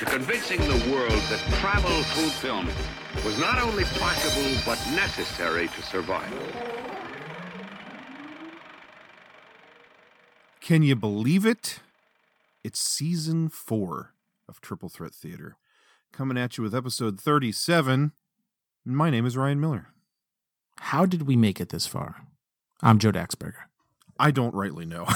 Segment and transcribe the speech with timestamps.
[0.00, 2.66] to convincing the world that travel through film
[3.22, 6.32] was not only possible, but necessary to survive.
[10.62, 11.80] Can you believe it?
[12.64, 14.14] It's season four
[14.48, 15.58] of Triple Threat Theater.
[16.14, 18.12] Coming at you with episode 37.
[18.86, 19.88] My name is Ryan Miller.
[20.78, 22.26] How did we make it this far?
[22.80, 23.64] I'm Joe Daxberger.
[24.18, 25.06] I don't rightly know.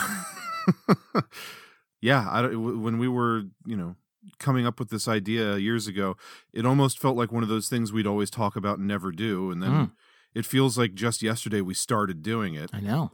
[2.03, 3.97] yeah, I don't, when we were, you know,
[4.39, 6.17] coming up with this idea years ago,
[6.53, 9.51] it almost felt like one of those things we'd always talk about and never do.
[9.51, 9.93] And then Mm.
[10.35, 12.71] it feels like just yesterday we started doing it.
[12.73, 13.13] I know.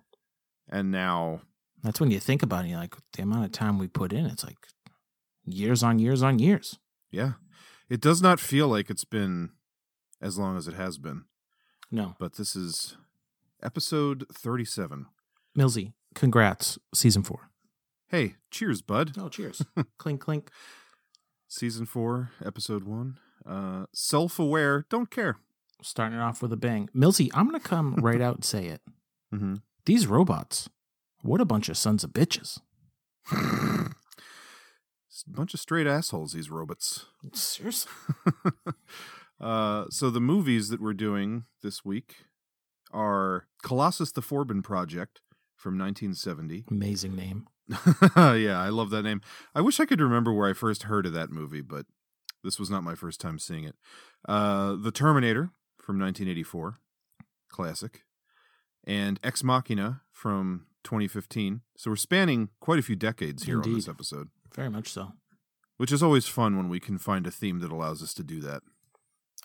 [0.68, 1.42] And now,
[1.82, 2.68] That's when you think about it.
[2.68, 4.58] You're like, the amount of time we put in, it's like
[5.44, 6.78] years on years on years.
[7.10, 7.32] yeah,
[7.88, 9.50] it does not feel like it's been
[10.20, 11.24] as long as it has been.
[11.90, 12.14] No.
[12.20, 12.96] But this is
[13.62, 15.06] episode 37.
[15.58, 16.78] Millsy, congrats.
[16.94, 17.50] Season four.
[18.08, 19.12] Hey, cheers, bud.
[19.18, 19.62] Oh, cheers.
[19.98, 20.50] clink, clink.
[21.52, 23.18] Season four, episode one.
[23.44, 25.38] Uh, Self aware, don't care.
[25.82, 26.88] Starting it off with a bang.
[26.94, 28.80] Millsy, I'm going to come right out and say it.
[29.34, 29.56] Mm-hmm.
[29.84, 30.70] These robots,
[31.22, 32.60] what a bunch of sons of bitches.
[33.32, 33.90] A
[35.26, 37.06] bunch of straight assholes, these robots.
[37.32, 37.90] Seriously.
[39.40, 42.26] uh, so the movies that we're doing this week
[42.92, 45.20] are Colossus the Forbin Project
[45.56, 46.66] from 1970.
[46.70, 47.48] Amazing name.
[48.16, 49.20] yeah, I love that name.
[49.54, 51.86] I wish I could remember where I first heard of that movie, but
[52.42, 53.76] this was not my first time seeing it.
[54.28, 56.78] Uh, the Terminator from 1984,
[57.48, 58.02] classic,
[58.84, 61.60] and Ex Machina from 2015.
[61.76, 65.12] So we're spanning quite a few decades here on this episode, Very much so.
[65.76, 68.40] which is always fun when we can find a theme that allows us to do
[68.40, 68.62] that.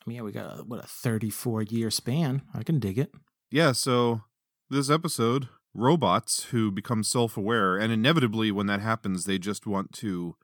[0.06, 2.44] I mean, yeah, we got a, what a 34 year span.
[2.54, 3.12] I can dig it.
[3.52, 4.22] Yeah, so
[4.70, 9.92] this episode, robots who become self aware, and inevitably, when that happens, they just want
[9.94, 10.36] to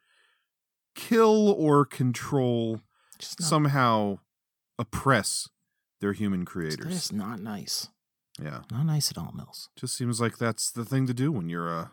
[0.94, 2.82] kill or control,
[3.20, 4.20] not, somehow
[4.78, 5.48] oppress
[6.02, 6.94] their human creators.
[6.94, 7.88] just not nice.
[8.42, 9.70] Yeah, Not nice at all, Mills.
[9.76, 11.92] just seems like that's the thing to do when you're a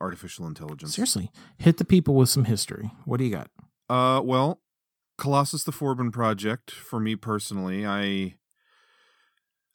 [0.00, 0.94] artificial intelligence.
[0.94, 2.90] Seriously, hit the people with some history.
[3.04, 3.48] What do you got?
[3.88, 4.60] Uh, well,
[5.18, 8.34] Colossus the Forbin project for me personally, I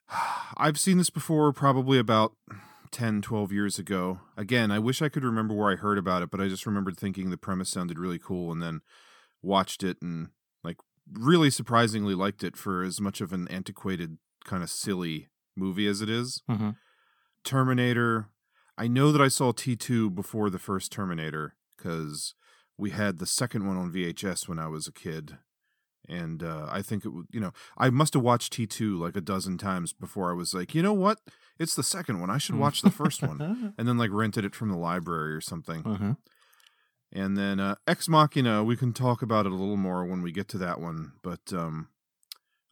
[0.57, 2.33] I've seen this before probably about
[2.91, 4.19] 10 12 years ago.
[4.35, 6.97] Again, I wish I could remember where I heard about it, but I just remembered
[6.97, 8.81] thinking the premise sounded really cool and then
[9.41, 10.29] watched it and
[10.63, 10.77] like
[11.11, 16.01] really surprisingly liked it for as much of an antiquated kind of silly movie as
[16.01, 16.41] it is.
[16.49, 16.71] Mm-hmm.
[17.43, 18.29] Terminator.
[18.77, 22.35] I know that I saw T2 before the first Terminator because
[22.77, 25.37] we had the second one on VHS when I was a kid.
[26.09, 29.21] And uh, I think it would, you know, I must have watched T2 like a
[29.21, 31.19] dozen times before I was like, you know what?
[31.59, 32.29] It's the second one.
[32.29, 33.73] I should watch the first one.
[33.77, 35.85] And then like rented it from the library or something.
[35.85, 36.13] uh-huh.
[37.11, 40.31] And then uh, Ex Machina, we can talk about it a little more when we
[40.31, 41.13] get to that one.
[41.23, 41.87] But um,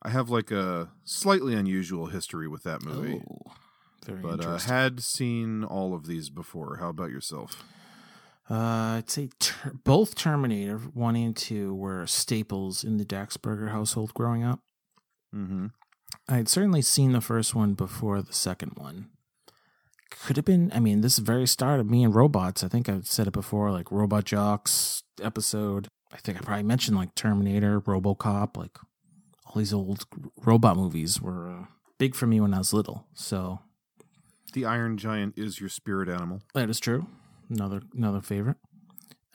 [0.02, 3.52] I have like a slightly unusual history with that movie Oh,
[4.06, 6.78] very but uh, had seen all of these before.
[6.78, 7.64] How about yourself?
[8.50, 14.14] Uh, I'd say ter- both Terminator 1 and 2 were staples in the Daxberger household
[14.14, 14.60] growing up.
[15.34, 15.68] Mm-hmm.
[16.30, 19.10] I'd certainly seen the first one before the second one.
[20.12, 22.64] Could have been, I mean, this very start of me and robots.
[22.64, 25.88] I think I've said it before, like Robot Jox episode.
[26.14, 28.78] I think I probably mentioned like Terminator, Robocop, like
[29.46, 30.06] all these old
[30.38, 31.66] robot movies were uh,
[31.98, 33.08] big for me when I was little.
[33.14, 33.60] So
[34.54, 36.44] The Iron Giant is your spirit animal.
[36.54, 37.08] That is true.
[37.50, 38.58] Another another favorite.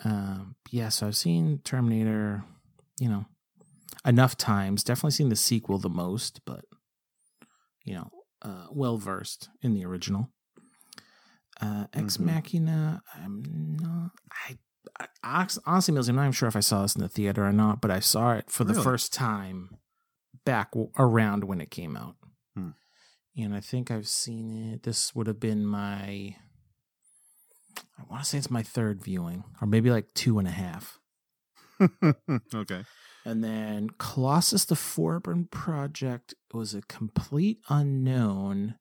[0.05, 2.43] Um, yeah, so I've seen Terminator,
[2.99, 3.27] you know,
[4.05, 4.83] enough times.
[4.83, 6.65] Definitely seen the sequel the most, but
[7.85, 8.11] you know,
[8.43, 10.31] uh, well versed in the original.
[11.61, 12.25] Uh, Ex Mhm.
[12.25, 13.03] Machina.
[13.15, 14.11] I'm not.
[14.49, 14.59] I,
[15.23, 17.53] I honestly, Mills, I'm not even sure if I saw this in the theater or
[17.53, 18.85] not, but I saw it for the Really?
[18.85, 19.77] first time
[20.47, 22.17] back w- around when it came out.
[22.57, 22.71] Hmm.
[23.37, 24.83] And I think I've seen it.
[24.85, 26.37] This would have been my.
[27.99, 30.99] I want to say it's my third viewing, or maybe like two and a half.
[32.55, 32.85] okay.
[33.25, 38.77] And then Colossus the Forbin Project was a complete unknown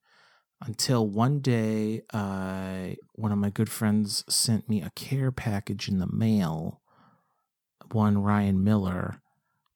[0.61, 5.99] until one day uh, one of my good friends sent me a care package in
[5.99, 6.81] the mail,
[7.91, 9.21] one Ryan Miller,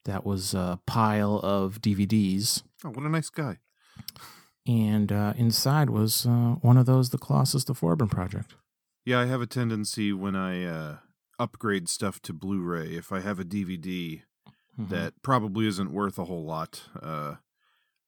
[0.06, 3.60] that was a pile of DVDs, Oh, what a nice guy.
[4.68, 8.54] and uh, inside was uh, one of those, the Colossus the Forbin Project.
[9.06, 10.98] Yeah, I have a tendency when I uh,
[11.40, 14.24] upgrade stuff to Blu-ray, if I have a DVD
[14.80, 14.90] Mhm.
[14.90, 17.36] that probably isn't worth a whole lot, uh,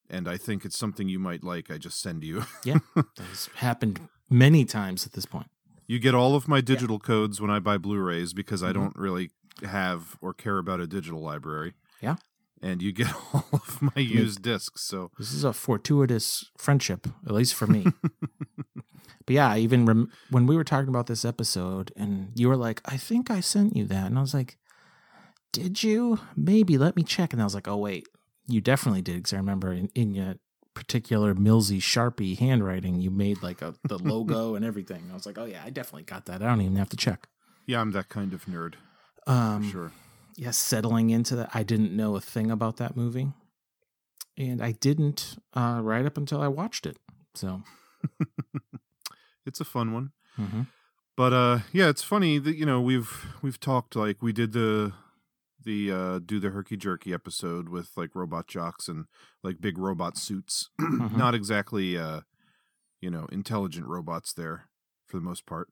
[0.09, 2.43] and I think it's something you might like, I just send you.
[2.63, 2.79] yeah,
[3.15, 5.47] that's happened many times at this point.
[5.85, 8.73] You get all of my digital codes when I buy Blu-rays because I Mhm.
[8.73, 9.29] don't really
[9.63, 11.73] have or care about a digital library.
[12.01, 12.15] Yeah.
[12.61, 14.81] And you get all of my used discs.
[14.81, 17.85] So This is a fortuitous friendship, at least for me.
[19.25, 22.81] but yeah, even rem- when we were talking about this episode, and you were like,
[22.85, 24.57] "I think I sent you that," and I was like,
[25.51, 26.19] "Did you?
[26.35, 26.77] Maybe.
[26.77, 28.07] Let me check." And I was like, "Oh wait,
[28.47, 30.35] you definitely did," because I remember in, in your
[30.75, 35.07] particular Millsy Sharpie handwriting, you made like a the logo and everything.
[35.09, 36.43] I was like, "Oh yeah, I definitely got that.
[36.43, 37.27] I don't even have to check."
[37.65, 38.75] yeah, I'm that kind of nerd.
[39.25, 39.91] Um, sure.
[40.35, 43.29] yes, settling into that, I didn't know a thing about that movie,
[44.37, 46.97] and I didn't uh, right up until I watched it.
[47.33, 47.63] So.
[49.45, 50.11] It's a fun one.
[50.35, 50.63] hmm
[51.17, 54.93] But uh yeah, it's funny that you know, we've we've talked like we did the
[55.63, 59.05] the uh do the herky jerky episode with like Robot Jox and
[59.43, 60.69] like big robot suits.
[60.81, 61.13] Mhm.
[61.13, 62.21] Not exactly uh
[63.01, 64.67] you know, intelligent robots there
[65.07, 65.67] for the most part.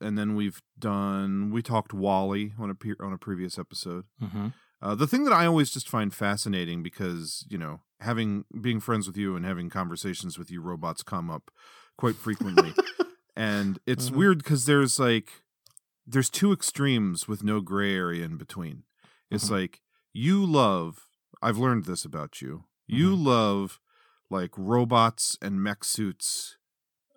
[0.00, 4.04] And then we've done we talked WALL-E on a pe- on a previous episode.
[4.20, 4.48] hmm
[4.82, 9.06] Uh, the thing that I always just find fascinating because you know having being friends
[9.06, 11.50] with you and having conversations with you, robots come up
[11.96, 12.72] quite frequently,
[13.36, 14.16] and it's Mhm.
[14.16, 15.42] weird because there's like
[16.06, 18.82] there's two extremes with no gray area in between.
[19.30, 19.50] It's Mhm.
[19.52, 19.82] like
[20.12, 21.06] you love.
[21.40, 22.64] I've learned this about you.
[22.86, 23.80] You love
[24.30, 26.56] like robots and mech suits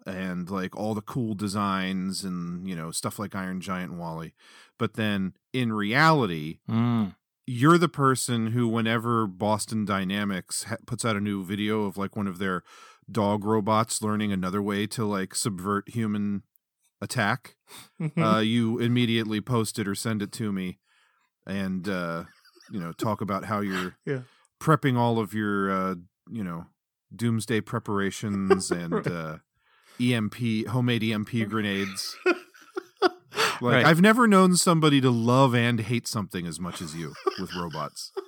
[0.05, 4.33] and like all the cool designs and you know stuff like Iron Giant and WALL-E.
[4.77, 7.15] But then in reality, Mm.
[7.47, 12.15] you're the person who whenever boston dynamics ha- puts out a new video of like
[12.15, 12.63] one of their
[13.11, 16.43] dog robots learning another way to like subvert human
[17.01, 17.55] attack
[18.17, 20.79] uh, you immediately post it or send it to me
[21.45, 22.23] and uh,
[22.71, 24.21] you know talk about how you're Yeah.
[24.59, 25.95] prepping all of your uh,
[26.31, 26.65] you know
[27.15, 29.07] doomsday preparations and Right.
[29.07, 29.37] uh,
[29.99, 30.35] emp
[30.69, 32.15] homemade emp grenades
[33.61, 33.85] like Right.
[33.85, 38.11] I've never known somebody to love and hate something as much as you with robots.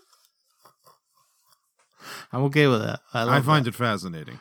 [2.32, 3.00] I'm okay with that.
[3.14, 3.70] I, I find that.
[3.70, 4.40] it fascinating.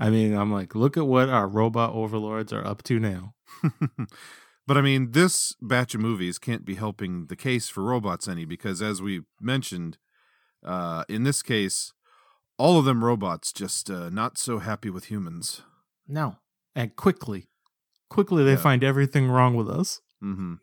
[0.00, 3.34] I mean, I'm like, look at what our robot overlords are up to now.
[4.66, 8.44] but I mean, this batch of movies can't be helping the case for robots any
[8.44, 9.98] because, as we mentioned,
[10.64, 11.92] uh, in this case,
[12.58, 15.62] all of them robots just uh, not so happy with humans.
[16.06, 16.36] No,
[16.76, 17.48] and quickly,
[18.08, 18.56] quickly they Yeah.
[18.56, 20.00] find everything wrong with us.
[20.20, 20.54] hmm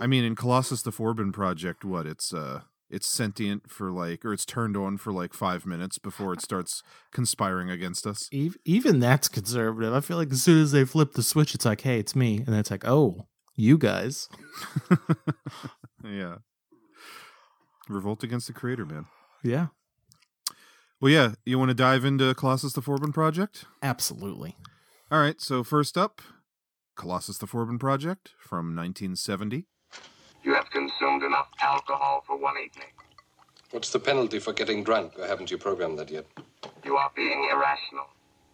[0.00, 4.32] I mean, in Colossus the Forbin project, what it's uh, it's sentient for like, or
[4.32, 6.82] it's turned on for like five minutes before it starts
[7.12, 8.28] conspiring against us.
[8.64, 9.92] Even that's conservative.
[9.94, 12.38] I feel like as soon as they flip the switch, it's like, hey, it's me,
[12.38, 13.26] and then it's like, oh,
[13.56, 14.28] you guys.
[16.04, 16.36] yeah.
[17.88, 19.06] Revolt against the creator, man.
[19.42, 19.68] Yeah,
[21.00, 23.64] Well, yeah, you want to dive into Colossus the Forbin project?
[23.82, 24.56] absolutely.
[25.10, 26.20] All right, so first up,
[26.94, 29.66] Colossus the Forbin project from 1970.
[30.42, 32.88] You have consumed enough alcohol for one evening.
[33.70, 36.26] What's the penalty for getting drunk, or haven't you programmed that yet?
[36.84, 38.06] You are being irrational.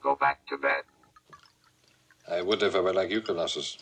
[0.02, 0.82] Go back to bed.
[2.30, 3.78] I would if I were like you, Colossus.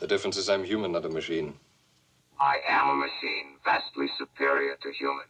[0.00, 1.54] The difference is I'm human, not a machine.
[2.40, 5.28] I am a machine vastly superior to humans.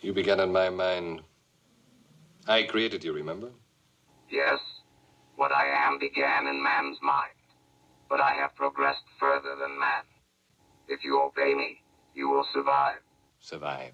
[0.00, 1.22] You began in my mind.
[2.46, 3.50] I created you, remember?
[4.30, 4.60] Yes,
[5.34, 7.35] what I am began in man's mind,
[8.08, 10.02] but I have progressed further than man.
[10.88, 11.82] If you obey me,
[12.14, 13.00] you will survive.
[13.40, 13.92] Survive.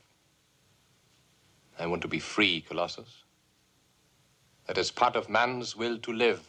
[1.78, 3.25] I want to be free, Colossus.
[4.66, 6.47] That is part of man's will to live.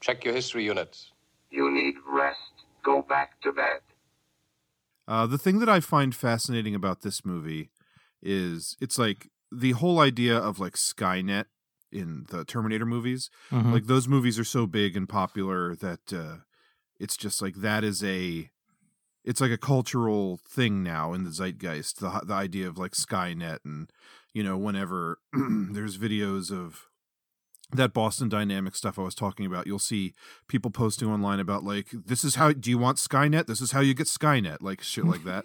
[0.00, 1.10] Check your history units.
[1.50, 2.38] You need rest.
[2.82, 3.80] Go back to bed.
[5.06, 7.70] Uh, the thing that I find fascinating about this movie
[8.22, 11.44] is it's like the whole idea of like Skynet
[11.94, 13.30] in the Terminator movies.
[13.50, 13.72] Mhm.
[13.72, 16.38] Like those movies are so big and popular that uh,
[16.98, 18.50] it's just like that is a
[19.24, 22.00] it's like a cultural thing now in the zeitgeist.
[22.00, 23.90] The the idea of like Skynet and
[24.32, 26.88] you know whenever there's videos of
[27.72, 30.12] that Boston Dynamics stuff I was talking about, you'll see
[30.48, 33.46] people posting online about like this is how do you want Skynet?
[33.46, 35.44] This is how you get Skynet, like shit like that.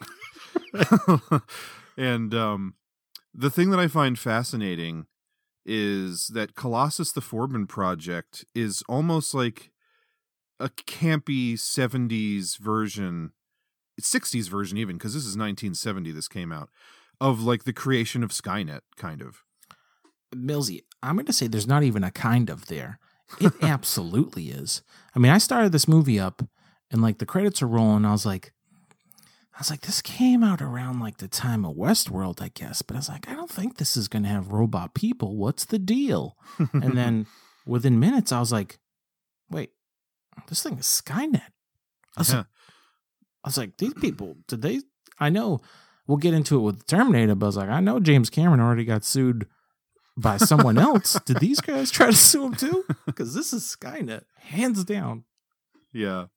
[1.98, 2.76] and um
[3.34, 5.06] the thing that I find fascinating
[5.66, 9.72] is that Colossus the Forbin project is almost like
[10.60, 13.32] a campy 70s version
[14.02, 16.70] 60s version even because this is 1970 this came out
[17.22, 19.44] of like the creation of Skynet kind of.
[20.34, 23.00] Millsy, I'm going to say there's not even a kind of there.
[23.42, 24.82] It absolutely is.
[25.16, 26.44] I mean, I started this movie up
[26.92, 28.06] and like the credits are rolling.
[28.06, 28.54] I was like,
[29.60, 32.82] I was like, this came out around like the time of Westworld, I guess.
[32.82, 35.36] But I was like, I don't think this is going to have robot people.
[35.36, 36.38] What's the deal?
[36.74, 37.28] and then
[37.66, 38.80] within minutes, I was like,
[39.50, 39.72] wait,
[40.48, 41.42] this thing is Skynet.
[42.16, 42.38] I was, Yeah.
[42.38, 42.46] like,
[43.44, 44.80] I was like, these people, did they?
[45.20, 45.60] I know
[46.08, 48.86] we'll get into it with Terminator, but I was like, I know James Cameron already
[48.86, 49.46] got sued
[50.16, 51.20] by someone else.
[51.26, 52.86] Did these guys try to sue him too?
[53.06, 55.26] Because this is Skynet, hands down.
[55.92, 56.28] Yeah.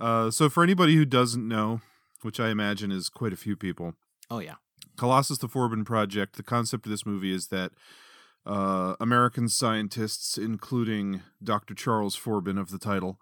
[0.00, 1.82] Uh, so for anybody who doesn't know,
[2.24, 3.94] which I imagine is quite a few people,
[4.30, 4.54] Oh yeah,
[4.96, 7.72] Colossus the Forbin Project, the concept of this movie is that
[8.46, 11.74] uh, American scientists, including Dr.
[11.74, 13.20] Charles Forbin of the title,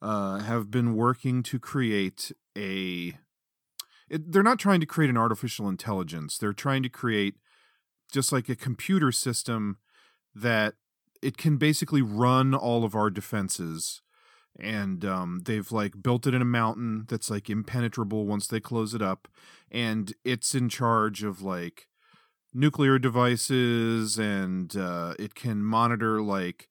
[0.00, 3.14] uh, have been working to create a.
[4.08, 6.38] It, they're not trying to create an artificial intelligence.
[6.38, 7.36] They're trying to create
[8.12, 9.78] just like a computer system
[10.34, 10.74] that
[11.22, 14.02] it can basically run all of our defenses
[14.58, 18.94] and um, they've like built it in a mountain that's like impenetrable once they close
[18.94, 19.28] it up
[19.70, 21.88] and it's in charge of like
[22.54, 26.68] nuclear devices and uh, it can monitor like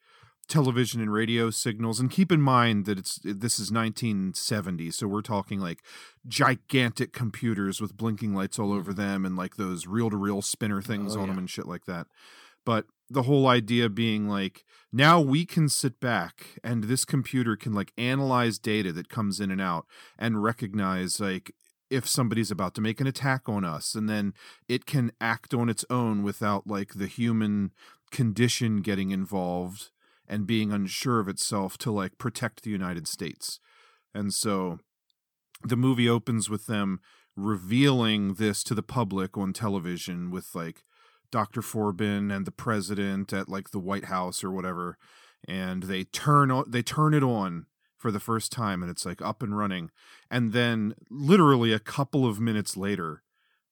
[0.47, 5.21] television and radio signals and keep in mind that it's this is 1970 so we're
[5.21, 5.79] talking like
[6.27, 11.21] gigantic computers with blinking lights all over them and like those reel-to-reel spinner things Oh,
[11.21, 12.07] on them and shit like that
[12.65, 17.73] but the whole idea being like now we can sit back and this computer can
[17.73, 19.85] like analyze data that comes in and out
[20.17, 21.53] and recognize like
[21.89, 24.33] if somebody's about to make an attack on us and then
[24.69, 27.71] it can act on its own without like the human
[28.11, 29.91] condition getting involved
[30.27, 33.59] and being unsure of itself to like protect the United States.
[34.13, 34.79] And so
[35.63, 37.01] the movie opens with them
[37.35, 40.83] revealing this to the public on television with like
[41.31, 41.61] Dr.
[41.61, 44.97] Forbin and the president at like the White House or whatever
[45.47, 47.65] and they turn o- they turn it on
[47.97, 49.91] for the first time and it's like up and running
[50.29, 53.23] and then literally a couple of minutes later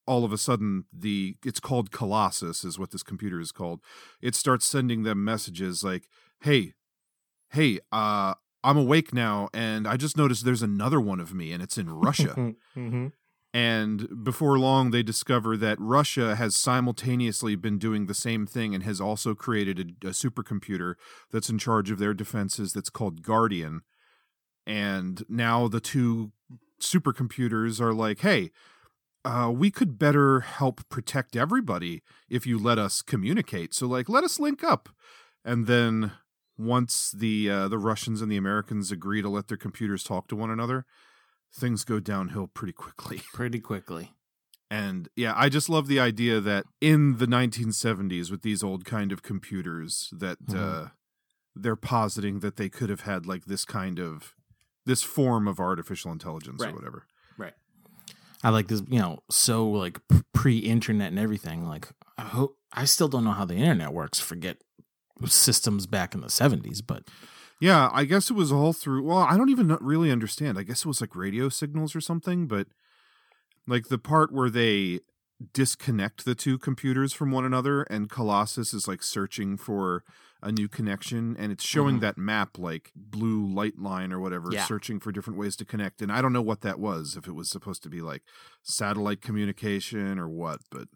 [0.06, 3.80] all of a sudden the it's called colossus is what this computer is called
[4.22, 6.08] it starts sending them messages like
[6.42, 6.74] hey
[7.52, 11.64] hey uh i'm awake now and i just noticed there's another one of me and
[11.64, 12.34] it's in russia
[12.76, 13.08] mm-hmm.
[13.54, 18.84] And before long, they discover that Russia has simultaneously been doing the same thing and
[18.84, 20.96] has also created a, a supercomputer
[21.32, 23.82] that's in charge of their defenses that's called Guardian.
[24.68, 26.32] And now the two
[26.80, 28.52] supercomputers are like, hey,
[29.26, 33.74] uh, we could better help protect everybody if you let us communicate.
[33.74, 34.90] So, like, let us link up.
[35.44, 36.12] And then
[36.58, 40.36] once the uh, the Russians and the Americans agree to let their computers talk to
[40.36, 40.86] one another,
[41.54, 43.22] things go downhill pretty quickly.
[43.34, 44.14] Pretty quickly.
[44.72, 49.12] And yeah, I just love the idea that in the 1970s with these old kind
[49.12, 50.92] of computers that uh, Mhm.
[51.56, 54.36] they're positing that they could have had like this kind of
[54.86, 56.72] this form of artificial intelligence Right.
[56.72, 57.08] or whatever.
[57.38, 57.54] Right.
[58.44, 60.00] I like this, you know, so like
[60.34, 61.68] pre-internet and everything.
[61.68, 64.20] Like, I hope I still don't know how the internet works.
[64.20, 64.62] Forget
[65.26, 67.08] systems back in the seventies, but
[67.60, 69.04] Yeah, I guess it was all through.
[69.04, 70.58] Well, I don't even really understand.
[70.58, 72.68] I guess it was like radio signals or something, but
[73.68, 75.02] like the part where they
[75.54, 80.04] disconnect the two computers from one another and Colossus is like searching for
[80.42, 82.02] a new connection and it's showing Mhm.
[82.02, 84.66] that map like blue light line or whatever Yeah.
[84.66, 87.34] searching for different ways to connect and I don't know what that was if it
[87.36, 88.24] was supposed to be like
[88.64, 90.88] satellite communication or what but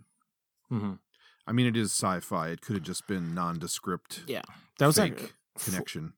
[0.70, 1.00] Mhm.
[1.48, 4.42] I mean it is sci-fi it could have just been nondescript yeah,
[4.78, 6.14] that was like connection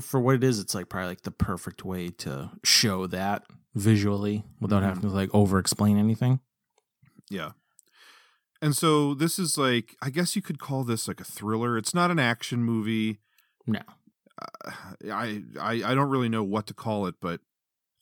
[0.00, 0.58] for, what it is.
[0.58, 4.86] It's like probably like the perfect way to show that visually without Mhm.
[4.86, 6.40] having to like over-explain anything.
[7.30, 7.52] Yeah.
[8.62, 11.76] And so this is like I guess you could call this like a thriller.
[11.76, 13.20] It's not an action movie.
[13.66, 13.80] No.
[14.64, 14.70] Uh,
[15.12, 17.40] I I I don't really know what to call it, but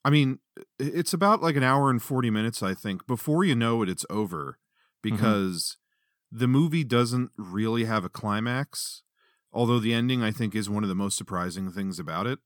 [0.05, 0.39] I mean,
[0.79, 3.07] it's about like an hour and 40 minutes I think.
[3.07, 4.59] Before you know it it's over
[5.03, 5.77] because
[6.31, 9.02] the movie doesn't really have a climax.
[9.53, 12.39] Although the ending I think is one of the most surprising things about it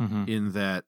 [0.00, 0.24] Mm-hmm.
[0.28, 0.84] in that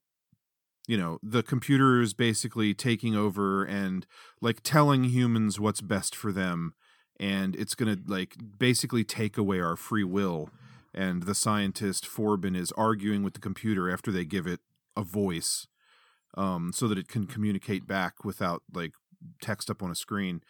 [0.86, 4.06] you know the computer is basically taking over and
[4.40, 6.74] like telling humans what's best for them
[7.18, 10.48] and it's going to like basically take away our free will
[10.94, 14.60] and the scientist Forbin is arguing with the computer after they give it
[14.96, 15.66] a voice
[16.36, 18.92] um so that it can communicate back without like
[19.42, 20.40] text up on a screen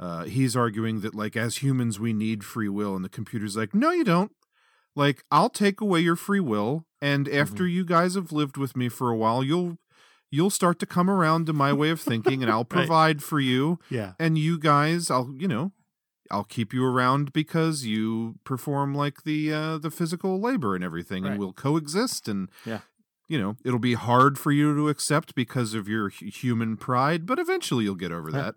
[0.00, 3.72] uh he's arguing that like as humans we need free will and the computer's like
[3.76, 4.32] no you don't
[4.94, 8.88] like I'll take away your free will and after you guys have lived with me
[8.88, 9.78] for a while you'll
[10.30, 13.78] you'll start to come around to my way of thinking and I'll provide for you
[13.90, 14.12] Yeah.
[14.18, 15.72] and you guys I'll you know
[16.30, 21.22] I'll keep you around because you perform like the uh the physical labor and everything
[21.24, 21.32] Right.
[21.32, 22.80] and we'll coexist and Yeah.
[23.28, 27.26] you know it'll be hard for you to accept because of your hu- human pride
[27.26, 28.42] but eventually you'll get over Yeah.
[28.42, 28.54] that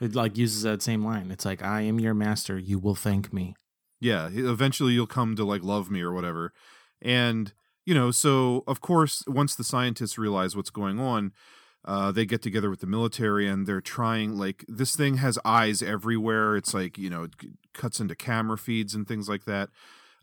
[0.00, 1.32] It like uses that same line.
[1.32, 2.56] It's like, I am your master.
[2.56, 3.56] You will thank me.
[4.00, 6.52] Yeah eventually you'll come to like love me or whatever.
[7.00, 7.52] And
[7.84, 11.32] you know so of course once the scientists realize what's going on
[11.84, 15.82] uh, they get together with the military and they're trying like this thing has eyes
[15.82, 16.56] everywhere.
[16.56, 17.32] It's like you know it
[17.72, 19.70] cuts into camera feeds and things like that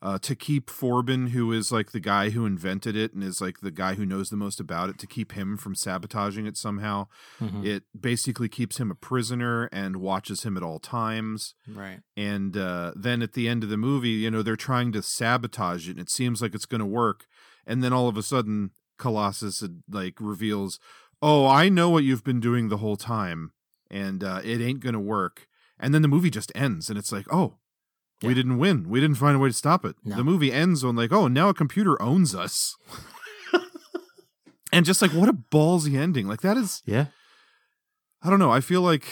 [0.05, 3.57] uh, to keep Forbin, who is like the guy who invented it and is like
[3.61, 7.07] the guy who knows the most about it, to keep him from sabotaging it somehow.
[7.41, 7.65] Mhm.
[7.65, 12.01] It basically keeps him a prisoner and watches him at all times Right.
[12.15, 15.87] and uh, then at the end of the movie, you know, they're trying to sabotage
[15.87, 17.25] it, and it seems like it's going to work,
[17.65, 20.79] and then all of a sudden, Colossus uh, like reveals,
[21.21, 23.51] "Oh, I know what you've been doing the whole time,
[23.89, 25.47] and uh, it ain't going to work."
[25.79, 27.55] And then the movie just ends, and it's like, "Oh,
[28.23, 28.89] we didn't win.
[28.89, 30.15] We didn't find a way to stop it." No.
[30.17, 32.75] The movie ends on like, "Oh, now a computer owns us."
[34.71, 36.27] and just like what a ballsy ending.
[36.27, 37.07] Like that is Yeah.
[38.21, 38.51] I don't know.
[38.51, 39.05] I feel like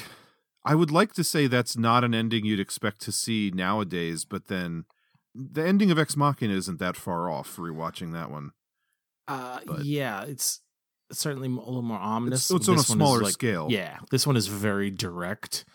[0.65, 4.47] I would like to say that's not an ending you'd expect to see nowadays, but
[4.47, 4.85] then
[5.35, 7.57] the ending of Ex Machina isn't that far off.
[7.57, 8.51] Rewatching that one,
[9.27, 10.61] Uh, But- yeah, it's
[11.11, 12.49] certainly a little more ominous.
[12.49, 13.67] it's, it's on a This one is smaller like- scale.
[13.69, 15.65] Yeah, this one is very direct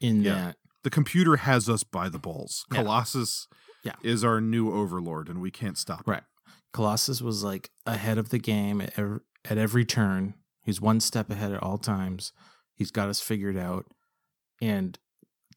[0.00, 0.34] in Yeah.
[0.34, 0.56] that.
[0.82, 2.64] The computer has us by the balls.
[2.72, 2.82] Yeah.
[2.82, 3.48] Colossus,
[3.84, 3.94] Yeah.
[4.02, 6.00] is our new overlord, and we can't stop.
[6.00, 6.06] it.
[6.10, 6.22] Right.
[6.72, 10.34] Colossus was like ahead of the game at every, at every turn.
[10.62, 12.32] He's one step ahead at all times.
[12.74, 13.86] He's got us figured out.
[14.60, 14.98] And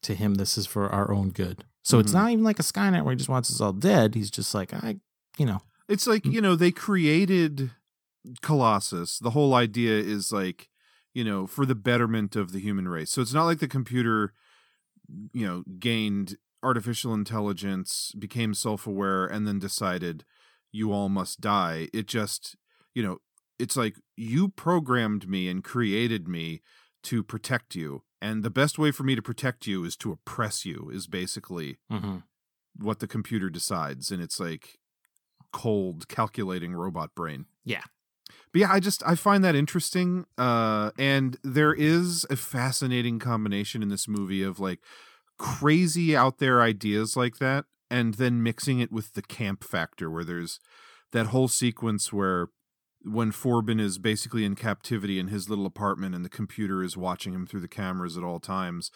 [0.02, 1.64] to him, this is for our own good.
[1.82, 2.14] So it's Mhm.
[2.14, 4.14] not even like a Skynet where he just wants us all dead.
[4.14, 5.00] He's just like, I,
[5.38, 7.70] you know, It's like, you know, they created
[8.42, 9.18] Colossus.
[9.18, 10.68] The whole idea is like,
[11.12, 13.10] you know, for the betterment of the human race.
[13.10, 14.32] So it's not like the computer,
[15.32, 20.24] you know, gained artificial intelligence, became self aware, and then decided
[20.72, 21.88] you all must die.
[21.92, 22.56] It just,
[22.94, 23.18] you know,
[23.58, 26.62] it's like you programmed me and created me
[27.04, 28.02] to protect you.
[28.20, 31.78] And the best way for me to protect you is to oppress you, is basically
[31.90, 32.18] hmm
[32.76, 34.78] what the computer decides and it's like
[35.52, 37.84] cold calculating robot brain Yeah.
[38.52, 43.82] But yeah i just i find that interesting uh and there is a fascinating combination
[43.82, 44.80] in this movie of like
[45.38, 50.24] crazy out there ideas like that and then mixing it with the camp factor where
[50.24, 50.60] there's
[51.12, 52.48] that whole sequence where
[53.04, 57.32] when Forbin is basically in captivity in his little apartment and the computer is watching
[57.32, 58.90] him through the cameras at all times,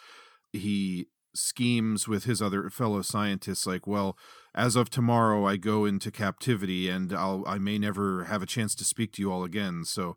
[0.53, 4.17] he schemes with his other fellow scientists like, well,
[4.55, 8.75] as of tomorrow I go into captivity and I'll I may never have a chance
[8.77, 9.85] to speak to you all again.
[9.85, 10.17] So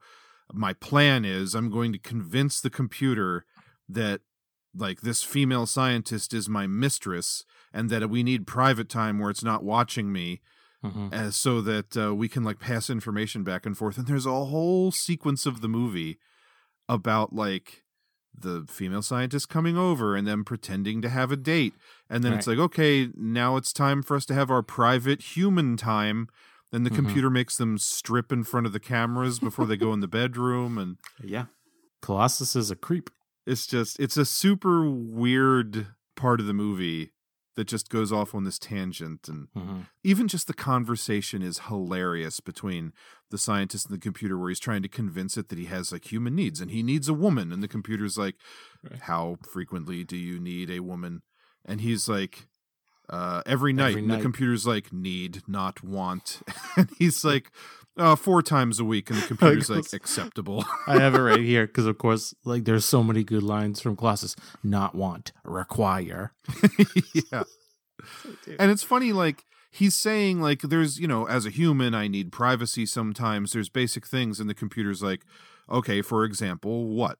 [0.54, 3.46] my plan is I'm going to convince the computer
[3.88, 4.22] that
[4.74, 9.44] like this female scientist is my mistress and that we need private time where it's
[9.44, 10.42] not watching me
[10.82, 13.98] hmm as so that uh, we can like pass information back and forth.
[13.98, 16.18] And there's a whole sequence of the movie
[16.90, 17.84] about like
[18.38, 21.74] the female scientist coming over and them pretending to have a date.
[22.10, 25.78] And then it's like, okay, now it's time for us to have our private human
[25.78, 26.28] time.
[26.72, 26.96] Then the Mhm.
[26.96, 30.78] computer makes them strip in front of the cameras before they go in the bedroom.
[30.78, 31.46] And Yeah.
[32.02, 33.10] Colossus is a creep.
[33.46, 37.12] it's just, it's a super weird part of the movie
[37.56, 39.28] that just goes off on this tangent.
[39.28, 42.92] And hmm even just the conversation is hilarious between
[43.30, 46.12] the scientist and the computer where he's trying to convince it that he has like
[46.12, 48.36] human needs and he needs a woman and the computer's like
[48.90, 49.02] Right.
[49.02, 51.22] how frequently do you need a woman
[51.64, 52.48] and he's like
[53.10, 56.42] uh every night Every and the computer's like need not want
[56.76, 57.52] and he's like
[57.98, 61.68] uh four times a week and the computer's like acceptable I have it right here
[61.68, 64.36] because, of course, like there's so many good lines from Colossus.
[64.64, 66.34] Not want, require.
[67.32, 67.44] yeah.
[68.60, 72.32] And it's funny, like, he's saying, like, there's, you know, as a human, I need
[72.32, 73.54] privacy sometimes.
[73.54, 74.40] There's basic things.
[74.40, 75.22] And the computer's like,
[75.70, 77.18] okay, for example, what?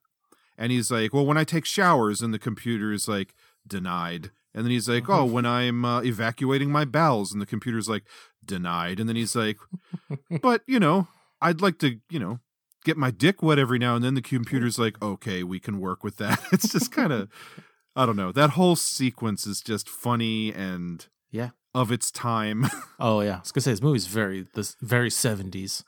[0.58, 3.34] And he's like, well, when I take showers, and the computer is like,
[3.66, 4.30] denied.
[4.54, 8.04] And then he's like, oh, when I'm uh, evacuating my bowels, and the computer's like,
[8.44, 9.00] denied.
[9.00, 9.56] And then he's like,
[10.42, 11.08] but, you know,
[11.40, 12.40] I'd like to, you know,
[12.84, 14.14] get my dick wet every now and then.
[14.14, 16.38] The computer's like, okay, we can work with that.
[16.52, 17.28] It's just kind of,
[17.96, 18.32] I don't know.
[18.32, 21.50] That whole sequence is just funny and Yeah.
[21.74, 22.66] of its time.
[22.98, 25.82] Oh yeah, I was gonna say this movie's very this very seventies.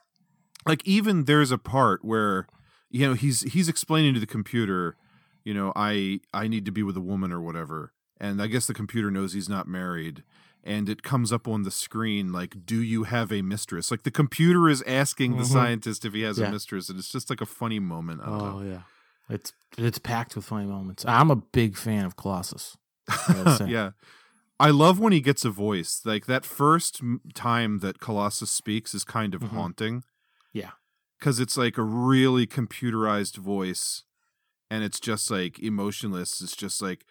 [0.66, 2.46] like even there's a part where
[2.90, 4.96] you know he's he's explaining to the computer,
[5.44, 7.92] you know, I I need to be with a woman or whatever.
[8.20, 10.22] And I guess the computer knows he's not married.
[10.66, 14.10] and it comes up on the screen like, "Do you have a mistress?" Like the
[14.10, 15.52] computer is asking the Mhm.
[15.52, 16.46] scientist if he has Yeah.
[16.46, 18.22] a mistress, and it's just like a funny moment.
[18.22, 18.70] I don't Oh know.
[18.70, 18.82] yeah,
[19.28, 21.04] it's it's packed with funny moments.
[21.06, 22.78] I'm a big fan of Colossus.
[23.66, 23.90] yeah.
[24.58, 26.00] I love when he gets a voice.
[26.06, 27.02] Like that first
[27.34, 29.48] time that Colossus speaks is kind of Mhm.
[29.48, 30.04] haunting.
[30.54, 30.70] Yeah.
[31.20, 34.04] Cuz it's like a really computerized voice
[34.70, 36.40] and it's just like emotionless.
[36.40, 37.04] It's just like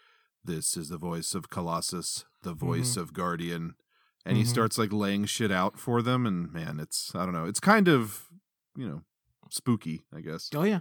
[0.43, 3.75] this is the voice of Colossus, the voice of Guardian.
[4.25, 4.47] And he Mhm.
[4.47, 7.45] starts like laying shit out for them and man, it's I don't know.
[7.45, 8.29] It's kind of,
[8.75, 9.03] you know,
[9.49, 10.49] spooky, I guess.
[10.55, 10.79] Oh yeah.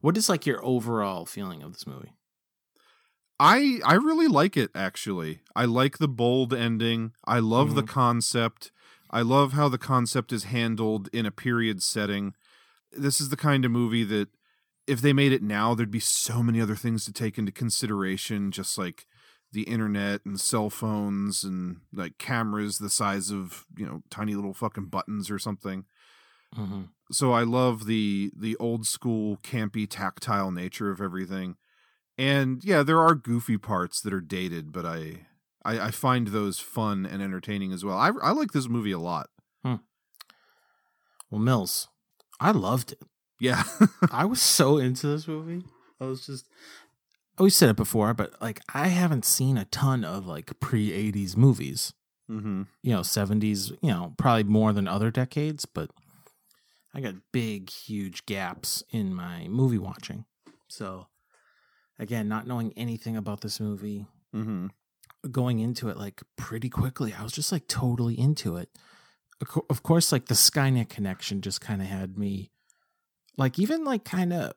[0.00, 2.12] What is like your overall feeling of this movie?
[3.40, 5.40] I I really like it actually.
[5.56, 7.12] I like the bold ending.
[7.24, 8.70] I love the concept.
[9.10, 12.34] I love how the concept is handled in a period setting.
[12.92, 14.28] This is the kind of movie that
[14.86, 18.50] if they made it now there'd be so many other things to take into consideration
[18.50, 19.06] just like
[19.52, 24.54] the internet and cell phones and like cameras the size of, you know, tiny little
[24.54, 25.84] fucking buttons or something
[26.56, 26.82] Mm-hmm.
[27.10, 31.56] so I love the the old school campy tactile nature of everything.
[32.18, 35.26] And yeah, there are goofy parts that are dated, but I
[35.64, 37.96] I, I find those fun and entertaining as well.
[37.96, 39.30] I I like this movie a lot.
[41.30, 41.88] Well, Mills,
[42.38, 43.00] I loved it.
[43.42, 43.64] Yeah.
[44.12, 45.64] I was so into this movie.
[46.00, 46.46] I was just.
[47.36, 50.90] I always said it before, but like I haven't seen a ton of like pre
[51.12, 51.92] '80s movies.
[52.30, 52.62] mm-hmm.
[52.82, 53.70] You know, '70s.
[53.82, 55.90] You know, probably more than other decades, but
[56.94, 60.24] I got big, huge gaps in my movie watching.
[60.68, 61.08] So,
[61.98, 64.68] again, not knowing anything about this movie, Mm-hmm.
[65.30, 68.70] going into it like pretty quickly, I was just like totally into it.
[69.68, 72.50] Of course, like the Skynet connection just kind of had me,
[73.36, 74.52] like even like kind of,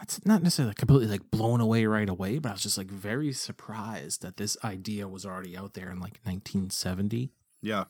[0.00, 3.32] it's not necessarily completely like blown away right away, but I was just like very
[3.32, 7.30] surprised that this idea was already out there in like 1970.
[7.60, 7.84] Yeah.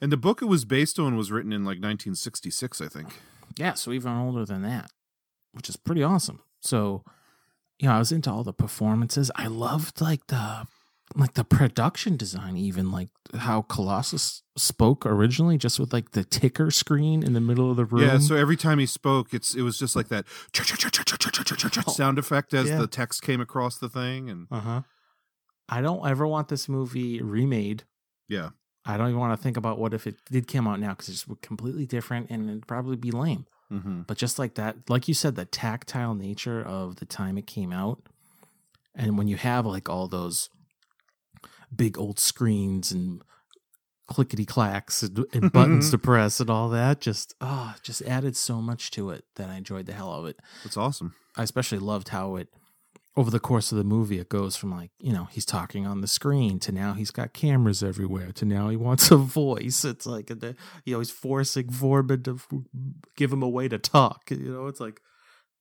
[0.00, 3.20] And the book it was based on was written in like 1966, I think.
[3.56, 4.90] Yeah, so even older than that,
[5.52, 6.40] which is pretty awesome.
[6.60, 7.04] So,
[7.78, 9.30] you know, I was into all the performances.
[9.36, 10.66] I loved like the
[11.16, 16.70] like the production design, even like how Colossus spoke originally, just with like the ticker
[16.70, 18.02] screen in the middle of the room.
[18.08, 20.24] Yeah, so every time he spoke, it's it was just like that
[21.88, 22.78] sound effect as Yeah.
[22.78, 24.82] the text came across the thing and uh huh.
[25.68, 27.84] I don't ever want this movie remade.
[28.28, 28.50] yeah.
[28.86, 31.08] I don't even want to think about what if it did come out now because
[31.08, 33.46] it's completely different and it'd probably be lame.
[33.72, 34.02] Mm-hmm.
[34.02, 37.72] But just like that, like you said, the tactile nature of the time it came
[37.72, 38.02] out,
[38.94, 40.50] and when you have like all those
[41.76, 43.22] big old screens and
[44.06, 48.60] clickety clacks and, and buttons to press and all that, just ah, just added so
[48.60, 50.40] much to it that I enjoyed the hell out of it.
[50.62, 51.14] That's awesome.
[51.36, 52.48] I especially loved how it
[53.16, 56.00] over the course of the movie it goes from like you know he's talking on
[56.00, 60.04] the screen to now he's got cameras everywhere to now he wants a voice it's
[60.04, 62.40] like a, you know he's forcing Foreman to
[63.16, 65.00] give him a way to talk you know it's like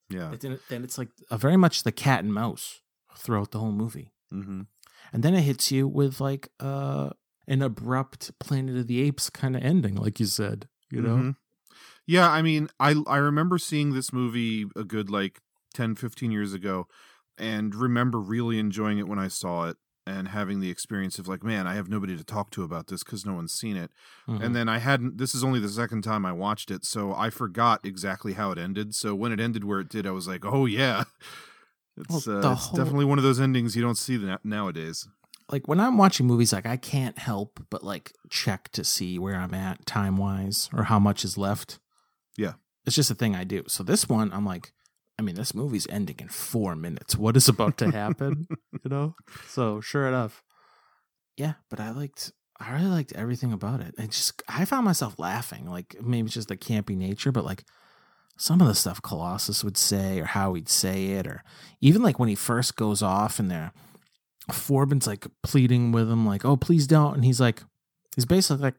[0.10, 0.34] Yeah.
[0.41, 2.82] and it's like a very much the cat and mouse
[3.15, 4.62] throughout the whole movie Mm-hmm.
[5.13, 7.12] And then it hits you with like uh
[7.47, 11.36] an abrupt Planet of the Apes kind of ending like you said you know Mhm.
[12.06, 15.39] Yeah, I mean, I I remember seeing this movie a good like
[15.73, 16.88] 10 15 years ago
[17.38, 21.43] and remember really enjoying it when I saw it and having the experience of like,
[21.43, 23.91] man, I have nobody to talk to about this cuz no one's seen it.
[24.28, 24.43] Mhm.
[24.43, 27.30] And then I hadn't this is only the second time I watched it, so I
[27.30, 28.93] forgot exactly how it ended.
[28.95, 31.06] So when it ended where it did, I was like, "Oh yeah."
[31.97, 35.08] It's, Well, uh, it's whole- definitely one of those endings you don't see na- nowadays.
[35.51, 39.36] like when I'm watching movies, like I can't help but like check to see where
[39.36, 41.79] I'm at time wise or how much is left.
[42.38, 42.53] Yeah.
[42.86, 43.63] It's just a thing I do.
[43.67, 44.73] So this one, I'm like,
[45.19, 47.15] I mean, this movie's ending in four minutes.
[47.15, 48.47] What is about to happen?
[48.84, 49.15] you know?
[49.47, 50.43] So sure enough.
[51.38, 53.93] Yeah, but I liked I really liked everything about it.
[53.97, 55.65] It just I found myself laughing.
[55.69, 57.63] Like maybe it's just the campy nature, but like
[58.38, 61.43] some of the stuff Colossus would say or how he'd say it, or
[61.82, 63.72] even like when he first goes off and they're
[64.52, 67.63] Forbin's like pleading with him, like, "Oh, please don't," and he's like,
[68.15, 68.76] he's basically like,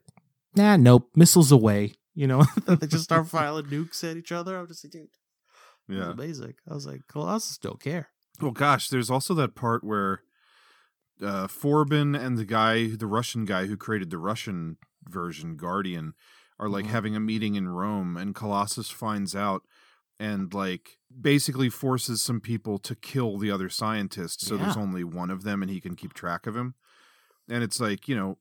[0.54, 4.56] "Nah, nope, missiles away." You know, they just start filing nukes at each other.
[4.58, 5.08] I'm just like, dude,
[5.88, 6.10] Yeah.
[6.10, 6.54] amazing.
[6.70, 8.08] I was like, Colossus don't care.
[8.40, 10.20] Well, gosh, there's also that part where
[11.22, 14.76] uh, Forbin and the guy, the Russian guy who created the Russian
[15.08, 16.12] version, Guardian,
[16.58, 16.90] are like Mhm.
[16.90, 19.62] having a meeting in Rome, and Colossus finds out
[20.20, 24.46] and like basically forces some people to kill the other scientists.
[24.46, 26.74] So there's only one of them, and he can keep track of him.
[27.48, 28.38] And it's like you know,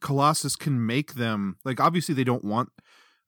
[0.00, 2.70] Colossus can make them like obviously they don't want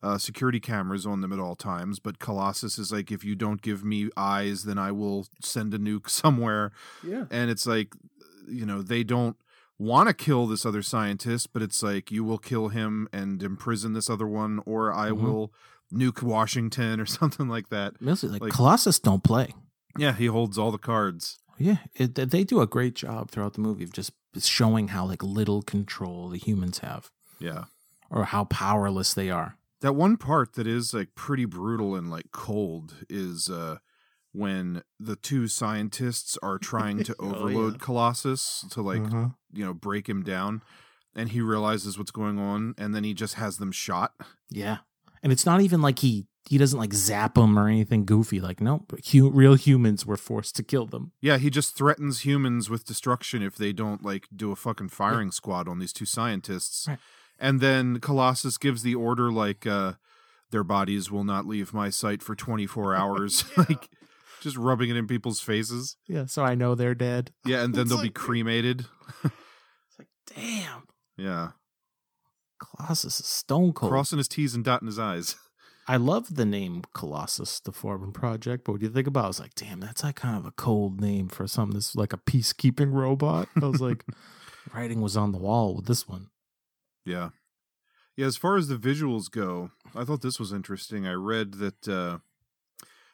[0.02, 1.98] uh, security cameras on them at all times.
[2.00, 5.78] But Colossus is like, if you don't give me eyes, then I will send a
[5.78, 6.70] nuke somewhere.
[7.02, 7.24] Yeah.
[7.30, 7.94] And it's like,
[8.46, 9.36] you know, they don't
[9.78, 13.92] want to kill this other scientist, but it's like you will kill him and imprison
[13.92, 15.20] this other one, or I Mhm.
[15.20, 15.52] will
[15.92, 18.00] nuke Washington or something like that.
[18.00, 19.54] Mostly like, Like- Colossus don't play.
[19.98, 21.38] Yeah, he holds all the cards.
[21.58, 25.22] Yeah, it, they do a great job throughout the movie of just showing how like
[25.22, 27.64] little control the humans have, Yeah.
[28.10, 29.56] or how powerless they are.
[29.80, 33.78] That one part that is like pretty brutal and like cold is uh
[34.36, 37.78] when the two scientists are trying to Oh, overload yeah.
[37.78, 39.34] Colossus to like Mhm.
[39.52, 40.62] you know break him down
[41.14, 44.12] and he realizes what's going on and then he just has them shot.
[44.50, 44.78] Yeah,
[45.22, 48.40] and it's not even like he he doesn't like zap them or anything goofy.
[48.40, 51.12] Like nope, hu- real humans were forced to kill them.
[51.20, 55.32] Yeah, he just threatens humans with destruction if they don't like do a fucking firing
[55.32, 56.86] squad on these two scientists.
[56.86, 56.98] Right.
[57.38, 59.94] And then Colossus gives the order like uh
[60.52, 63.44] their bodies will not leave my sight for 24 hours.
[63.56, 63.88] like
[64.46, 65.96] just rubbing it in people's faces.
[66.06, 67.32] Yeah, so I know they're dead.
[67.44, 68.86] Yeah, and then they'll be cremated.
[69.24, 70.82] It's like damn,
[71.16, 71.50] Yeah.
[72.58, 73.90] Colossus is stone cold.
[73.90, 75.36] Crossing his T's and dotting his I's.
[75.88, 79.20] I love the name Colossus, the Forbin Project, but what do you think about?
[79.20, 79.24] it?
[79.24, 82.12] I was like, damn, that's like kind of a cold name for something that's like
[82.12, 83.48] a peacekeeping robot.
[83.62, 84.04] I was like,
[84.74, 86.28] writing was on the wall with this one.
[87.04, 87.30] Yeah.
[88.16, 91.06] Yeah, as far as the visuals go, I thought this was interesting.
[91.06, 92.18] I read that uh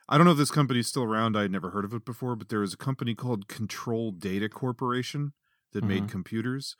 [0.08, 1.36] I don't know if this company's still around.
[1.36, 4.48] I had never heard of it before, but there was a company called Control Data
[4.48, 5.32] Corporation
[5.72, 6.08] that made Mhm.
[6.10, 6.76] computers.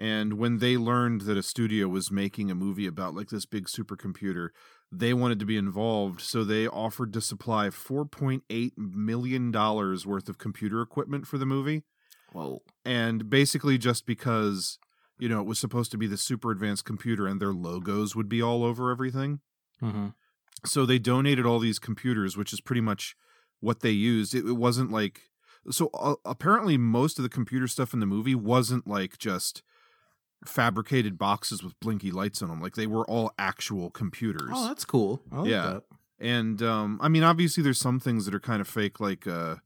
[0.00, 3.66] And when they learned that a studio was making a movie about like this big
[3.66, 4.50] supercomputer,
[4.92, 10.38] they wanted to be involved, so they offered to supply 4.8 million dollars worth of
[10.38, 11.82] computer equipment for the movie
[12.32, 12.62] Whoa.
[12.84, 14.78] and basically just because
[15.18, 18.28] you know it was supposed to be the super advanced computer and their logos would
[18.28, 19.40] be all over everything
[19.82, 20.08] Mm-hmm.
[20.66, 23.14] So they donated all these computers which is pretty much
[23.60, 25.22] what they used it, it wasn't like
[25.70, 29.62] so uh, apparently most of the computer stuff in the movie wasn't like just
[30.46, 34.84] fabricated boxes with blinky lights on them like they were all actual computers Oh, that's
[34.84, 35.20] cool.
[35.32, 35.62] I like Yeah.
[35.72, 35.82] that.
[36.20, 39.56] and um i mean obviously there's some things that are kind of fake like uh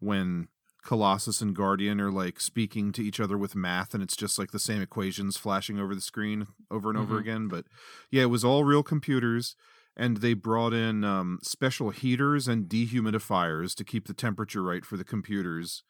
[0.00, 0.48] when
[0.82, 4.50] colossus and guardian are like speaking to each other with math and it's just like
[4.50, 7.20] the same equations flashing over the screen over and over Mhm.
[7.20, 7.64] again but
[8.10, 9.56] yeah it was all real computers
[9.96, 14.96] and they brought in um, special heaters and dehumidifiers to keep the temperature right for
[14.96, 15.82] the computers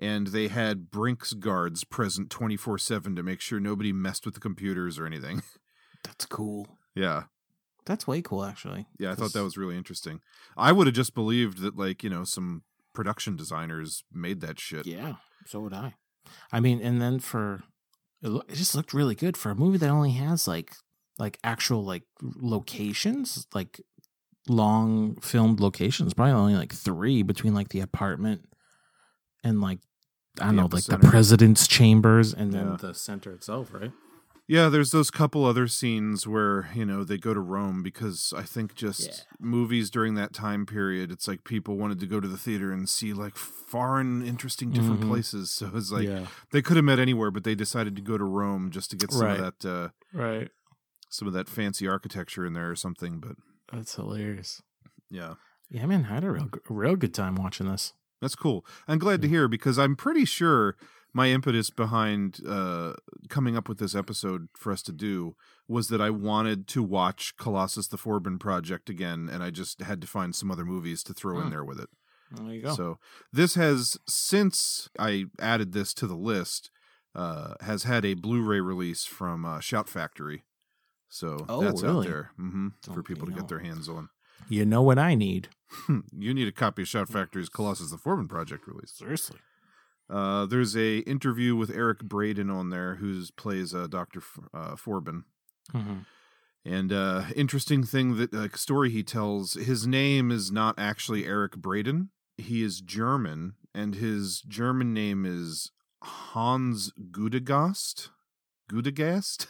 [0.00, 4.98] and they had brinks guards present 24-7 to make sure nobody messed with the computers
[4.98, 5.42] or anything
[6.04, 6.78] That's cool.
[6.94, 7.24] yeah
[7.84, 8.86] That's way cool, actually.
[8.98, 10.20] yeah, I thought that was really interesting.
[10.56, 12.62] I would have just believed that, like, you know, some
[12.94, 14.86] production designers made that shit.
[14.86, 15.14] Yeah,
[15.46, 15.94] so would I.
[16.52, 17.62] I mean, and then for
[18.22, 20.72] it just looked really good for a movie that only has like
[21.18, 23.80] like actual like locations, like
[24.48, 26.14] long filmed locations.
[26.14, 28.48] Probably only like three between like the apartment
[29.44, 29.80] and like
[30.40, 32.76] I don't The know, like the president's chambers and then Yeah.
[32.76, 33.90] the center itself, right?
[34.46, 38.44] Yeah, there's those couple other scenes where, you know, they go to Rome because I
[38.44, 39.12] think just Yeah.
[39.38, 42.88] movies during that time period, it's like people wanted to go to the theater and
[42.88, 45.08] see like foreign, interesting, different Mhm.
[45.08, 45.50] places.
[45.58, 48.24] So it's like yeah, they could have met anywhere, but they decided to go to
[48.24, 49.40] Rome just to get some Right.
[49.40, 50.50] of that, uh, right.
[51.08, 53.20] Some of that fancy architecture in there or something.
[53.20, 53.36] But
[53.72, 54.62] That's hilarious.
[55.10, 55.34] yeah.
[55.70, 57.92] Yeah, man, I had a real real good time watching this.
[58.22, 58.64] That's cool.
[58.86, 60.76] I'm glad to hear because I'm pretty sure
[61.12, 62.94] my impetus behind uh,
[63.28, 67.36] coming up with this episode for us to do was that I wanted to watch
[67.36, 71.12] Colossus the Forbin Project again, and I just had to find some other movies to
[71.12, 71.90] throw in there with it.
[72.30, 72.74] There you go.
[72.74, 72.98] So
[73.32, 76.70] this has since I added this to the list
[77.14, 80.44] uh, has had a Blu-ray release from uh, Shout Factory.
[81.08, 82.06] So Oh, that's out really?
[82.08, 84.08] there hmm for people to get their hands on.
[84.48, 85.48] you know what I need?
[86.16, 88.92] you need a copy of Shout Factory's Colossus the Forbin Project release.
[88.92, 89.38] Seriously.
[90.10, 94.74] Uh, there's a interview with Eric Braeden on there, who plays uh, Doctor F- uh,
[94.76, 95.24] Forbin.
[95.74, 95.98] Mm-hmm.
[96.64, 99.54] And uh, interesting thing that like story he tells.
[99.54, 102.08] His name is not actually Eric Braeden.
[102.38, 105.70] He is German, and his German name is
[106.02, 108.08] Hans Gudegast.
[108.70, 109.46] Gudegast,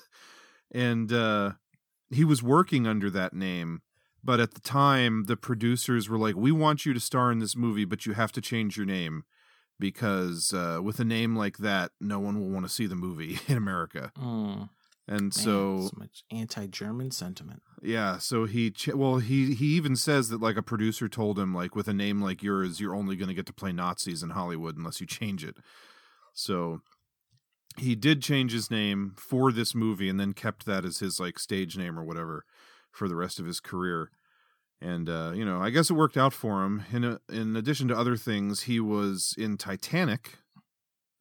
[0.73, 1.53] and uh,
[2.11, 3.83] he was working under that name.
[4.25, 7.57] But at the time, the producers were like, "We want you to star in this
[7.57, 9.25] movie, but you have to change your name."
[9.81, 13.39] because uh, with a name like that, no one will want to see the movie
[13.47, 14.11] in America.
[14.19, 14.69] Mm,
[15.07, 17.63] And man, so, so much anti-German sentiment.
[17.81, 21.55] yeah, so he ch- well he he even says that like a producer told him
[21.55, 24.31] like with a name like yours, you're only going to get to play Nazis in
[24.31, 25.59] Hollywood unless you change it.
[26.35, 26.81] So
[27.81, 31.38] he did change his name for this movie and then kept that as his like
[31.38, 32.45] stage name or whatever
[32.91, 34.11] for the rest of his career.
[34.81, 36.85] And uh, you know, I guess it worked out for him.
[36.93, 40.38] In a, in addition to other things, he was in Titanic,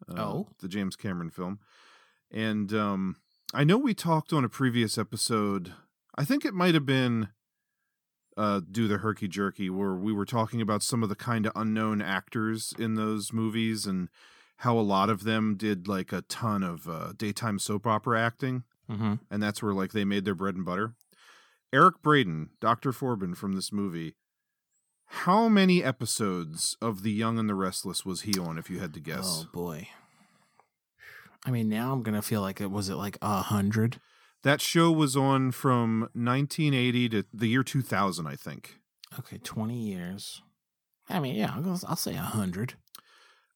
[0.09, 0.47] uh, Oh.
[0.61, 1.59] the James Cameron film,
[2.31, 3.15] And um,
[3.53, 5.73] I know we talked on a previous episode.
[6.17, 7.29] I think it might have been
[8.35, 11.51] uh, "Do the Herky Jerky," where we were talking about some of the kind of
[11.55, 14.09] unknown actors in those movies and
[14.57, 18.63] how a lot of them did like a ton of uh, daytime soap opera acting,
[18.89, 19.15] Mm-hmm.
[19.29, 20.93] and that's where like they made their bread and butter.
[21.73, 24.15] Eric Braeden, Doctor Forbin from this movie.
[25.07, 28.57] How many episodes of The Young and the Restless was he on?
[28.57, 29.89] If you had to guess, Oh boy.
[31.45, 33.99] I mean, now I'm gonna feel like it was it like a hundred.
[34.43, 38.79] that show was on from 1980 to the year 2000, I think.
[39.19, 40.41] Okay, twenty years.
[41.09, 42.73] I mean, yeah, I'll, I'll say a hundred.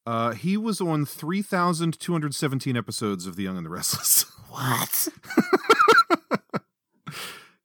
[0.06, 4.26] Uh, he was on 3,217 episodes of The Young and the Restless.
[4.52, 5.08] What?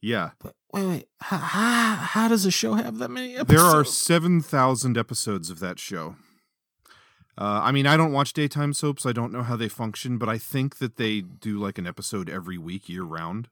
[0.01, 0.31] yeah.
[0.39, 1.09] But wait, wait.
[1.21, 3.49] How, how, how does a show have that many episodes?
[3.49, 6.15] There are 7,000 episodes of that show.
[7.37, 9.05] Uh, I mean, I don't watch daytime soaps.
[9.05, 12.31] I don't know how they function, but I think that they do like an episode
[12.31, 13.49] every week, year round.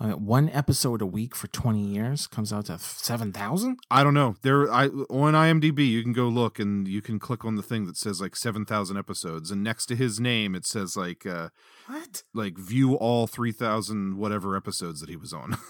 [0.00, 3.78] Mean, one episode a week for twenty years comes out to seven thousand.
[3.90, 4.36] I don't know.
[4.42, 7.86] There, I on IMDb, you can go look and you can click on the thing
[7.86, 11.48] that says like 7,000 episodes, and next to his name, it says like uh,
[11.86, 12.24] What?
[12.34, 15.56] like view all 3,000 whatever episodes that he was on.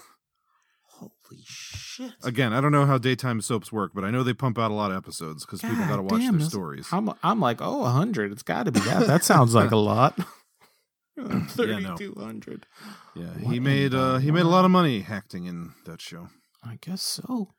[0.89, 2.13] Holy shit!
[2.23, 4.73] Again, I don't know how daytime soaps work, but I know they pump out a
[4.73, 6.87] lot of episodes because people got to watch damn, their stories.
[6.91, 8.31] I'm I'm like, oh, a hundred.
[8.31, 9.05] It's got to be that.
[9.05, 10.17] That sounds like a lot.
[11.25, 11.39] no.
[11.47, 12.67] Thirty-two hundred.
[13.15, 15.99] Yeah, What he made the uh, he made a lot of money acting in that
[15.99, 16.29] show.
[16.63, 17.53] I guess so.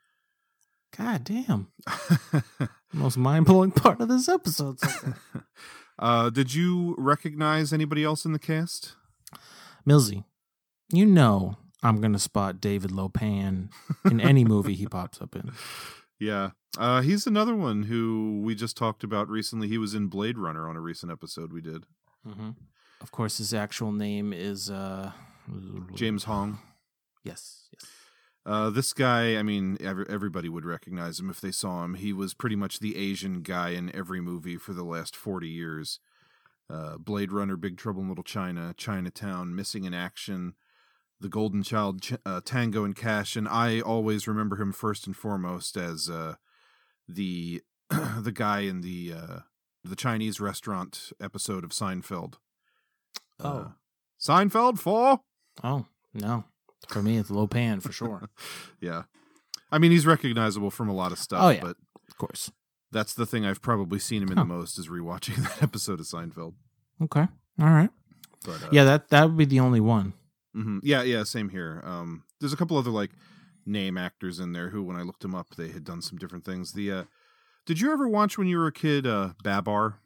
[0.97, 1.69] God damn.
[2.93, 4.79] Most mind blowing part of this episode.
[5.99, 8.95] uh, did you recognize anybody else in the cast?
[9.87, 10.25] Millsy,
[10.93, 13.71] you know I'm gonna spot David Lo Pan
[14.05, 15.53] in any movie he pops up in.
[16.19, 19.69] Yeah, uh, he's another one who we just talked about recently.
[19.69, 21.85] He was in Blade Runner on a recent episode we did.
[22.27, 22.51] Mm-hmm.
[23.01, 25.13] Of course, his actual name is uh,
[25.95, 26.59] James Hong.
[27.25, 27.91] Yes, yes.
[28.45, 31.95] Uh, this guy, I mean, every, everybody would recognize him if they saw him.
[31.95, 36.01] He was pretty much the Asian guy in every movie for the last 40 years.
[36.71, 40.55] Uh, Blade Runner, Big Trouble in Little China, Chinatown, Missing in Action,
[41.21, 45.17] The Golden Child, Ch- uh, Tango and Cash, and I always remember him first and
[45.17, 46.35] foremost as uh,
[47.07, 49.39] the the guy in the uh,
[49.85, 52.35] the Chinese restaurant episode of Seinfeld.
[53.41, 53.49] Oh.
[53.49, 53.69] Uh,
[54.21, 55.21] Seinfeld four.
[55.63, 56.45] Oh no,
[56.89, 58.29] for me it's Lo Pan for sure.
[58.81, 59.03] yeah.
[59.71, 61.61] I mean, he's recognizable from a lot of stuff, Oh, yeah.
[61.61, 61.77] but
[62.09, 62.51] of course.
[62.91, 64.45] that's the thing I've probably seen him in Huh.
[64.45, 66.55] the most is rewatching that episode of Seinfeld.
[67.03, 67.27] Okay,
[67.61, 67.91] all right.
[68.45, 70.15] But uh, Yeah, that that would be the only one.
[70.57, 70.81] mhm.
[70.83, 71.83] yeah, yeah, same here.
[71.85, 73.11] Um, there's a couple other like
[73.67, 76.45] name actors in there who, when I looked them up, they had done some different
[76.45, 76.73] things.
[76.73, 77.05] The uh,
[77.67, 80.01] did you ever watch when you were a kid, uh, Babar?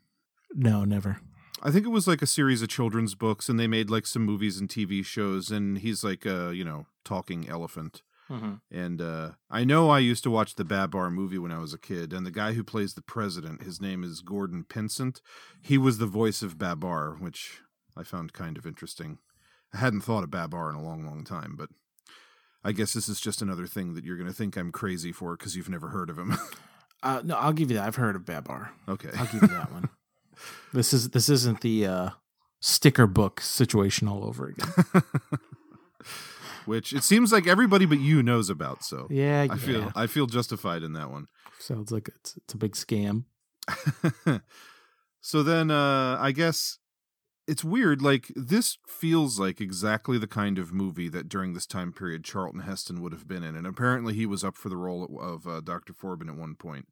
[0.55, 1.21] No, never.
[1.63, 4.23] I think it was like a series of children's books, and they made like some
[4.23, 5.51] movies and TV shows.
[5.51, 8.03] And he's like a you know talking elephant.
[8.31, 8.55] Mm-hmm.
[8.71, 11.79] And uh, I know I used to watch the Babar movie when I was a
[11.79, 15.21] kid, and the guy who plays the president, his name is Gordon Pinsent.
[15.61, 17.61] He was the voice of Babar, which
[17.97, 19.19] I found kind of interesting.
[19.75, 21.69] I hadn't thought of Babar in a long, long time, but
[22.65, 25.37] I guess this is just another thing that you're going to think I'm crazy for
[25.37, 26.37] because you've never heard of him.
[27.05, 27.85] Uh, no, I'll give you that.
[27.85, 28.71] I've heard of Babar.
[28.89, 29.09] okay.
[29.19, 29.89] I'll give you that one.
[30.73, 32.11] This is this isn't the uh,
[32.61, 35.03] sticker book situation all over again.
[36.65, 38.85] which it seems like everybody but you knows about.
[38.85, 41.27] So Yeah, I feel I feel justified in that one.
[41.59, 43.25] sounds like it's it's a big scam.
[45.21, 46.79] so then uh I guess
[47.47, 51.93] it's weird like this feels like exactly the kind of movie that during this time
[51.93, 55.19] period Charlton Heston would have been in and apparently he was up for the role
[55.21, 55.93] of uh, Dr.
[55.93, 56.87] Forbin at one point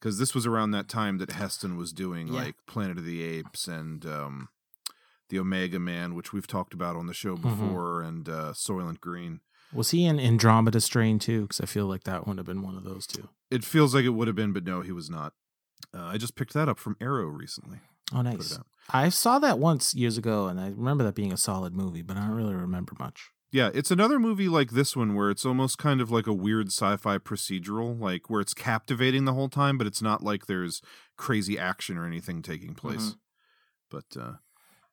[0.00, 2.34] cuz this was around that time that Heston was doing Yeah.
[2.44, 4.48] like Planet of the Apes and um
[5.28, 7.42] the Omega Man which we've talked about on the show Mhm.
[7.42, 9.40] before and uh Soylent Green
[9.72, 11.42] Was he in Andromeda Strain too?
[11.42, 13.28] Because I feel like that would have been one of those two.
[13.50, 15.34] it feels like it would have been but no he was not
[15.94, 17.80] uh, I just picked that up from Arrow recently
[18.10, 18.58] Oh, nice.
[18.88, 22.16] I saw that once years ago, and I remember that being a solid movie, but
[22.16, 23.28] I don't really remember much.
[23.50, 26.66] Yeah, it's another movie like this one where it's almost kind of like a weird
[26.68, 30.82] sci-fi procedural, like where it's captivating the whole time, but it's not like there's
[31.16, 33.16] crazy action or anything taking place.
[33.90, 34.32] But uh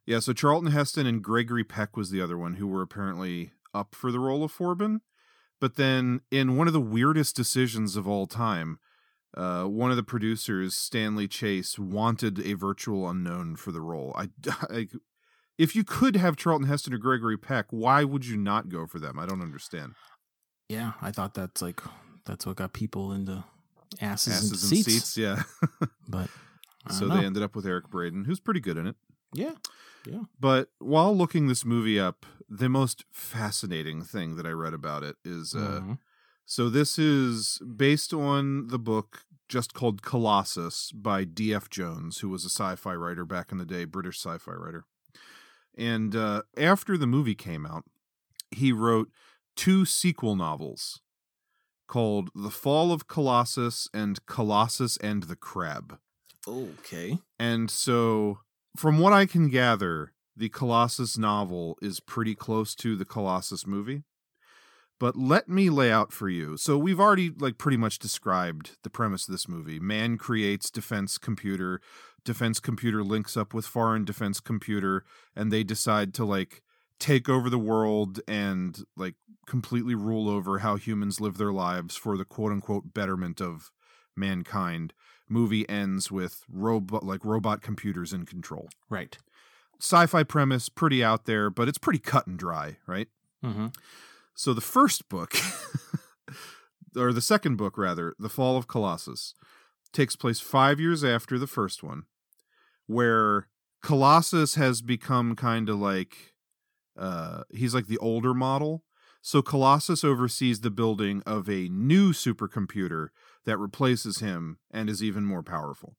[0.06, 3.96] yeah, so Charlton Heston and Gregory Peck was the other one who were apparently up
[3.96, 5.02] for the role of Forbin.
[5.60, 8.80] But then in one of the weirdest decisions of all time,
[9.36, 14.16] uh, one of the producers, Stanley Chase, wanted a virtual unknown for the role.
[14.16, 14.30] I,
[14.70, 14.88] I
[15.58, 19.00] if you could have Charlton Heston or Gregory Peck, why would you not go for
[19.00, 19.18] them?
[19.20, 19.94] I don't understand.
[20.70, 21.82] Yeah, I thought that's like
[22.26, 23.44] that's what got people into
[24.02, 24.86] asses, Asses and and seats.
[24.94, 25.44] seats, yeah.
[26.08, 26.30] But
[26.92, 28.96] so they ended up with Eric Braeden, who's pretty good in it.
[29.34, 29.54] Yeah.
[30.08, 30.24] Yeah.
[30.40, 35.16] But while looking this movie up, the most fascinating thing that I read about it
[35.26, 35.98] is uh, Mhm.
[36.46, 41.70] so this is based on the book just called Colossus by D.F.
[41.70, 44.86] Jones, who was a sci fi writer back in the day, British sci fi writer.
[45.78, 47.84] And uh, after the movie came out,
[48.52, 49.10] he wrote
[49.56, 51.02] two sequel novels
[51.88, 56.00] called The Fall of Colossus and Colossus and the Crab.
[56.48, 57.20] Okay.
[57.40, 58.40] And so,
[58.76, 64.04] from what I can gather, the Colossus novel is pretty close to the Colossus movie.
[65.00, 66.56] But let me lay out for you.
[66.56, 69.80] So we've already like pretty much described the premise of this movie.
[69.80, 71.82] Man creates defense computer,
[72.26, 75.06] defense computer links up with foreign defense computer
[75.36, 76.62] and they decide to like
[77.00, 79.16] take over the world and like
[79.48, 83.72] completely rule over how humans live their lives for the quote unquote betterment of
[84.16, 84.94] mankind
[85.30, 88.70] movie ends with robot like robot computers in control.
[88.90, 89.18] Right.
[89.80, 93.08] Sci-fi premise pretty out there, but it's pretty cut and dry, right?
[93.44, 93.68] Mm-hmm.
[94.34, 95.36] So the first book
[96.96, 99.34] or the second book rather, The Fall of Colossus
[99.92, 102.04] takes place 5 years after the first one
[102.88, 103.48] where
[103.82, 106.34] Colossus has become kind of like
[106.98, 108.84] uh he's like the older model.
[109.22, 113.10] So Colossus oversees the building of a new supercomputer
[113.46, 115.96] that replaces him and is even more powerful.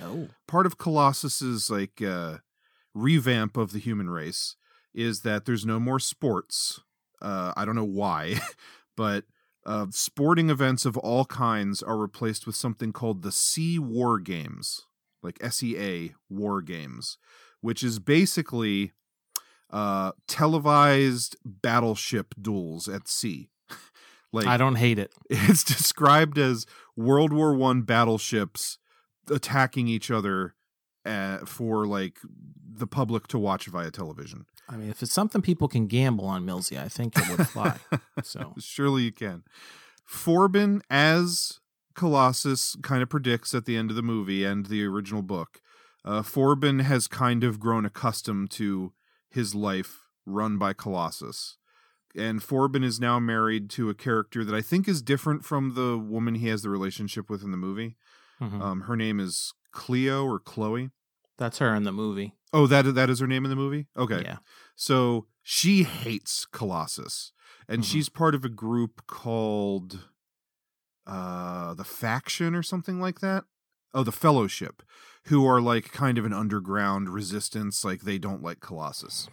[0.00, 0.28] Oh.
[0.46, 2.38] Part of Colossus's like uh
[2.94, 4.56] revamp of the human race
[4.94, 6.80] is that there's no more sports.
[7.20, 8.40] Uh I don't know why,
[8.96, 9.24] but
[9.66, 14.85] uh, sporting events of all kinds are replaced with something called the Sea War Games,
[15.26, 17.18] like SEA War Games,
[17.60, 18.92] which is basically
[19.70, 23.50] uh, televised battleship duels at sea.
[24.32, 25.12] like I don't hate it.
[25.30, 26.66] it's described as
[26.96, 28.78] World War One battleships
[29.28, 30.54] attacking each other
[31.04, 32.18] uh, for like
[32.78, 34.46] the public to watch via television.
[34.68, 37.76] I mean, if it's something people can gamble on, Millsy, I think it would fly.
[38.22, 39.44] so surely you can.
[40.08, 41.60] Forbin as
[41.96, 45.60] Colossus kind of predicts at the end of the movie and the original book.
[46.04, 48.92] Uh, Forbin has kind of grown accustomed to
[49.30, 51.56] his life run by Colossus.
[52.14, 55.98] And Forbin is now married to a character that I think is different from the
[55.98, 57.96] woman he has the relationship with in the movie.
[58.40, 58.60] Mhm.
[58.62, 60.90] Um, her name is Cleo or Chloe.
[61.38, 62.32] that's her in the movie.
[62.54, 63.88] Oh, that that is her name in the movie.
[63.94, 64.38] Okay, Yeah.
[64.74, 67.32] so she hates Colossus,
[67.68, 67.86] and Mhm.
[67.86, 70.08] she's part of a group called
[71.06, 73.44] uh the Faction or something like that.
[73.94, 74.82] Oh, the Fellowship,
[75.24, 77.84] who are like kind of an underground resistance.
[77.84, 79.28] Like they don't like Colossus.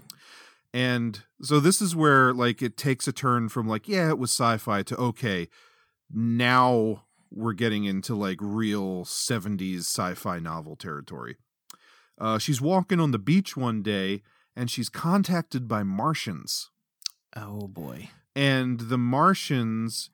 [0.74, 4.32] And so this is where like it takes a turn from like yeah it was
[4.32, 5.48] sci-fi to okay
[6.14, 11.38] now we're getting into like real 70s sci-fi novel territory.
[12.18, 14.22] Uh, she's walking on the beach one day
[14.56, 16.70] and she's contacted by Martians.
[17.36, 18.12] Oh boy.
[18.36, 20.12] And the Martians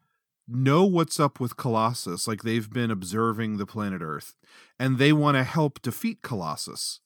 [0.50, 2.28] know what's up with Colossus.
[2.28, 4.36] Like they've been observing the planet Earth
[4.80, 7.00] and they want to help defeat Colossus.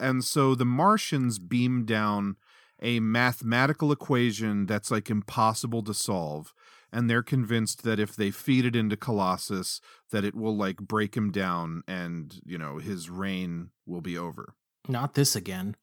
[0.00, 2.36] And so the Martians beam down
[2.82, 6.52] a mathematical equation that's like impossible to solve.
[6.92, 11.16] And they're convinced that if they feed it into Colossus, that it will like break
[11.16, 14.54] him down and, you know, his reign will be over.
[14.86, 15.76] Not this again.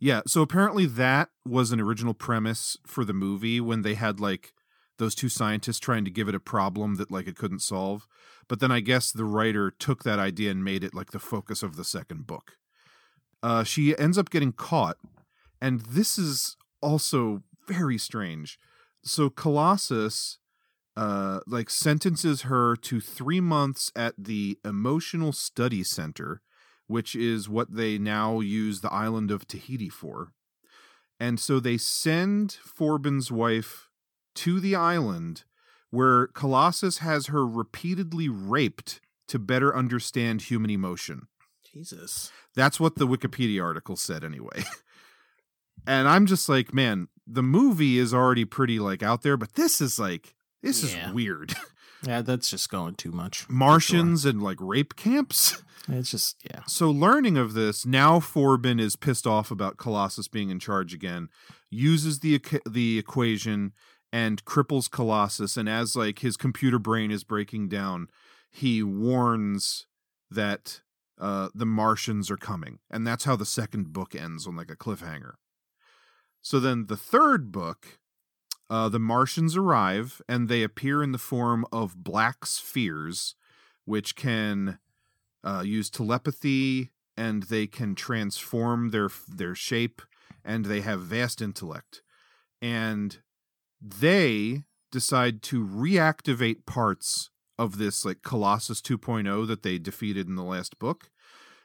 [0.00, 4.52] Yeah, so apparently that was an original premise for the movie when they had like
[4.98, 8.06] those two scientists trying to give it a problem that like it couldn't solve.
[8.48, 11.62] But then I guess the writer took that idea and made it like the focus
[11.62, 12.56] of the second book.
[13.42, 14.96] Uh she ends up getting caught
[15.60, 18.58] and this is also very strange.
[19.02, 20.38] So Colossus
[20.96, 26.42] uh like sentences her to 3 months at the Emotional Study Center
[26.88, 30.32] which is what they now use the island of Tahiti for.
[31.20, 33.87] And so they send Forbin's wife
[34.38, 35.44] to the island
[35.90, 41.28] where Colossus has her repeatedly raped to better understand human emotion.
[41.72, 42.30] Jesus.
[42.54, 44.64] That's what the Wikipedia article said anyway.
[45.86, 49.80] and I'm just like, man, the movie is already pretty like out there, but this
[49.80, 51.08] is like this Yeah.
[51.08, 51.54] is weird.
[52.06, 53.50] Yeah, that's just going too much.
[53.50, 55.60] Martians and like rape camps.
[55.90, 56.60] It's just yeah.
[56.68, 61.28] So, learning of this, now Forbin is pissed off about Colossus being in charge again,
[61.70, 63.72] uses the the equation
[64.12, 65.56] and cripples Colossus.
[65.56, 68.08] And as like his computer brain is breaking down,
[68.50, 69.86] he warns
[70.30, 70.80] that
[71.20, 74.76] uh, the Martians are coming, and that's how the second book ends on like a
[74.76, 75.32] cliffhanger.
[76.40, 77.98] So then the third book,
[78.70, 83.34] uh, the Martians arrive and they appear in the form of black spheres,
[83.84, 84.78] which can
[85.42, 90.02] uh, use telepathy and they can transform their their shape
[90.44, 92.02] and they have vast intellect.
[92.62, 93.18] And
[93.80, 100.44] they decide to reactivate parts of this like Colossus 2.0 that they defeated in the
[100.44, 101.10] last book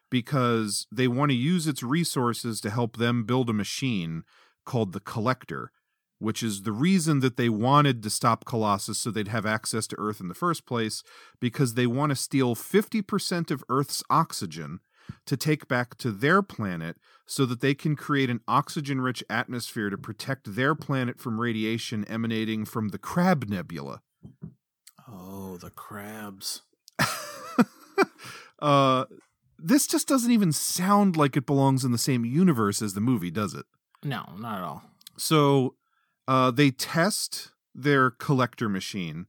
[0.09, 4.23] because they want to use its resources to help them build a machine
[4.65, 5.71] called the Collector,
[6.19, 9.99] which is the reason that they wanted to stop Colossus so they'd have access to
[9.99, 11.03] Earth in the first place,
[11.39, 14.79] because they want to steal 50% of Earth's oxygen
[15.25, 19.89] to take back to their planet so that they can create an oxygen rich atmosphere
[19.89, 24.01] to protect their planet from radiation emanating from the Crab Nebula.
[25.07, 26.61] Oh, the crabs.
[28.59, 29.05] uh,
[29.57, 33.31] this just doesn't even sound like it belongs in the same universe as the movie,
[33.31, 33.65] does it?
[34.03, 34.83] No, not at all.
[35.17, 35.75] So
[36.27, 39.27] uh, they test their collector machine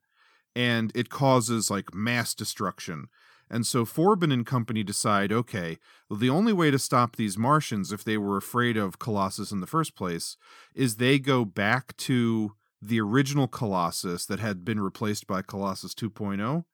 [0.56, 3.08] and it causes like mass destruction.
[3.50, 5.78] And so Forbin and company decide okay,
[6.08, 9.60] well, the only way to stop these Martians, if they were afraid of Colossus in
[9.60, 10.36] the first place,
[10.74, 16.64] is they go back to the original Colossus that had been replaced by Colossus 2.0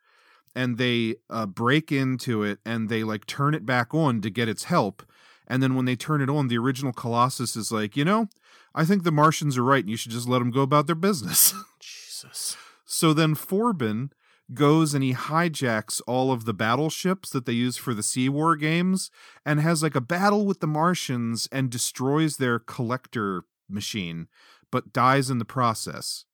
[0.54, 4.48] and they uh, break into it and they like turn it back on to get
[4.48, 5.02] its help.
[5.46, 8.28] And then when they turn it on, the original Colossus is like, you know,
[8.74, 10.94] I think the Martians are right and you should just let them go about their
[10.94, 11.54] business.
[11.80, 12.56] Jesus.
[12.84, 14.10] So then Forbin
[14.54, 18.56] goes and he hijacks all of the battleships that they use for the Sea War
[18.56, 19.10] games
[19.44, 24.28] and has like a battle with the Martians and destroys their collector machine,
[24.70, 26.24] but dies in the process.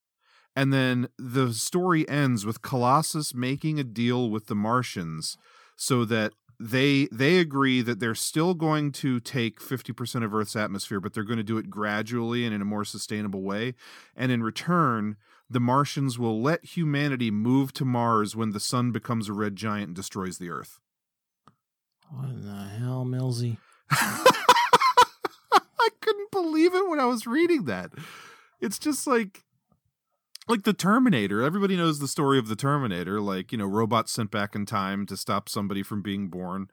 [0.55, 5.37] And then the story ends with Colossus making a deal with the Martians
[5.75, 10.99] so that they they agree that they're still going to take 50% of Earth's atmosphere,
[10.99, 13.75] but they're going to do it gradually and in a more sustainable way.
[14.15, 15.17] And in return,
[15.49, 19.87] the Martians will let humanity move to Mars when the sun becomes a red giant
[19.87, 20.79] and destroys the Earth.
[22.09, 23.57] What in the hell, Millsy?
[23.91, 27.91] I couldn't believe it when I was reading that.
[28.61, 29.43] It's just like
[30.47, 31.41] like the Terminator.
[31.41, 35.05] Everybody knows the story of the Terminator, like, you know, robots sent back in time
[35.07, 36.69] to stop somebody from being born.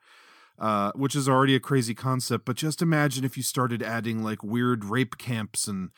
[0.56, 4.44] Uh, which is already a crazy concept, but just imagine if you started adding like
[4.44, 5.90] weird rape camps and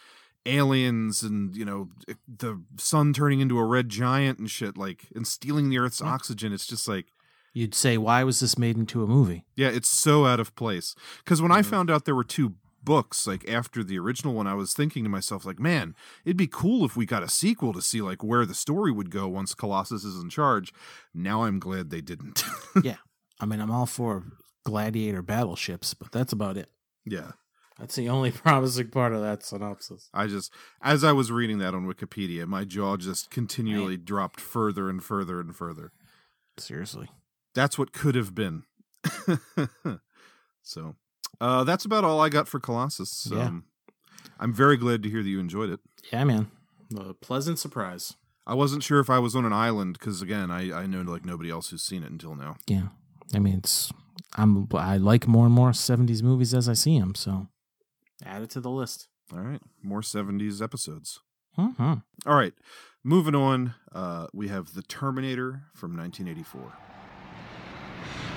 [0.47, 1.89] aliens and you know
[2.29, 6.53] the sun turning into a red giant and shit like and stealing the earth's oxygen
[6.53, 7.07] it's just like
[7.53, 9.45] You'd say, why was this made into a movie?
[9.57, 10.95] yeah it's so out of place
[11.25, 11.71] because when i mm-hmm.
[11.71, 15.11] found out there were two books like after the original one i was thinking to
[15.11, 15.93] myself like man
[16.25, 19.11] it'd be cool if we got a sequel to see like where the story would
[19.11, 20.73] go once colossus is in charge
[21.13, 22.45] now i'm glad they didn't
[22.85, 22.97] yeah.
[23.41, 24.25] I mean, I'm all for
[24.65, 26.71] gladiator battleships, but that's about it.
[27.05, 27.33] yeah
[27.79, 30.09] That's the only promising part of that synopsis.
[30.15, 30.53] I just,
[30.83, 35.41] as I was reading that on Wikipedia, my jaw just continually dropped further and further
[35.41, 35.93] and further.
[36.59, 37.09] Seriously.
[37.55, 38.65] That's what could have been.
[40.63, 40.97] so,
[41.41, 43.29] uh, that's about all I got for Colossus.
[43.31, 43.45] Yeah.
[43.45, 43.65] Um,
[44.39, 45.81] I'm very glad to hear that you enjoyed it.
[46.13, 46.51] Yeah, man.
[46.97, 48.15] A pleasant surprise.
[48.47, 51.25] I wasn't sure if I was on an island because, again, I, I know like
[51.25, 52.57] nobody else who's seen it until now.
[52.67, 52.89] Yeah.
[53.35, 53.93] I mean, it's
[54.37, 57.49] I'm I like more and more 70s movies as I see them, so
[58.25, 59.09] add it to the list.
[59.33, 61.21] All right, more 70s episodes.
[61.59, 61.95] Mm-hmm.
[62.27, 62.55] All right,
[63.03, 63.75] moving on.
[63.93, 66.61] Uh, we have The Terminator from 1984.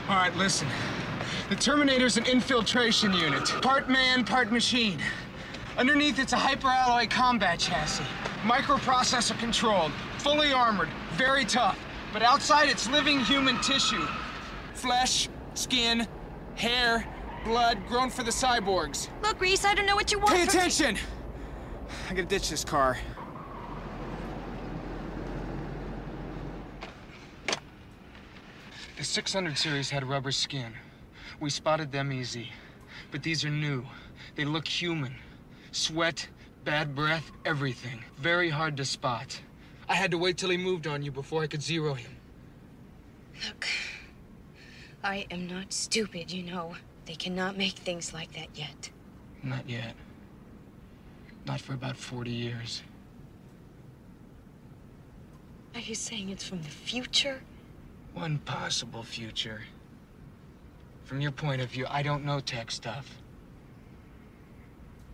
[0.10, 0.68] All right, listen.
[1.50, 3.46] The Terminator's an infiltration unit.
[3.62, 5.00] Part man, part machine.
[5.78, 8.04] Underneath, it's a hyperalloy combat chassis.
[8.42, 9.92] Microprocessor controlled.
[10.18, 10.90] Fully armored.
[11.14, 11.78] Very tough.
[12.12, 14.06] But outside, it's living human tissue.
[14.74, 16.08] Flesh, skin,
[16.56, 17.06] hair,
[17.44, 19.10] blood grown for the cyborgs.
[19.24, 20.98] Look, Reese, I don't know what you want Pay attention!
[22.10, 22.98] I gotta ditch this car.
[28.98, 30.74] The 600 series had rubber skin.
[31.40, 32.52] We spotted them easy.
[33.12, 33.86] But these are new.
[34.36, 35.16] They look human.
[35.72, 36.28] Sweat,
[36.64, 38.04] bad breath, everything.
[38.18, 39.40] Very hard to spot.
[39.88, 42.12] I had to wait till he moved on you before I could zero him.
[43.48, 43.66] Look,
[45.04, 46.76] I am not stupid, you know.
[47.10, 48.92] They cannot make things like that yet.
[49.42, 49.96] Not yet.
[51.48, 52.84] Not for about 40 years.
[55.74, 57.42] Are you saying it's from the future?
[58.14, 59.64] One possible future.
[61.04, 63.10] From your point of view, I don't know tech stuff.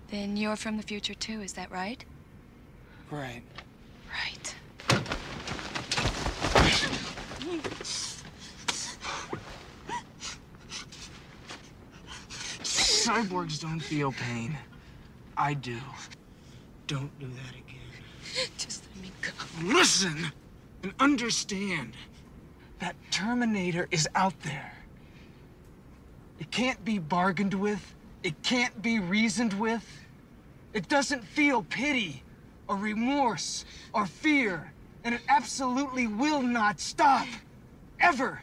[0.10, 2.04] Then you're from the future too, is that right?
[3.10, 3.42] Right.
[4.12, 4.56] Right.
[13.06, 14.58] Cyborgs don't feel pain.
[15.38, 15.78] I do.
[16.88, 18.50] Don't do that again.
[18.58, 19.78] Just let me go.
[19.78, 20.32] Listen
[20.82, 21.94] and understand
[22.80, 24.74] that Terminator is out there.
[26.40, 27.94] It can't be bargained with.
[28.24, 29.88] It can't be reasoned with.
[30.74, 32.24] It doesn't feel pity
[32.68, 34.72] or remorse or fear.
[35.04, 37.28] And it absolutely will not stop.
[38.00, 38.42] Ever.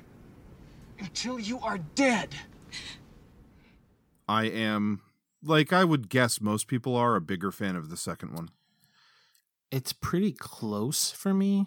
[1.01, 2.33] Until you are dead.
[4.29, 5.03] I am,
[5.43, 8.49] like I would guess most people are, a bigger fan of the second one.
[9.71, 11.67] It's pretty close for me,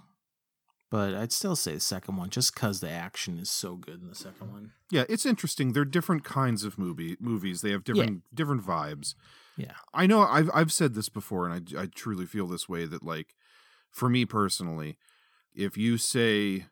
[0.91, 4.07] but I'd still say the second one just because the action is so good in
[4.07, 4.71] the second one.
[4.91, 5.73] Yeah, it's interesting.
[5.73, 7.61] They're different kinds of movie movies.
[7.61, 9.15] They have different different vibes.
[9.57, 9.73] Yeah.
[9.93, 13.03] I know I've I've said this before, and I I truly feel this way that
[13.03, 13.33] like,
[13.89, 14.97] for me personally,
[15.55, 16.65] if you say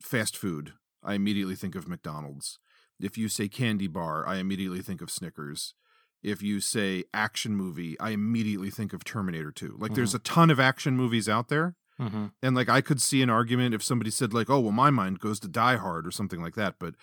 [0.00, 2.58] fast food, I immediately think of McDonald's.
[3.04, 5.74] If you say candy bar, I immediately think of Snickers.
[6.22, 9.76] If you say action movie, I immediately think of Terminator 2.
[9.78, 11.76] Like there's a ton of action movies out there.
[12.00, 12.26] Mm-hmm.
[12.42, 15.20] And like I could see an argument if somebody said like, "Oh, well my mind
[15.20, 16.94] goes to Die Hard" or something like that, but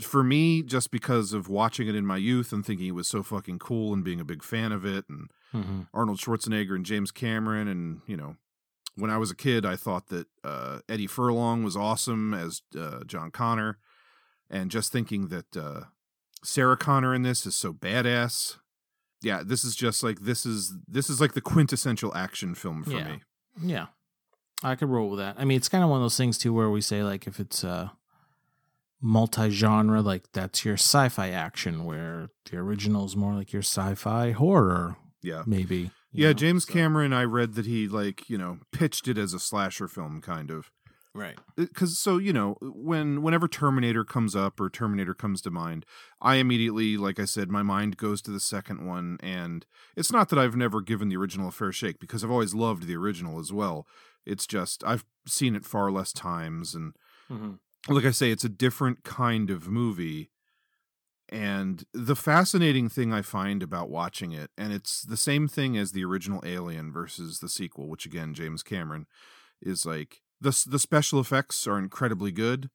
[0.00, 3.22] for me just because of watching it in my youth and thinking it was so
[3.22, 5.82] fucking cool and being a big fan of it and Mm-hmm.
[5.94, 8.36] Arnold Schwarzenegger and James Cameron and, you know,
[8.94, 13.04] when I was a kid, I thought that uh, Eddie Furlong was awesome as uh,
[13.04, 13.78] John Connor,
[14.50, 15.80] and just thinking that uh,
[16.44, 18.56] Sarah Connor in this is so badass.
[19.22, 22.90] Yeah, this is just like this is this is like the quintessential action film for
[22.92, 23.04] Yeah.
[23.08, 23.20] me.
[23.62, 23.86] Yeah.
[24.62, 25.36] I could roll with that.
[25.38, 27.40] I mean, it's kind of one of those things too where we say like if
[27.40, 27.88] it's uh
[29.02, 34.96] multi-genre like that's your sci-fi action where the original is more like your sci-fi horror
[35.22, 35.90] Yeah, maybe.
[36.12, 36.28] yeah.
[36.28, 39.38] know, James so- Cameron, I read that he like you know pitched it as a
[39.40, 40.70] slasher film, kind of.
[41.16, 41.38] Right.
[41.56, 45.86] because so you know when whenever terminator comes up or terminator comes to mind
[46.20, 49.64] i immediately like i said my mind goes to the second one and
[49.96, 52.86] it's not that i've never given the original a fair shake because i've always loved
[52.86, 53.86] the original as well
[54.26, 56.92] it's just i've seen it far less times and
[57.30, 57.94] Mm-hmm.
[57.94, 60.30] like i say it's a different kind of movie
[61.28, 65.92] and the fascinating thing i find about watching it and it's the same thing as
[65.92, 69.06] the original alien versus the sequel which again james cameron
[69.60, 72.70] is like the the special effects are incredibly good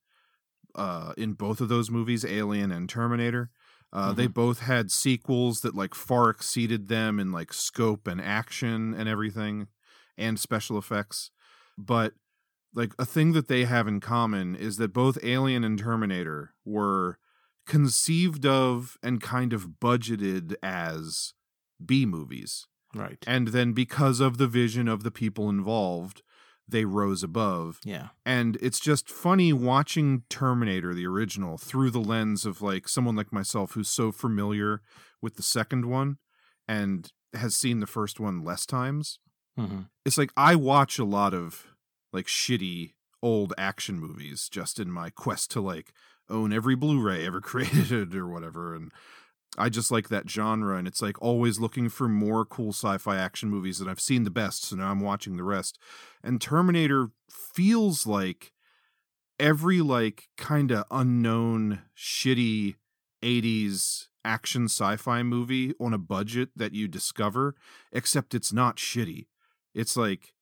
[0.75, 3.49] uh in both of those movies alien and terminator.
[3.93, 8.93] Uh they both had sequels that like far exceeded them in like scope and action
[8.93, 9.67] and everything
[10.17, 11.31] and special effects.
[11.77, 12.13] But
[12.73, 17.17] like a thing that they have in common is that both alien and terminator were
[17.65, 21.33] conceived of and kind of budgeted as
[21.85, 22.67] b movies.
[22.93, 23.23] Right.
[23.25, 26.21] and then because of the vision of the people involved
[26.71, 28.07] they rose above Yeah.
[28.25, 33.31] and it's just funny watching terminator the original through the lens of like someone like
[33.31, 34.81] myself who's so familiar
[35.21, 36.17] with the second one
[36.67, 39.19] and has seen the first one less times
[39.59, 39.81] Mm-hmm.
[40.05, 41.67] it's like i watch a lot of
[42.13, 45.91] like shitty old action movies just in my quest to like
[46.29, 48.91] own every blu-ray ever created or whatever and
[49.57, 53.49] I just like that genre, and it's like always looking for more cool sci-fi action
[53.49, 55.77] movies, and I've seen the best, so now I'm watching the rest.
[56.23, 58.53] And Terminator feels like
[59.39, 62.75] every like kind of unknown, shitty
[63.21, 67.55] '80s action sci-fi movie on a budget that you discover,
[67.91, 69.25] except it's not shitty.
[69.73, 70.33] It's like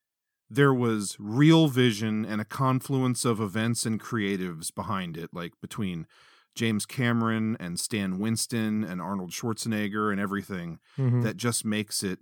[0.50, 6.08] there was real vision and a confluence of events and creatives behind it, like between
[6.56, 11.22] James Cameron and Stan Winston and Arnold Schwarzenegger and everything Mm-hmm.
[11.22, 12.20] that just makes it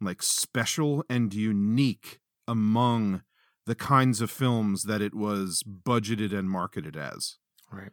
[0.00, 3.22] like special and unique among
[3.66, 7.36] the kinds of films that it was budgeted and marketed as.
[7.72, 7.90] Right.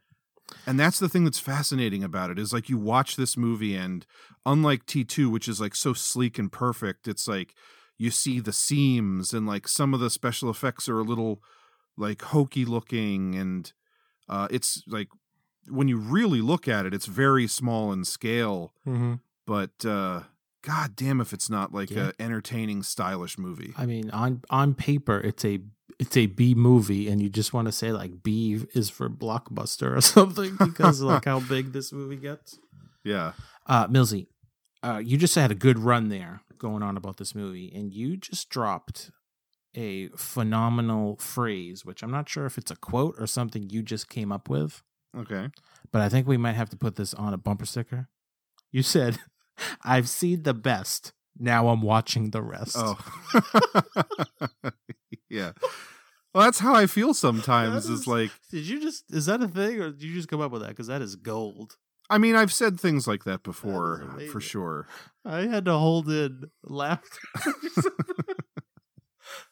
[0.68, 4.06] And that's the thing that's fascinating about it is like you watch this movie and
[4.46, 7.54] unlike T2 which is like so sleek and perfect, it's like
[7.98, 11.42] you see the seams and like some of the special effects are a little
[11.98, 13.74] like hokey looking and
[14.30, 15.08] uh it's like
[15.70, 19.14] when you really look at it it's very small in scale Mm-hmm.
[19.48, 20.22] but uh
[20.64, 22.12] god damn if it's not like Yeah.
[22.18, 25.60] a entertaining stylish movie I mean, on on paper, it's a
[25.98, 29.96] it's a B movie, and you just want to say like B is for blockbuster
[29.96, 32.60] or something because like how big this movie gets.
[33.04, 33.32] yeah
[33.68, 34.28] Uh, Millsy,
[34.84, 38.18] uh, you just had a good run there going on about this movie, and you
[38.18, 39.12] just dropped
[39.76, 44.10] a phenomenal phrase, which I'm not sure if it's a quote or something you just
[44.10, 44.82] came up with,
[45.18, 45.50] okay
[45.92, 48.10] but I think we might have to put this on a bumper sticker.
[48.72, 49.18] You said,
[49.84, 51.14] "I've seen the best.
[51.40, 52.98] Now I'm watching the rest." oh
[55.30, 55.52] yeah
[56.34, 59.42] well that's how i feel sometimes That is is- like Did you just is that
[59.42, 60.70] a thing or did you just come up with that?
[60.70, 61.78] Because that is gold.
[62.10, 64.32] i mean i've said things like that before amazing.
[64.32, 64.88] for sure
[65.28, 67.20] I had to hold in laughter.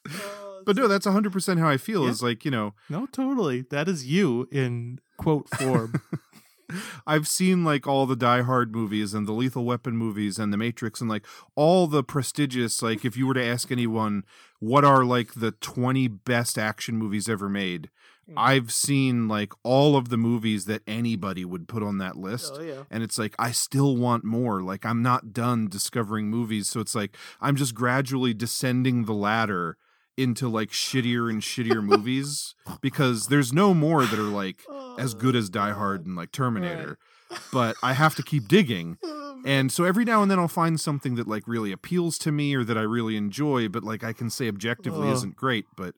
[0.10, 2.10] Oh, but no that's 100% how i feel Yeah.
[2.12, 3.62] is like you know no, totally.
[3.70, 5.94] That is you in quote form.
[7.06, 10.58] I've seen like all the Die Hard movies and the Lethal Weapon movies and the
[10.58, 14.24] Matrix and like all the prestigious like if you were to ask anyone
[14.60, 17.90] what are like the 20 best action movies ever made.
[18.38, 22.54] I've seen like all of the movies that anybody would put on that list.
[22.58, 22.84] Oh, yeah.
[22.90, 24.62] And it's like I still want more.
[24.62, 29.78] Like I'm not done discovering movies, so it's like I'm just gradually descending the ladder
[30.16, 34.58] into like shittier and shittier movies because there's no more that are like
[35.00, 36.98] as good as Die Hard and like Terminator.
[37.52, 39.00] But I have to keep digging.
[39.44, 42.54] And so every now and then I'll find something that like really appeals to me
[42.54, 45.14] or that I really enjoy, but like I can say objectively Oh.
[45.14, 45.66] isn't great.
[45.76, 45.96] But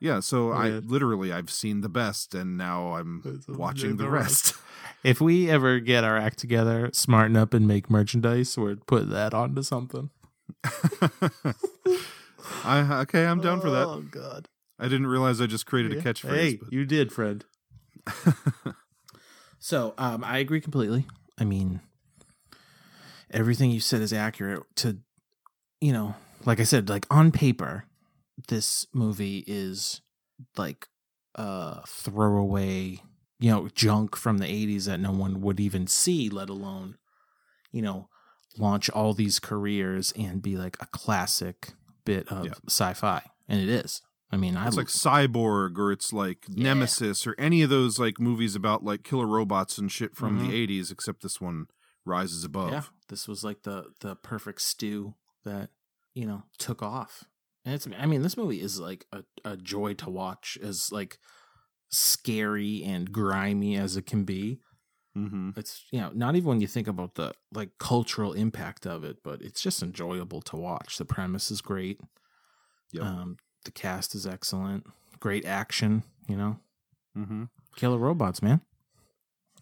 [0.00, 4.54] yeah, so I literally I've seen the best and now I'm watching the rest.
[5.04, 9.32] If we ever get our act together, smarten up and make merchandise, we're put that
[9.32, 10.10] onto something.
[12.64, 13.86] I okay, I'm down for that.
[13.86, 14.48] Oh God.
[14.78, 16.34] I didn't realize I just created a catchphrase.
[16.34, 17.44] Hey, but- you did, friend.
[19.58, 21.06] so, um, I agree completely.
[21.38, 21.80] I mean,
[23.30, 24.62] everything you said is accurate.
[24.76, 24.98] To,
[25.80, 27.84] you know, like I said, like on paper,
[28.48, 30.00] this movie is
[30.56, 30.88] like
[31.34, 33.00] a throwaway,
[33.40, 36.96] you know, junk from the '80s that no one would even see, let alone,
[37.72, 38.08] you know,
[38.56, 41.72] launch all these careers and be like a classic
[42.04, 42.54] bit of Yeah.
[42.68, 44.02] sci-fi, and it is.
[44.30, 48.20] I mean, I it's like Cyborg or it's like Nemesis or any of those like
[48.20, 50.48] movies about like killer robots and shit from Mhm.
[50.48, 51.68] the 80s except this one
[52.04, 52.70] rises above.
[52.72, 55.14] Yeah, this was like the the perfect stew
[55.44, 55.70] that
[56.14, 57.24] you know took off.
[57.64, 61.18] And it's I mean this movie is like a, a joy to watch as like
[61.90, 64.60] scary and grimy as it can be.
[65.16, 65.50] Mm-hmm.
[65.56, 69.18] It's you know not even when you think about the like cultural impact of it,
[69.24, 70.98] but it's just enjoyable to watch.
[70.98, 72.00] The premise is great.
[72.92, 73.02] Yep.
[73.04, 74.86] Um, the cast is excellent.
[75.20, 76.04] Great action.
[76.28, 76.56] You know,
[77.16, 77.44] Mm-hmm.
[77.74, 78.60] killer robots, man.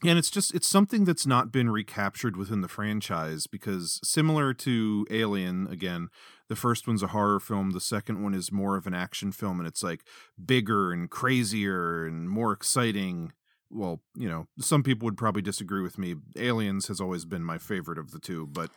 [0.04, 5.06] And it's just it's something that's not been recaptured within the franchise because similar to
[5.10, 6.08] Alien again,
[6.48, 9.58] the first one's a horror film, the second one is more of an action film
[9.58, 10.04] and it's like
[10.44, 13.32] bigger and crazier and more exciting.
[13.70, 16.14] Well, you know, some people would probably disagree with me.
[16.36, 18.70] Aliens has always been my favorite of the two, but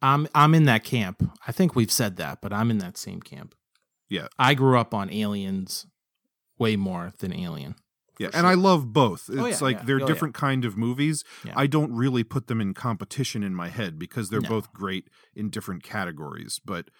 [0.00, 1.28] I'm I'm in that camp.
[1.46, 3.54] I think we've said that, but I'm in that same camp.
[4.08, 5.86] yeah, I grew up on Aliens
[6.58, 7.74] way more than Alien.
[8.18, 8.46] Yeah, and sure.
[8.46, 9.28] I love both.
[9.28, 9.82] It's Oh, yeah, like yeah.
[9.84, 10.06] they're Oh, yeah.
[10.06, 11.24] different kind of movies.
[11.44, 11.52] Yeah.
[11.56, 14.48] I don't really put them in competition in my head because they're No.
[14.48, 16.60] both great in different categories.
[16.64, 16.90] But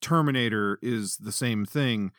[0.00, 2.12] Terminator is the same thing.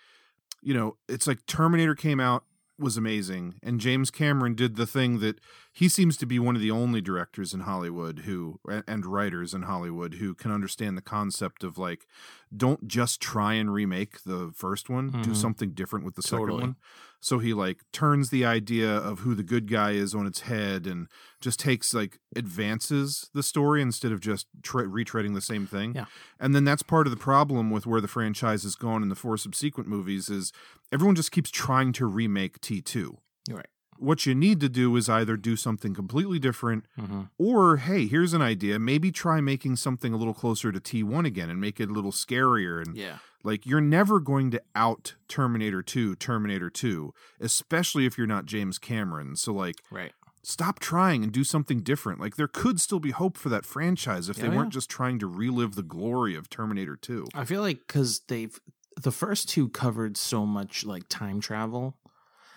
[0.62, 2.46] You know, it's like Terminator came out
[2.80, 5.40] was amazing and James Cameron did the thing that
[5.72, 9.62] he seems to be one of the only directors in Hollywood who and writers in
[9.62, 12.08] Hollywood who can understand the concept of like
[12.56, 15.36] don't just try and remake the first one, do Mhm.
[15.36, 16.76] something different with the second one.
[17.24, 20.86] So he like turns the idea of who the good guy is on its head
[20.86, 21.08] and
[21.40, 25.94] just takes like advances the story instead of just tre- retreading the same thing.
[25.96, 26.06] Yeah.
[26.38, 29.16] And then that's part of the problem with where the franchise has gone in the
[29.16, 30.52] four subsequent movies is
[30.92, 33.16] everyone just keeps trying to remake T2.
[33.48, 33.68] You're right.
[34.04, 37.30] What you need to do is either do something completely different Mhm.
[37.38, 41.50] or hey, here's an idea, maybe try making something a little closer to T1 again
[41.50, 43.20] and make it a little scarier and Yeah.
[43.44, 48.78] like you're never going to out Terminator 2, Terminator 2, especially if you're not James
[48.78, 49.36] Cameron.
[49.38, 50.12] So like Right.
[50.44, 52.20] stop trying and do something different.
[52.20, 54.80] Like there could still be hope for that franchise if Yeah, they weren't yeah.
[54.80, 57.28] just trying to relive the glory of Terminator 2.
[57.34, 58.60] I feel like because they've
[59.02, 61.98] the first two covered so much like time travel.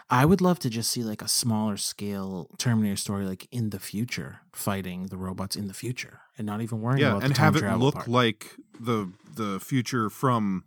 [0.09, 3.81] I would love to just see like a smaller scale Terminator story, like in the
[3.81, 7.37] future, fighting the robots in the future, and not even worrying Yeah, about and the
[7.37, 8.09] time have it look part.
[8.09, 10.65] like the the future from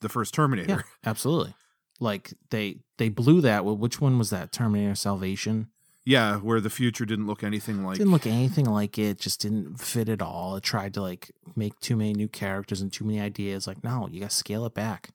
[0.00, 0.68] the first Terminator.
[0.70, 1.54] Yeah, absolutely.
[2.00, 3.64] Like they they blew that.
[3.64, 4.52] Well, which one was that?
[4.52, 5.68] Terminator Salvation.
[6.06, 9.18] Yeah, where the future didn't look anything like didn't look anything like it.
[9.20, 10.56] Just didn't fit at all.
[10.56, 13.66] It tried to like make too many new characters and too many ideas.
[13.66, 15.10] Like no, you got to scale it back.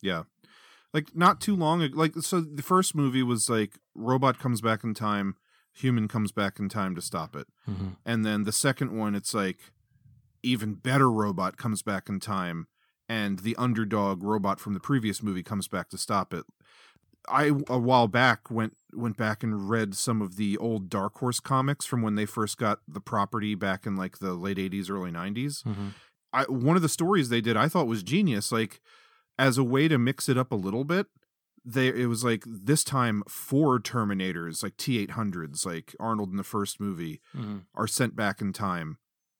[0.00, 0.22] Yeah.
[0.92, 4.84] Like not too long ago like so the first movie was like robot comes back
[4.84, 5.36] in time,
[5.72, 7.46] human comes back in time to stop it.
[7.68, 7.96] Mhm.
[8.04, 9.72] And then the second one it's like
[10.42, 12.66] even better robot comes back in time
[13.08, 16.44] and the underdog robot from the previous movie comes back to stop it.
[17.28, 21.40] I a while back went went back and read some of the old Dark Horse
[21.40, 25.10] comics from when they first got the property back in like the late 80s early
[25.12, 25.62] 90s.
[25.62, 25.94] Mhm.
[26.32, 28.80] I one of the stories they did I thought was genius like
[29.46, 31.06] as a way to mix it up a little bit
[31.64, 36.80] they it was like this time four terminators like T800s like Arnold in the first
[36.80, 37.62] movie Mhm.
[37.74, 38.98] are sent back in time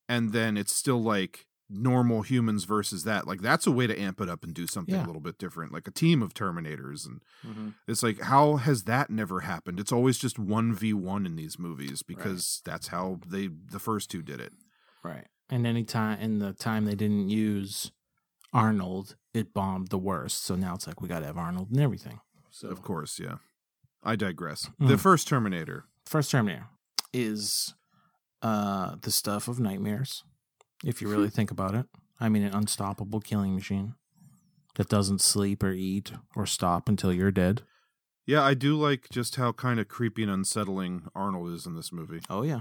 [0.09, 3.27] and then it's still like normal humans versus that.
[3.27, 5.05] Like that's a way to amp it up and do something Yeah.
[5.05, 7.07] a little bit different, like a team of Terminators.
[7.07, 7.75] And Mhm.
[7.89, 9.81] it's like, how has that never happened?
[9.81, 14.11] It's always just one v one in these movies because that's how they the first
[14.11, 14.53] two did it.
[15.03, 15.27] Right.
[15.49, 17.91] And any time in the time they didn't use
[18.53, 20.45] Arnold, it bombed the worst.
[20.45, 22.21] So now it's like we got to have Arnold and everything.
[22.51, 23.37] So Of course, yeah.
[24.03, 24.69] I digress.
[24.81, 24.89] Mm.
[24.89, 25.85] The first Terminator.
[26.07, 26.67] first Terminator
[27.13, 27.75] is
[28.43, 30.25] uh the stuff of nightmares.
[30.85, 31.87] If you really think about it,
[32.19, 33.95] I mean, an unstoppable killing machine
[34.75, 37.63] that doesn't sleep or eat or stop until you're dead.
[38.27, 41.93] Yeah, I do like just how kind of creepy and unsettling Arnold is in this
[41.93, 42.21] movie.
[42.29, 42.61] Oh yeah,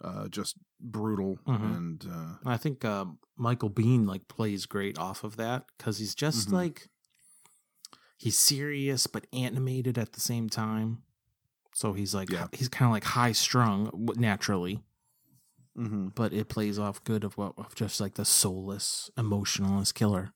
[0.00, 1.76] Uh, just brutal Mhm.
[1.76, 3.04] and uh, I think uh,
[3.36, 6.52] Michael Biehn like plays great off of that because he's just Mhm.
[6.52, 6.88] like
[8.16, 11.02] he's serious but animated at the same time.
[11.74, 12.48] So he's like Yeah.
[12.52, 14.82] he's kind of like high strung naturally,
[15.76, 20.32] hmm but it plays off good of what of just like the soulless, emotionless killer.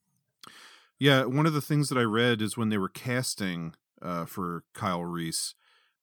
[0.98, 4.64] Yeah, one of the things that I read is when they were casting uh, for
[4.74, 5.54] Kyle Reese,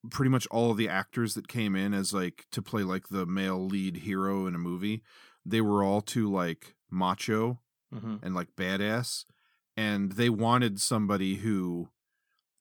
[0.10, 3.26] pretty much all of the actors that came in as like to play like the
[3.26, 5.04] male lead hero in a movie,
[5.45, 7.60] they were all too like macho
[7.93, 8.16] Mm-hmm.
[8.26, 9.26] and like badass,
[9.76, 11.89] and they wanted somebody who,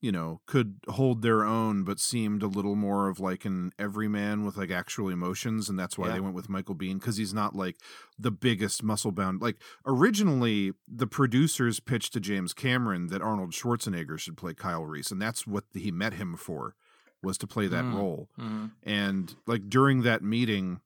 [0.01, 4.43] you know, could hold their own but seemed a little more of like an everyman
[4.43, 6.15] with like actual emotions, and that's why Yeah.
[6.15, 7.77] they went with Michael Biehn because he's not like
[8.19, 9.41] the biggest muscle bound.
[9.41, 15.11] Like originally, the producers pitched to James Cameron that Arnold Schwarzenegger should play Kyle Reese,
[15.11, 16.75] and that's what he met him for,
[17.23, 17.95] was to play that Mm.
[17.95, 18.29] role.
[18.39, 18.65] Mm-hmm.
[18.83, 20.81] And like during that meeting,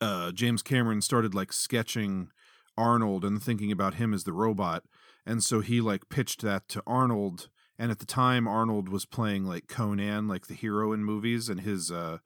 [0.00, 2.30] uh, James Cameron started like sketching
[2.76, 4.84] Arnold and thinking about him as the robot,
[5.24, 7.48] and so he like pitched that to Arnold.
[7.78, 11.60] And at the time, Arnold was playing like Conan, like the hero in movies, and
[11.60, 12.18] his uh,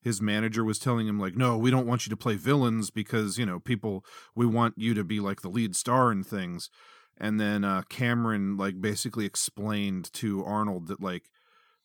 [0.00, 3.38] his manager was telling him like, "No, we don't want you to play villains because
[3.38, 4.04] you know people.
[4.34, 6.70] We want you to be like the lead star in things."
[7.18, 11.24] And then uh, Cameron like basically explained to Arnold that like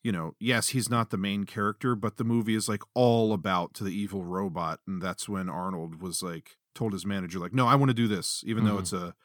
[0.04, 3.74] you know, yes, he's not the main character, but the movie is like all about
[3.76, 7.68] to the evil robot, and that's when Arnold was like told his manager like, "No,
[7.68, 8.80] I want to do this, even though Mhm.
[8.82, 9.16] it's a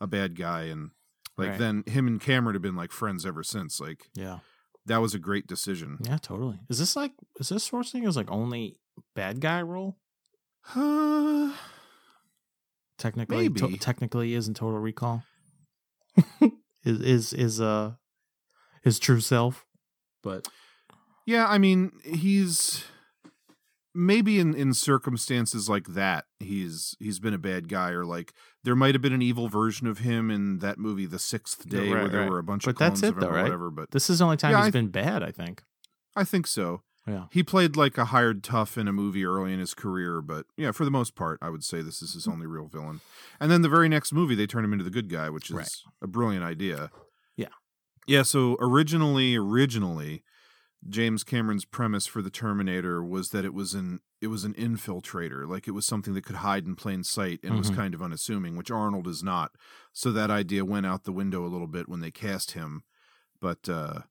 [0.00, 0.90] a bad guy." And
[1.38, 1.58] like Right.
[1.58, 3.78] then him and Cameron have been like friends ever since.
[3.80, 4.40] Like Yeah.
[4.86, 5.98] that was a great decision.
[6.00, 6.58] Yeah, totally.
[6.68, 8.76] Is this like is this Schwarzenegger's like only
[9.14, 9.98] bad guy role?
[10.74, 11.54] Uh,
[12.96, 15.24] Technically, to- technically is in Total Recall.
[16.84, 17.94] is is is uh
[18.82, 19.66] his true self,
[20.24, 20.48] but
[21.26, 22.84] yeah, I mean, he's
[23.94, 28.32] maybe in in circumstances like that, he's he's been a bad guy, or like
[28.64, 31.90] there might have been an evil version of him in that movie, The Sixth Day,
[31.90, 32.30] where Right, there right.
[32.30, 33.42] were a bunch But of clones that's it, of him though, or right?
[33.44, 33.70] whatever.
[33.70, 35.22] But this is the only time Yeah, he's I- been bad.
[35.22, 35.62] I think.
[36.16, 36.82] I think so.
[37.06, 37.24] Yeah.
[37.30, 40.72] He played like a hired tough in a movie early in his career, but yeah,
[40.72, 42.32] for the most part, I would say this is his mm.
[42.32, 43.00] only real villain.
[43.38, 45.56] And then the very next movie, they turn him into the good guy, which is
[45.56, 45.76] Right.
[46.00, 46.90] a brilliant idea.
[48.06, 48.22] Yeah.
[48.22, 50.22] So originally, originally,
[50.88, 55.46] James Cameron's premise for the Terminator was that it was an it was an infiltrator,
[55.46, 57.76] like it was something that could hide in plain sight and was Mhm.
[57.76, 59.54] kind of unassuming, which Arnold is not.
[59.92, 62.84] So that idea went out the window a little bit when they cast him.
[63.40, 64.02] But uh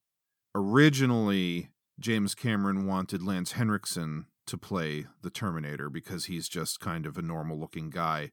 [0.56, 1.70] originally
[2.00, 7.22] James Cameron wanted Lance Henriksen to play the Terminator because he's just kind of a
[7.22, 8.32] normal looking guy.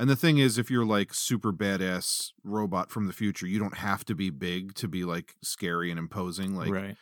[0.00, 3.76] And the thing is, if you're like super badass robot from the future, you don't
[3.76, 6.56] have to be big to be like scary and imposing.
[6.56, 6.96] Like right.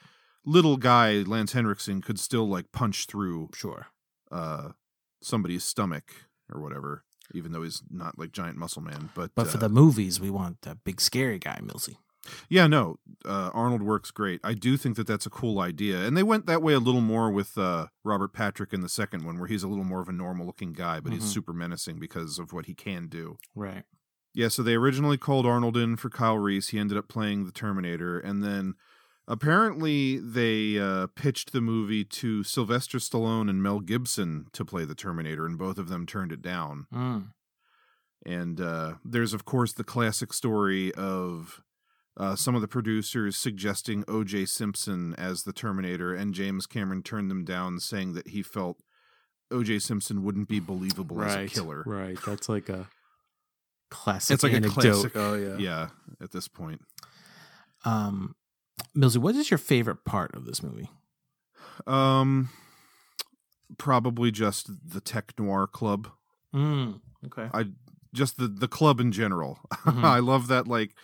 [0.44, 3.86] little guy Lance Henriksen could still like punch through Sure.
[4.32, 4.70] uh
[5.22, 6.10] somebody's stomach
[6.52, 9.10] or whatever, even though he's not like giant muscle man.
[9.14, 11.98] But But for uh, the movies, we want that big scary guy, Millsy.
[12.48, 14.40] Yeah, no, uh, Arnold works great.
[14.44, 17.00] I do think that that's a cool idea, and they went that way a little
[17.00, 20.08] more with uh, Robert Patrick in the second one, where he's a little more of
[20.08, 21.34] a normal-looking guy, but he's Mhm.
[21.34, 23.38] super menacing because of what he can do.
[23.54, 23.84] Right.
[24.34, 26.68] Yeah, so they originally called Arnold in for Kyle Reese.
[26.68, 28.74] He ended up playing the Terminator, and then
[29.26, 34.94] apparently they uh, pitched the movie to Sylvester Stallone and Mel Gibson to play the
[34.94, 36.86] Terminator, and both of them turned it down.
[36.92, 37.28] Mm.
[38.26, 41.62] And uh, there's, of course, the classic story of
[42.18, 44.46] uh, some of the producers suggesting O.J.
[44.46, 48.82] Simpson as the Terminator, and James Cameron turned them down, saying that he felt
[49.50, 49.78] O.J.
[49.78, 51.82] Simpson wouldn't be believable as a killer.
[51.86, 52.18] Right.
[52.26, 52.88] That's like a
[53.90, 54.78] classic It's like anecdote.
[54.84, 55.12] a classic.
[55.14, 55.56] Oh yeah.
[55.58, 55.88] Yeah,
[56.20, 56.80] at this point.
[57.84, 58.34] Um,
[58.96, 60.90] Millsy, what is your favorite part of this movie?
[61.86, 62.50] Um,
[63.78, 66.08] probably just the Tech Noir Club.
[66.54, 67.00] Mm.
[67.26, 67.48] Okay.
[67.54, 67.66] I
[68.14, 69.58] just the the club in general.
[69.86, 70.02] Mhm.
[70.04, 70.94] I love that like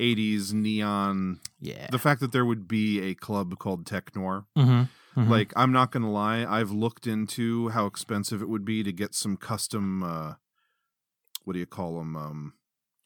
[0.00, 1.88] 80s neon Yeah.
[1.90, 4.46] the fact that there would be a club called Tech Noir.
[4.56, 5.30] mm-hmm.
[5.30, 9.14] Like, I'm not gonna lie, I've looked into how expensive it would be to get
[9.14, 10.34] some custom uh
[11.44, 12.16] what do you call them?
[12.16, 12.52] Um,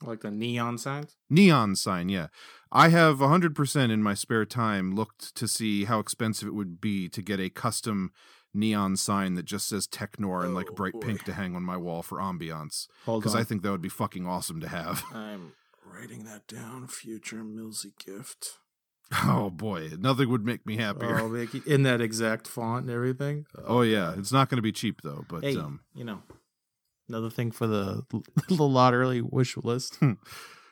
[0.03, 1.17] Like the neon signs.
[1.29, 2.09] neon sign.
[2.09, 2.29] Yeah,
[2.73, 7.09] I have 100% in my spare time looked to see how expensive it would be
[7.11, 8.11] to get a custom
[8.55, 11.77] neon sign that just says Tech Noir in like bright pink to hang on my
[11.77, 12.89] wall for ambiance.
[13.05, 13.35] Because.
[13.37, 15.05] I think that would be fucking awesome to have.
[15.15, 15.53] I'm
[15.85, 16.87] writing that down.
[16.87, 18.59] Future Millsy gift.
[19.25, 21.19] Oh boy, nothing would make me happier.
[21.21, 23.47] Oh, in that exact font and everything.
[23.65, 26.23] Oh yeah, it's not going to be cheap though, but hey, um you know,
[27.09, 28.05] another thing for the
[28.49, 29.99] the lottery wish list.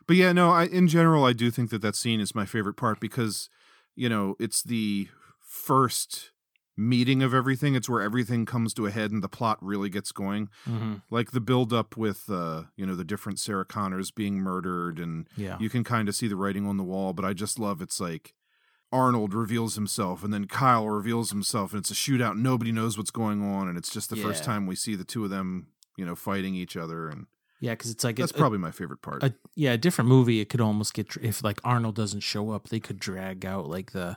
[0.07, 2.77] but yeah, no, I in general I do think that that scene is my favorite
[2.77, 3.51] part because
[3.97, 5.09] you know, it's the
[5.41, 6.31] first
[6.79, 7.75] meeting of everything.
[7.75, 10.49] It's where everything comes to a head and the plot really gets going.
[10.67, 10.95] mm-hmm.
[11.11, 15.27] Like the build up with uh, you know, the different Sarah Connors being murdered and
[15.37, 15.57] Yeah.
[15.61, 18.01] you can kind of see the writing on the wall, but I just love it's
[18.01, 18.33] like
[18.91, 22.37] Arnold reveals himself and then Kyle reveals himself and it's a shootout.
[22.37, 25.25] Nobody knows what's going on and it's just the first time we see the two
[25.25, 25.67] of them,
[25.97, 27.27] you know, fighting each other and
[27.61, 29.23] Yeah, because it's like that's a- probably my favorite part.
[29.23, 30.41] a yeah a different movie.
[30.41, 33.91] It could almost get if like Arnold doesn't show up, they could drag out like
[33.93, 34.17] the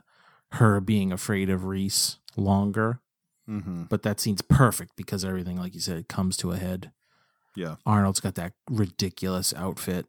[0.54, 3.00] her being afraid of Reese longer.
[3.48, 3.84] mm-hmm.
[3.84, 6.92] But that scene's perfect because everything, like you said, comes to a head.
[7.56, 7.76] Yeah.
[7.86, 10.06] Arnold's got that ridiculous outfit.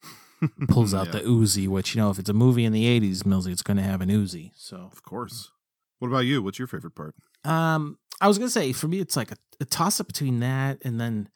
[0.68, 1.12] Pulls out Yeah.
[1.12, 3.76] the Uzi, which you know, if it's a movie in the '80s, Millsy, it's going
[3.76, 4.52] to have an Uzi.
[4.54, 5.50] So Of course.
[5.98, 6.42] What about you?
[6.42, 7.16] What's your favorite part?
[7.44, 10.78] Um, I was gonna say for me, it's like a, a toss up between that
[10.84, 11.28] and then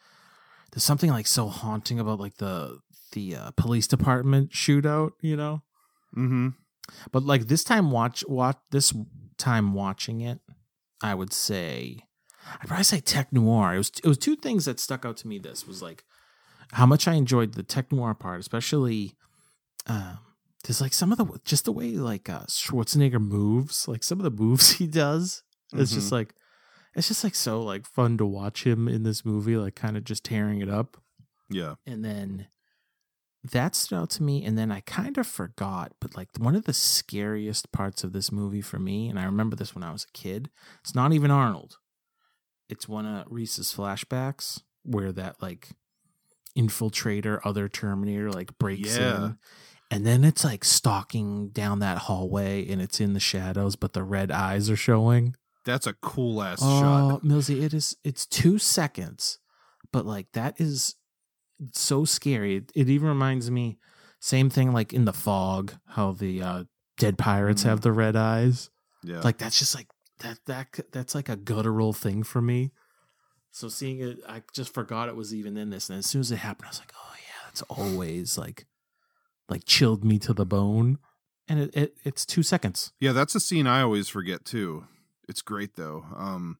[0.73, 2.79] there's something like so haunting about like the
[3.13, 5.63] the uh, police department shootout, you know.
[6.17, 6.49] Mm-hmm.
[7.11, 8.93] But like this time, watch watch this
[9.39, 10.41] time watching it,
[11.03, 11.99] I would say
[12.61, 13.75] I'd probably say tech noir.
[13.75, 15.39] It was it was two things that stuck out to me.
[15.39, 16.05] This was like
[16.73, 19.15] how much I enjoyed the tech noir part, especially.
[19.87, 20.19] Um,
[20.65, 24.25] there's like some of the just the way like uh, Schwarzenegger moves, like some of
[24.25, 25.43] the moves he does.
[25.73, 26.13] It's just Mhm.
[26.13, 26.35] like
[26.95, 30.05] it's just like so like fun to watch him in this movie, like kind of
[30.05, 30.99] just tearing it up.
[31.51, 31.75] Yeah.
[31.87, 32.47] And then
[33.51, 34.45] that stood out to me.
[34.45, 38.31] And then I kind of forgot, but like one of the scariest parts of this
[38.31, 40.49] movie for me, and I remember this when I was a kid,
[40.81, 41.79] it's not even Arnold.
[42.69, 45.71] It's one of Reese's flashbacks where that like
[46.57, 49.17] infiltrator, other Terminator, like breaks Yeah.
[49.27, 49.39] in.
[49.91, 54.03] And then it's like stalking down that hallway and it's in the shadows, but the
[54.03, 55.35] red eyes are showing.
[55.65, 57.23] That's a cool ass Oh, shot.
[57.25, 57.97] Millsy, it is.
[58.03, 59.39] It's two seconds,
[59.93, 60.95] but like that is
[61.73, 62.57] so scary.
[62.57, 63.79] It, it even reminds me,
[64.21, 66.65] same thing like in the fog, how the uh,
[66.99, 68.71] dead pirates have the red eyes.
[69.03, 69.21] Yeah.
[69.21, 69.89] Like that's just like
[70.21, 70.39] that.
[70.47, 72.73] That that's like a guttural thing for me.
[73.51, 76.31] So seeing it, I just forgot it was even in this, and as soon as
[76.31, 78.67] it happened, I was like, oh yeah, that's always like,
[79.49, 80.99] like chilled me to the bone.
[81.49, 82.93] And it, it it's two seconds.
[83.01, 84.87] Yeah, that's a scene I always forget too.
[85.29, 86.05] It's great though.
[86.17, 86.59] Um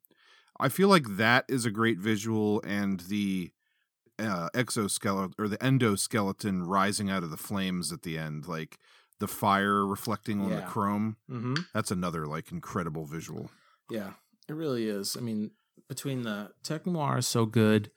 [0.59, 3.53] I feel like that is a great visual and the
[4.23, 8.79] uh, exoskeleton or the endoskeleton rising out of the flames at the end, like
[9.19, 11.17] the fire reflecting on the chrome.
[11.31, 11.55] Mm-hmm.
[11.75, 13.51] That's another like incredible visual.
[13.91, 14.13] Yeah,
[14.49, 15.17] it really is.
[15.17, 15.51] I mean,
[15.89, 17.91] between the tech noir is so good.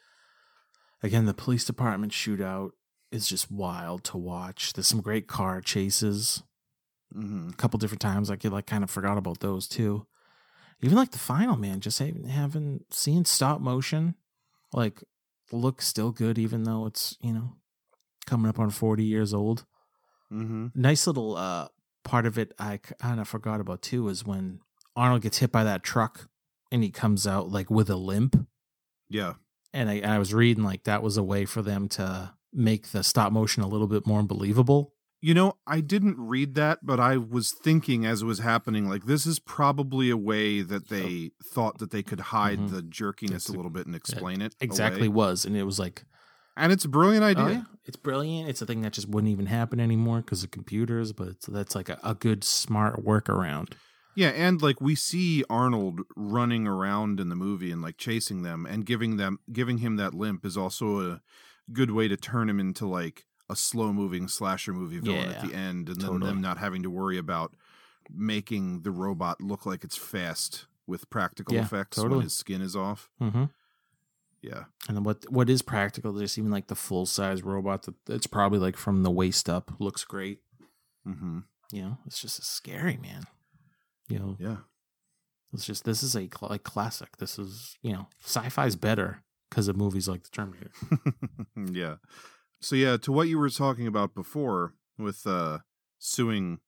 [1.01, 2.71] Again, the police department shootout
[3.11, 4.73] is just wild to watch.
[4.73, 6.43] There's some great car chases.
[7.15, 7.49] Mm-hmm.
[7.49, 10.05] A couple different times, I could like kind of forgot about those too.
[10.81, 14.15] Even like the final man, just having, having seen stop motion,
[14.73, 15.03] like
[15.51, 17.53] look still good, even though it's you know
[18.25, 19.65] coming up on forty years old
[20.33, 20.67] Mm-hmm.
[20.73, 21.67] nice little uh
[22.03, 24.59] part of it I kind of forgot about too is when
[24.95, 26.27] Arnold gets hit by that truck
[26.71, 28.47] and he comes out like with a limp.
[29.07, 29.33] Yeah.
[29.71, 33.03] And I, I was reading like that was a way for them to make the
[33.03, 34.94] stop motion a little bit more believable.
[35.25, 39.05] You know, I didn't read that, but I was thinking as it was happening, like
[39.05, 42.69] this is probably a way that they thought that they could hide Mhm.
[42.69, 44.55] the jerkiness It's a a- little bit and explain it.
[44.59, 45.15] Exactly away.
[45.15, 45.43] was.
[45.45, 46.05] And it was like,
[46.55, 47.43] And it's a brilliant idea.
[47.43, 48.49] oh, yeah, it's brilliant.
[48.49, 51.89] It's a thing that just wouldn't even happen anymore because of computers, but that's like
[51.89, 53.73] a, a good, smart workaround.
[54.15, 58.67] Yeah, and like we see Arnold running around in the movie and like chasing them
[58.67, 61.21] and giving them giving him that limp is also a
[61.73, 65.53] good way to turn him into like a slow moving slasher movie villain at the
[65.55, 67.53] end and then them not having to worry about
[68.13, 72.15] making the robot look like it's fast with practical Yeah, effects totally.
[72.17, 73.09] when his skin is off.
[73.21, 73.45] Mm-hmm.
[74.41, 74.65] Yeah.
[74.87, 76.13] And then what what is practical?
[76.13, 79.71] There's even like the full size robot that it's probably like from the waist up
[79.79, 80.41] looks great.
[81.07, 81.39] Mm-hmm.
[81.71, 83.23] You know, it's just a scary, man.
[84.07, 84.57] You know, Yeah.
[85.51, 87.17] it's just this is a cl- like classic.
[87.17, 90.71] This is you know, sci-fi's better because of movies like The Terminator.
[91.71, 91.95] yeah.
[92.65, 95.59] So yeah, to what you were talking about before with uh
[95.99, 96.59] suing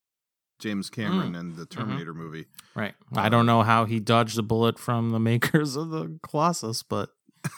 [0.59, 1.39] James Cameron Mm.
[1.39, 2.45] and the Terminator movie.
[2.75, 2.93] Right.
[3.15, 7.09] I don't know how he dodged the bullet from the makers of the Colossus, but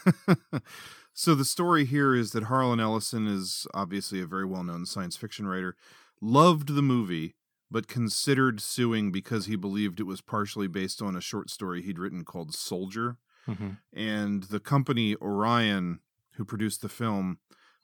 [1.13, 5.45] So the story here is that Harlan Ellison is obviously a very well-known science fiction
[5.47, 5.75] writer,
[6.21, 7.35] loved the movie,
[7.69, 11.99] but considered suing because he believed it was partially based on a short story he'd
[11.99, 13.17] written called Soldier.
[13.49, 13.79] Mhm.
[13.91, 15.99] And the company Orion,
[16.35, 17.39] who produced the film,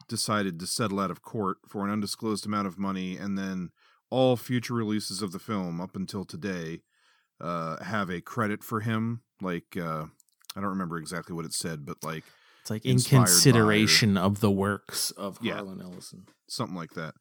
[0.08, 3.70] decided to settle out of court for an undisclosed amount of money, and then
[4.10, 6.82] all future releases of the film up until today
[7.41, 9.22] uh, have a credit for him.
[9.41, 10.06] Like uh,
[10.56, 12.24] I don't remember exactly what it said, but like
[12.62, 15.56] It's like in by or- consideration of the works of Yeah.
[15.56, 16.28] Harlan Ellison.
[16.47, 17.16] something like that.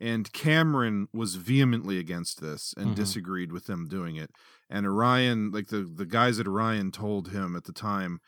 [0.00, 2.94] And Cameron was vehemently against this and Mhm.
[2.94, 4.30] disagreed with them doing it.
[4.70, 8.20] And Orion, like the the guys at Orion, told him at the time,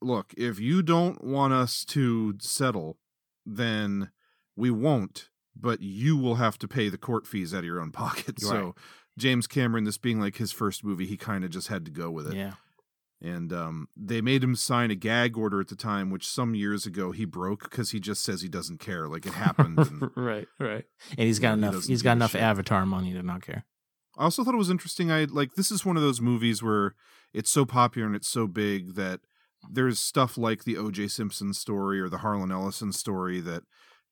[0.00, 2.98] "Look, if you don't want us to settle,
[3.46, 4.10] then
[4.56, 5.28] we won't.
[5.56, 8.48] But you will have to pay the court fees out of your own pocket." Right.
[8.50, 8.74] So
[9.16, 12.10] James Cameron, this being like his first movie, he kind of just had to go
[12.10, 12.54] with it Yeah.
[13.22, 16.84] and um, they made him sign a gag order at the time, which some years
[16.86, 19.78] ago he broke because he just says he doesn't care, like it happened.
[19.88, 20.84] and right, right.
[21.16, 22.40] And he's got he enough doesn't he's got enough shit.
[22.42, 23.64] avatar money to not care.
[24.18, 25.12] I also thought it was interesting.
[25.12, 26.96] I like this is one of those movies where
[27.32, 29.20] it's so popular and it's so big that
[29.70, 31.08] there's stuff like the O.J.
[31.08, 33.62] Simpson story or the Harlan Ellison story that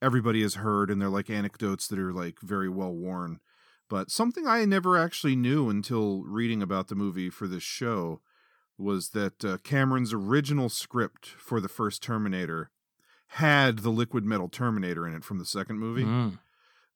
[0.01, 3.39] everybody has heard, and they're like anecdotes that are like very well worn.
[3.89, 8.21] But something I never actually knew until reading about the movie for this show
[8.79, 12.71] was that uh, Cameron's original script for the first Terminator
[13.37, 16.39] had the liquid metal Terminator in it from the second movie Mm.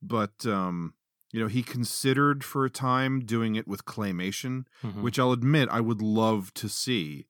[0.02, 0.94] but um
[1.32, 5.00] you know he considered for a time doing it with claymation Mhm.
[5.02, 7.26] which i'll admit i would love to see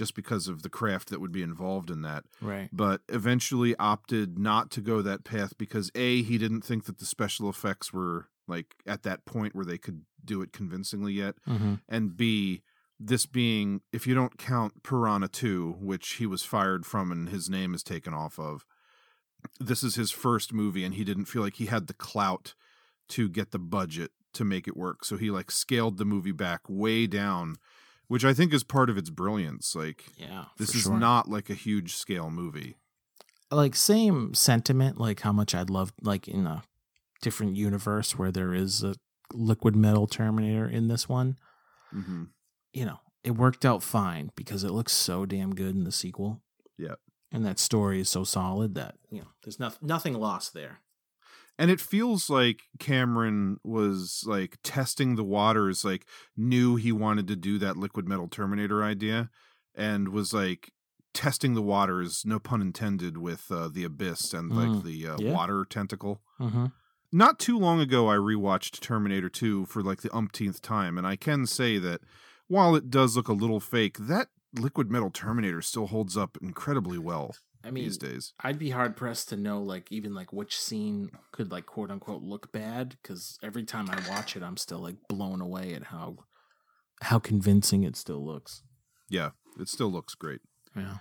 [0.00, 2.70] just because of the craft that would be involved in that Right.
[2.72, 7.04] but eventually opted not to go that path because a he didn't think that the
[7.16, 11.80] special effects were like at that point where they could do it convincingly yet Mhm.
[11.88, 12.62] and b
[12.98, 17.48] this being if you don't count piranha 2 which he was fired from and his
[17.50, 18.64] name is taken off of
[19.58, 22.54] this is his first movie and he didn't feel like he had the clout
[23.08, 26.60] to get the budget to make it work so he like scaled the movie back
[26.68, 27.56] way down
[28.10, 30.46] which i think is part of its brilliance like Yeah.
[30.58, 30.98] this is sure.
[30.98, 32.76] not like a huge scale movie
[33.50, 36.62] like same sentiment like how much I'd love like in a
[37.22, 38.94] different universe where there is a
[39.32, 41.36] liquid metal Terminator in this one.
[41.94, 42.24] mm-hmm.
[42.72, 46.40] You know, it worked out fine because it looks so damn good in the sequel.
[46.78, 46.94] yeah
[47.32, 50.80] And that story is so solid that, you know, there's nothing nothing lost there.
[51.60, 56.04] And it feels like cameron was like testing the waters like
[56.36, 59.30] knew he wanted to do that liquid metal terminator idea
[59.74, 60.72] and was like
[61.14, 65.16] testing the waters no pun intended with uh, the abyss and like Mm, the uh,
[65.18, 65.32] yeah.
[65.32, 66.66] water tentacle Mm-hmm.
[67.12, 71.16] not too long ago i rewatched terminator 2 for like the umpteenth time and i
[71.16, 72.00] can say that
[72.48, 76.98] while it does look a little fake that liquid metal terminator still holds up incredibly
[76.98, 80.58] well I mean, these days I'd be hard pressed to know like even like which
[80.58, 84.78] scene could like quote unquote look bad because every time I watch it, I'm still
[84.78, 86.18] like blown away at how
[87.02, 88.62] how convincing it still looks.
[89.08, 90.40] yeah it still looks great
[90.76, 90.96] Yeah.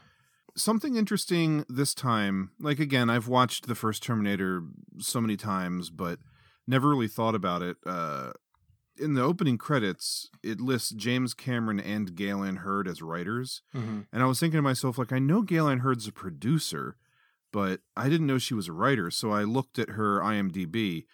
[0.56, 4.64] something interesting this time like again i've watched the first terminator
[4.98, 6.20] so many times but
[6.68, 8.32] never really thought about it uh
[9.00, 13.62] in the opening credits it lists james cameron and gale anne hurd as writers.
[13.76, 14.02] Mm-hmm.
[14.12, 16.98] and i was thinking to myself like i know gale anne hurd's a producer
[17.52, 21.06] but i didn't know she was a writer so i looked at her imdb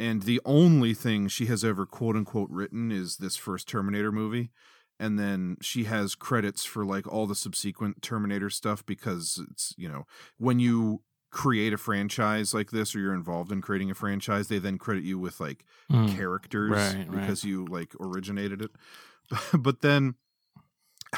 [0.00, 4.50] and the only thing she has ever quote unquote written is this first terminator movie.
[4.98, 9.88] And then she has credits for like all the subsequent Terminator stuff because it's you
[9.90, 10.06] know
[10.38, 14.58] when you create a franchise like this or you're involved in creating a franchise they
[14.58, 16.14] then credit you with like Mm.
[16.16, 17.10] characters Right, right.
[17.20, 18.70] because you like originated it
[19.58, 20.14] but then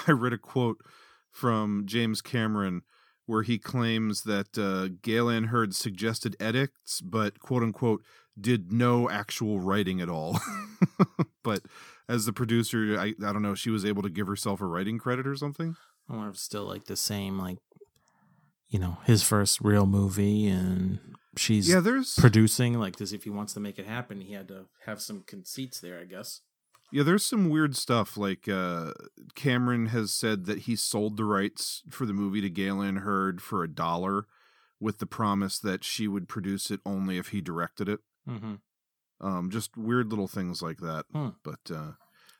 [0.06, 0.78] I read a quote
[1.30, 2.82] from James Cameron
[3.26, 8.02] where he claims that uh, Gale Anne Hurd suggested edits, but quote unquote
[8.40, 10.38] did no actual writing at all.
[11.44, 11.62] but
[12.08, 14.98] as the producer, I, I don't know, she was able to give herself a writing
[14.98, 15.76] credit or something.
[16.08, 17.58] I wonder if it's still like the same, like
[18.72, 20.98] you know, his first real movie, and
[21.36, 22.80] she's Yeah, there's producing.
[22.80, 25.78] Like, as if he wants to make it happen, he had to have some conceits
[25.78, 26.40] there, I guess.
[26.90, 28.16] Yeah, there's some weird stuff.
[28.16, 28.92] Like uh,
[29.34, 33.42] Cameron has said that he sold the rights for the movie to Gale Anne Hurd
[33.42, 34.26] for a dollar,
[34.80, 38.00] with the promise that she would produce it only if he directed it.
[38.28, 38.54] Mm-hmm.
[39.20, 41.04] Um, just weird little things like that.
[41.12, 41.28] Hmm.
[41.44, 41.92] But uh,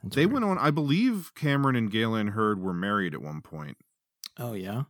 [0.03, 0.57] they went on.
[0.59, 3.77] I believe Cameron and Gale Anne Hurd were married at one point.
[4.39, 4.85] Oh yeah.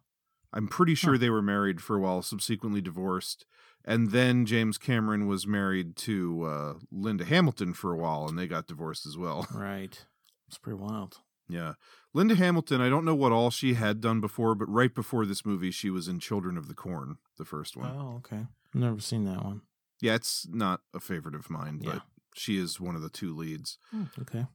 [0.53, 3.47] I'm pretty sure they were married for a while, subsequently divorced.
[3.85, 8.47] And then James Cameron was married to uh, Linda Hamilton for a while, and they
[8.47, 9.47] got divorced as well.
[9.55, 10.05] Right.
[10.49, 11.17] It's pretty wild.
[11.49, 11.75] Yeah.
[12.15, 15.45] Linda Hamilton, I don't know what all she had done before, but right before this
[15.47, 17.91] movie, she was in Children of the Corn, the first one.
[17.97, 18.47] Oh, okay.
[18.75, 19.63] Never seen that one.
[20.03, 21.93] Yeah, it's not a favorite of mine, Yeah.
[21.95, 22.03] but
[22.35, 23.79] she is one of the two leads.
[23.91, 24.47] Hmm, Okay.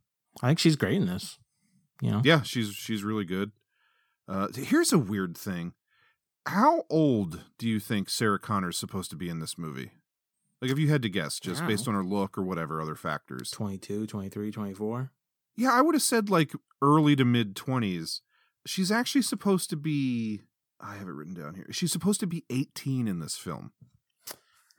[0.43, 1.39] I think she's great in this.
[2.01, 2.21] You know?
[2.23, 3.51] Yeah, she's she's really good.
[4.27, 5.73] Uh, here's a weird thing.
[6.47, 9.91] How old do you think Sarah Connor is supposed to be in this movie?
[10.61, 13.51] Like, if you had to guess, just based on her look or whatever other factors.
[13.51, 15.11] 22, 23, 24.
[15.57, 18.21] Yeah, I would have said like early to mid 20s.
[18.65, 20.41] She's actually supposed to be,
[20.79, 21.67] I have it written down here.
[21.71, 23.71] She's supposed to be 18 in this film.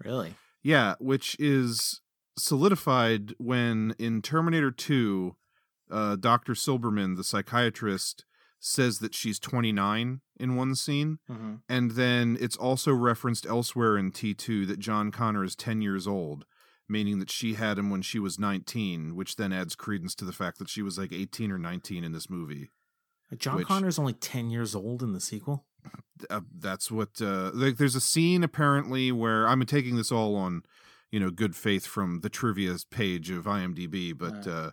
[0.03, 0.35] Really?
[0.63, 2.01] Yeah, which is
[2.39, 5.37] solidified when in Terminator 2,
[5.91, 6.55] uh, Dr.
[6.55, 8.25] Silberman, the psychiatrist,
[8.61, 11.19] says that she's 29 in one scene.
[11.31, 11.55] Mm-hmm.
[11.69, 16.45] And then it's also referenced elsewhere in T2 that John Connor is 10 years old,
[16.89, 20.33] meaning that she had him when she was 19, which then adds credence to the
[20.33, 22.71] fact that she was like 18 or 19 in this movie.
[23.37, 25.65] John Which- Connor's only 10 years old in the sequel?
[26.29, 30.63] uh, that's what uh like there's a scene apparently where i'm taking this all on
[31.13, 34.47] you know good faith from the trivia page of imdb but Right.
[34.49, 34.71] uh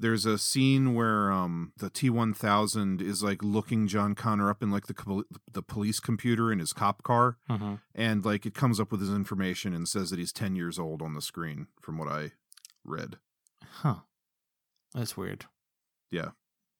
[0.00, 4.86] there's a scene where um the t1000 is like looking john connor up in like
[4.86, 7.74] the the police computer in his cop car Mm-hmm.
[7.94, 11.02] and like it comes up with his information and says that he's 10 years old
[11.02, 12.32] on the screen from what i
[12.84, 13.16] read
[13.82, 13.96] Huh.
[14.94, 15.44] That's weird.
[16.10, 16.30] yeah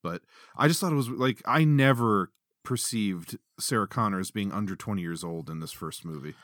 [0.03, 0.23] but
[0.57, 2.33] i just thought it was like i never
[2.65, 6.35] perceived sarah connor as being under 20 years old in this first movie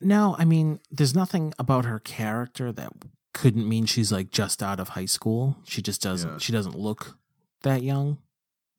[0.00, 2.92] No, I mean, there's nothing about her character that
[3.40, 5.56] couldn't mean she's like just out of high school.
[5.64, 6.30] She just doesn't.
[6.32, 6.38] Yeah.
[6.38, 7.16] She doesn't look
[7.62, 8.18] that young.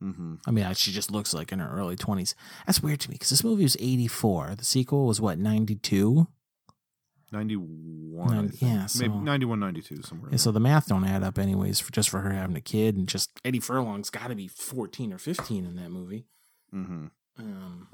[0.04, 0.36] mm-hmm.
[0.48, 2.36] I mean, she just looks like in her early twenties.
[2.66, 4.56] That's weird to me because this movie was '84.
[4.58, 6.28] The sequel was what '92.
[7.32, 8.62] 91 I Nin- think.
[8.62, 11.80] yeah, maybe so- 91 92 somewhere Yeah, so the math don't add up, anyways.
[11.80, 15.14] For just for her having a kid, and just Eddie Furlong's got to be 14
[15.14, 16.26] or 15 in that movie.
[16.74, 17.08] mm-hmm.
[17.38, 17.88] Um,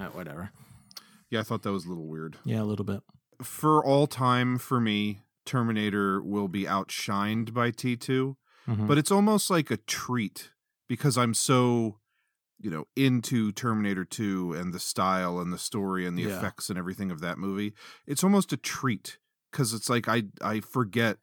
[0.00, 0.50] uh, whatever.
[1.30, 3.02] yeah i thought that was a little weird Yeah, a little bit.
[3.40, 5.20] for all time for me
[5.54, 8.36] terminator will be outshined by t2
[8.68, 8.86] Mhm.
[8.86, 10.52] but it's almost like a treat
[10.88, 11.98] because i'm so
[12.60, 16.36] you know into terminator 2 and the style and the story and the Yeah.
[16.38, 17.72] effects and everything of that movie
[18.06, 19.18] it's almost a treat
[19.50, 21.18] because it's like i i forget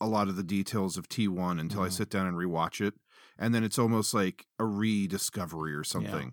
[0.00, 1.92] a lot of the details of t1 until i Mhm.
[1.92, 2.94] sit down and rewatch it
[3.38, 6.32] and then it's almost like a rediscovery or something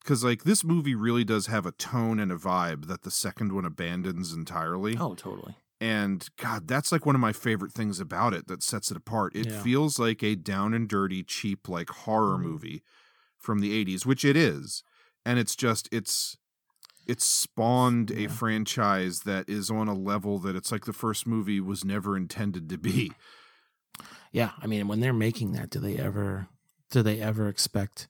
[0.00, 3.50] because like this movie really does have a tone and a vibe that the second
[3.52, 5.56] one abandons entirely oh, totally.
[5.80, 9.34] And god that's like one of my favorite things about it that sets it apart
[9.36, 9.62] it Yeah.
[9.62, 12.42] feels like a down and dirty cheap like horror Mhm.
[12.42, 12.82] movie
[13.38, 14.82] from the 80s which it is
[15.24, 16.36] and it's just it's
[17.06, 21.60] it's spawned a franchise that is on a level that it's like the first movie
[21.60, 23.12] was never intended to be
[24.32, 26.48] Yeah, I mean, when they're making that, do they ever
[26.90, 28.08] do they ever expect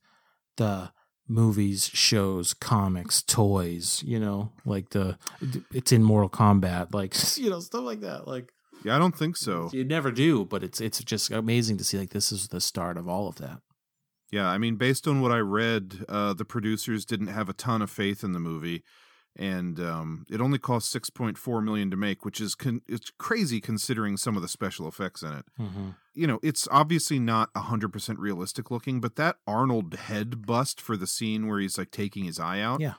[0.56, 0.90] the
[1.28, 5.18] movies, shows, comics, toys, you know, like the
[5.72, 8.26] it's in Mortal Kombat, like you know, stuff like that.
[8.26, 8.52] Like
[8.84, 11.98] yeah i don't think so you never do, but it's it's just amazing to see
[11.98, 13.60] like this is the start of all of that.
[14.32, 17.80] Yeah, I mean, based on what I read, uh, the producers didn't have a ton
[17.80, 18.82] of faith in the movie,
[19.38, 23.10] and um, it only cost six point four million to make, which is con- it's
[23.18, 25.44] crazy considering some of the special effects in it.
[25.60, 25.88] Mm-hmm.
[26.14, 30.96] You know, it's obviously not hundred percent realistic looking, but that Arnold head bust for
[30.96, 32.94] the scene where he's like taking his eye out, Yeah.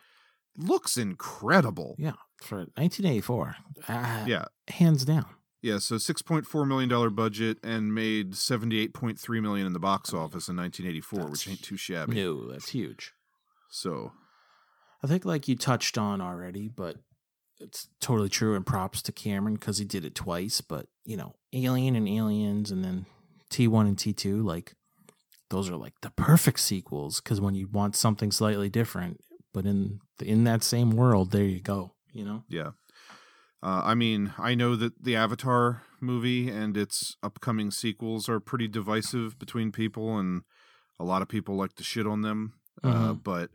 [0.56, 1.96] looks incredible.
[1.98, 3.56] Yeah, for 1984,
[3.88, 4.46] uh, Yeah.
[4.68, 5.26] hands down.
[5.64, 9.66] Yeah, so six point four million dollar budget and made seventy eight point three million
[9.66, 12.14] in the box office in nineteen eighty four, which ain't too shabby.
[12.16, 13.14] No, that's huge.
[13.70, 14.12] So
[15.04, 16.98] I think like you touched on already, but
[17.60, 20.62] it's totally true and props to Cameron because he did it twice.
[20.62, 23.06] But you know, Alien and Aliens, and then
[23.50, 24.74] T one and T two, like
[25.50, 29.22] those are like the perfect sequels because when you want something slightly different,
[29.54, 31.94] but in in that same world, there you go.
[32.14, 32.72] You know, Yeah.
[33.62, 38.68] Uh, I mean, I know that the Avatar movie and its upcoming sequels are pretty
[38.68, 40.44] divisive between people, and
[41.00, 42.54] a lot of people like to shit on them.
[42.84, 43.24] Uh, Mhm.
[43.24, 43.52] but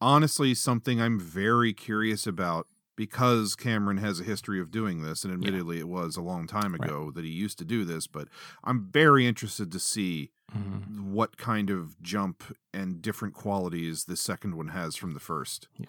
[0.00, 2.66] honestly, something I'm very curious about
[2.96, 6.72] because Cameron has a history of doing this, and admittedly, it was a long time
[6.72, 6.84] Right.
[6.88, 8.28] ago that he used to do this, but
[8.64, 11.00] I'm very interested to see Mhm.
[11.10, 12.42] what kind of jump
[12.72, 15.68] and different qualities the second one has from the first.
[15.76, 15.88] Yeah.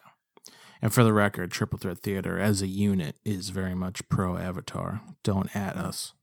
[0.79, 5.01] and for the record, Triple Threat Theater as a unit is very much pro Avatar.
[5.23, 6.13] Don't at us.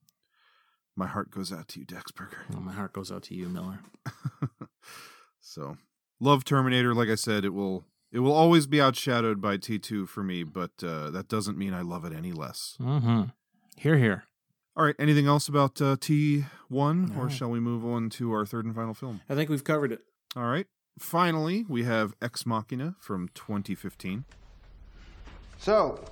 [0.94, 2.48] My heart goes out to you, Dexberger.
[2.51, 3.81] Well, my heart goes out to you, Miller.
[5.40, 5.77] so
[6.20, 6.95] love Terminator.
[6.95, 10.43] Like I said, it will it will always be outshadowed by T two for me,
[10.45, 12.77] but uh, that doesn't mean I love it any less.
[12.81, 13.23] Mm-hmm.
[13.77, 14.24] Here, here.
[14.77, 14.95] All right.
[14.99, 17.20] Anything else about uh, T1, No.
[17.20, 19.20] or shall we move on to our third and final film?
[19.28, 20.01] I think we've covered it.
[20.36, 20.66] All right.
[20.99, 24.24] Finally, we have Ex Machina from 2015.
[25.59, 26.05] So,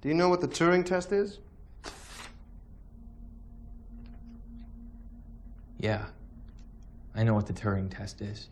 [0.00, 1.38] do you know what the Turing test is?
[5.78, 6.06] Yeah.
[7.14, 8.48] I know what the Turing test is.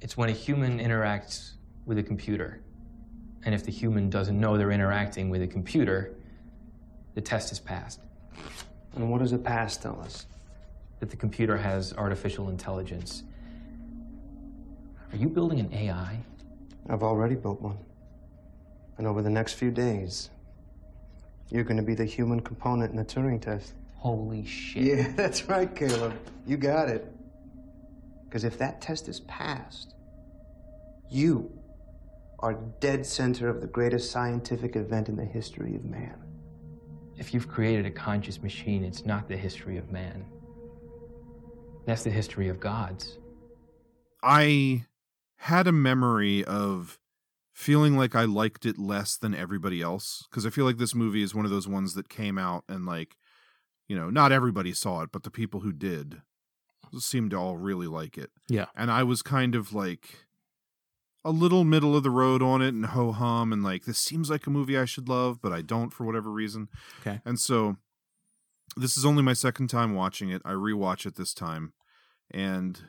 [0.00, 1.52] It's when a human interacts
[1.86, 2.60] with a computer.
[3.44, 6.14] And if the human doesn't know they're interacting with a computer,
[7.14, 8.00] the test is passed.
[8.94, 10.26] And what does a pass tell us?
[11.00, 13.24] That the computer has artificial intelligence.
[15.12, 16.18] Are you building an AI?
[16.88, 17.78] I've already built one.
[18.98, 20.30] And over the next few days,
[21.50, 23.72] you're going to be the human component in the Turing test.
[24.04, 24.82] Holy shit.
[24.82, 26.12] Yeah, that's right, Caleb.
[26.46, 27.10] You got it.
[28.26, 29.94] Because if that test is passed,
[31.08, 31.50] you
[32.40, 36.16] are dead center of the greatest scientific event in the history of man.
[37.16, 40.26] If you've created a conscious machine, it's not the history of man.
[41.86, 43.16] That's the history of gods.
[44.22, 44.84] I
[45.36, 46.98] had a memory of
[47.54, 51.22] feeling like I liked it less than everybody else because I feel like this movie
[51.22, 53.16] is one of those ones that came out and like
[53.88, 56.22] you know not everybody saw it but the people who did
[56.98, 58.30] seemed to all really like it.
[58.48, 58.66] Yeah.
[58.76, 60.26] And I was kind of like
[61.24, 64.28] a little middle of the road on it and ho hum and like this seems
[64.28, 66.68] like a movie I should love but I don't for whatever reason.
[67.00, 67.20] Okay.
[67.24, 67.76] And so
[68.76, 70.42] this is only my second time watching it.
[70.44, 71.72] I rewatch it this time
[72.30, 72.80] and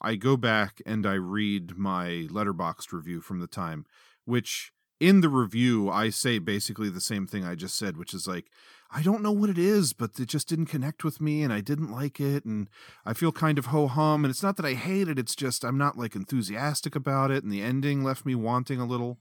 [0.00, 3.84] I go back and I read my Letterboxd review from the time,
[4.24, 8.28] which in the review I say basically the same thing I just said, which is
[8.28, 8.50] like,
[8.92, 11.60] I don't know what it is, but it just didn't connect with me and I
[11.60, 12.68] didn't like it and
[13.06, 14.24] I feel kind of ho hum.
[14.24, 17.42] And it's not that I hate it, it's just I'm not like enthusiastic about it,
[17.42, 19.18] and the ending left me wanting a little.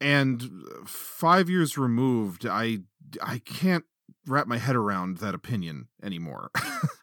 [0.00, 2.80] And uh, five years removed, I
[3.22, 3.84] I can't
[4.26, 6.50] wrap my head around that opinion anymore.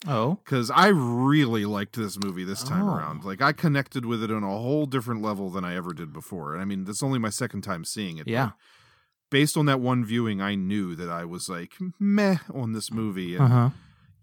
[0.08, 0.40] Oh.
[0.44, 2.96] Because I really liked this movie this time Oh.
[2.96, 3.24] around.
[3.24, 6.54] Like I connected with it on a whole different level than I ever did before.
[6.54, 8.28] And I mean, that's only my second time seeing it.
[8.28, 8.52] Yeah.
[9.30, 13.36] based on that one viewing, I knew that I was like meh on this movie.
[13.36, 13.70] And Uh-huh.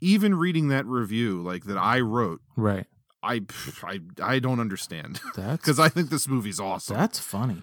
[0.01, 2.87] even reading that review, like that I wrote, Right.
[3.23, 3.43] I
[3.85, 5.21] I I don't understand.
[5.37, 6.97] That's Because I think this movie's awesome.
[6.97, 7.63] That's funny.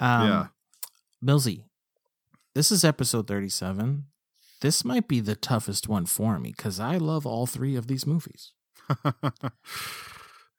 [0.00, 0.46] Um, Yeah.
[1.22, 1.64] Millsy,
[2.54, 4.06] this is episode 37.
[4.62, 8.06] This might be the toughest one for me because I love all three of these
[8.06, 8.52] movies.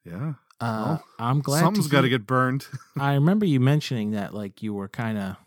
[0.04, 0.34] yeah.
[0.60, 2.68] Uh, Well, I'm glad something's got to get burned.
[3.00, 5.38] I remember you mentioning that like you were kind of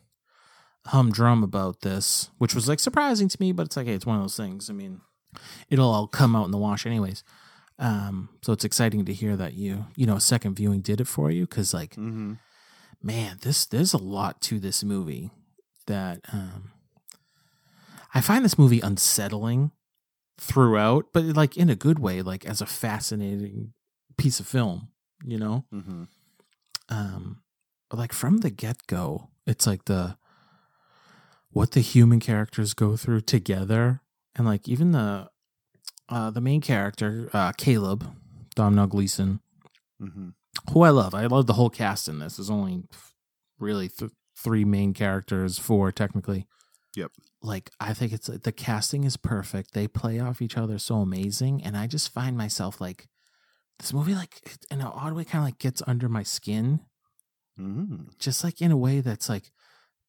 [0.87, 4.17] humdrum about this, which was like surprising to me, but it's like, hey, it's one
[4.17, 4.71] of those things.
[4.71, 5.03] I mean,
[5.69, 7.25] it'll all come out in the wash anyways.
[7.79, 11.31] Um, so it's exciting to hear that you, you know, second viewing did it for
[11.31, 12.35] you because like, mm-hmm.
[13.03, 15.31] man, this there's a lot to this movie
[15.87, 16.73] that um
[18.17, 19.73] I find this movie unsettling
[20.39, 23.73] throughout, but like in a good way, like as a fascinating
[24.17, 24.89] piece of film,
[25.25, 25.65] you know?
[25.73, 26.05] Mm-hmm.
[26.89, 27.43] Um
[27.91, 30.17] but like from the get go, it's like the
[31.51, 34.01] what the human characters go through together
[34.35, 35.29] and like even the
[36.09, 38.07] uh the main character, uh Caleb,
[38.55, 39.41] Domhnall Gleeson,
[40.03, 40.29] Mm-hmm.
[40.73, 41.15] who I love.
[41.15, 42.37] I love the whole cast in this.
[42.37, 42.85] There's only
[43.59, 46.47] really th- three main characters, four technically.
[46.97, 47.13] Yep.
[47.43, 49.73] Like I think it's the casting is perfect.
[49.75, 53.09] They play off each other so amazing, and I just find myself like
[53.79, 56.81] this movie, like in an odd way, kind of like gets under my skin,
[57.61, 58.09] Mm-hmm.
[58.19, 59.51] just like in a way that's like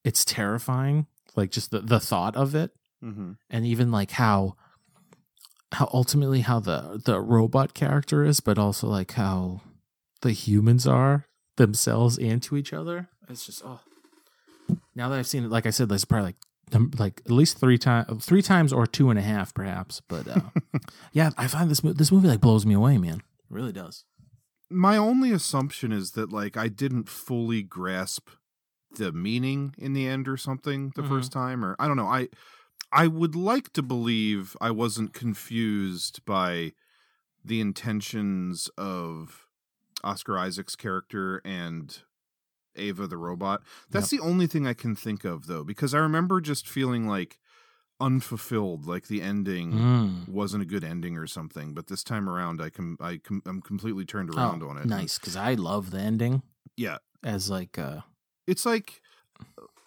[0.04, 1.06] it's terrifying.
[1.36, 2.72] Like just the the thought of it,
[3.04, 3.34] Mm-hmm.
[3.50, 4.56] and even like how
[5.74, 9.62] how ultimately how the the robot character is, but also like how
[10.22, 11.26] the humans are
[11.58, 13.10] themselves and to each other.
[13.30, 13.82] It's just oh.
[14.96, 16.36] Now that I've seen it, like I said, there's probably like
[16.98, 20.02] like at least three times, three times or two and a half, perhaps.
[20.08, 20.42] But uh,
[21.14, 23.18] yeah, I find this this movie like blows me away, man.
[23.18, 24.04] It really does.
[24.70, 28.30] my only assumption is that like I didn't fully grasp
[28.98, 31.08] the meaning in the end or something the Mhm.
[31.10, 32.08] first time or I don't know.
[32.08, 32.28] I
[32.92, 36.74] I would like to believe I wasn't confused by
[37.44, 39.46] the intentions of
[40.04, 42.02] Oscar Isaac's character and
[42.78, 43.62] Ava the robot.
[43.90, 47.38] That's the only thing I can think of though because I remember just feeling like
[48.00, 50.30] unfulfilled like the ending Mm.
[50.30, 53.60] wasn't a good ending or something but this time around i com- i com- i'm
[53.60, 56.44] completely turned around Oh, on it Nice, because I love the ending
[56.76, 58.02] yeah as like uh
[58.46, 59.02] it's like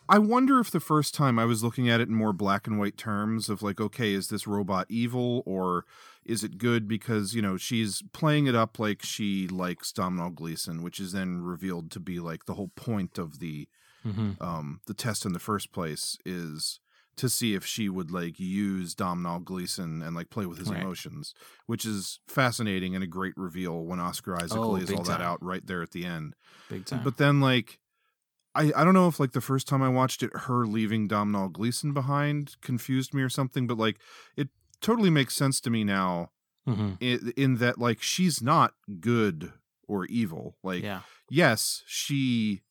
[0.08, 2.80] i wonder if the first time i was looking at it in more black and
[2.80, 5.84] white terms of like okay is this robot evil or
[6.30, 10.82] is it good because you know she's playing it up like she likes domhnall gleeson
[10.82, 13.68] which is then revealed to be like the whole point of the
[14.06, 14.40] Mhm.
[14.40, 16.80] um, the test in the first place is
[17.16, 20.80] to see if she would like use Domhnall Gleeson and like play with his Right.
[20.80, 21.34] emotions,
[21.66, 25.42] which is fascinating and a great reveal when Oscar Isaac Oh, lays all that out
[25.44, 26.34] right there at the end.
[26.70, 27.04] Big time.
[27.04, 27.78] But then like
[28.54, 31.50] I, I don't know if like the first time I watched it, her leaving Domhnall
[31.50, 33.98] Gleeson behind confused me or something, but like
[34.34, 34.48] it
[34.80, 36.30] totally makes sense to me now
[36.68, 36.96] Mhm.
[37.00, 39.52] in, in that like she's not good
[39.88, 40.56] or evil.
[40.62, 41.00] Like Yeah.
[41.28, 42.62] yes, she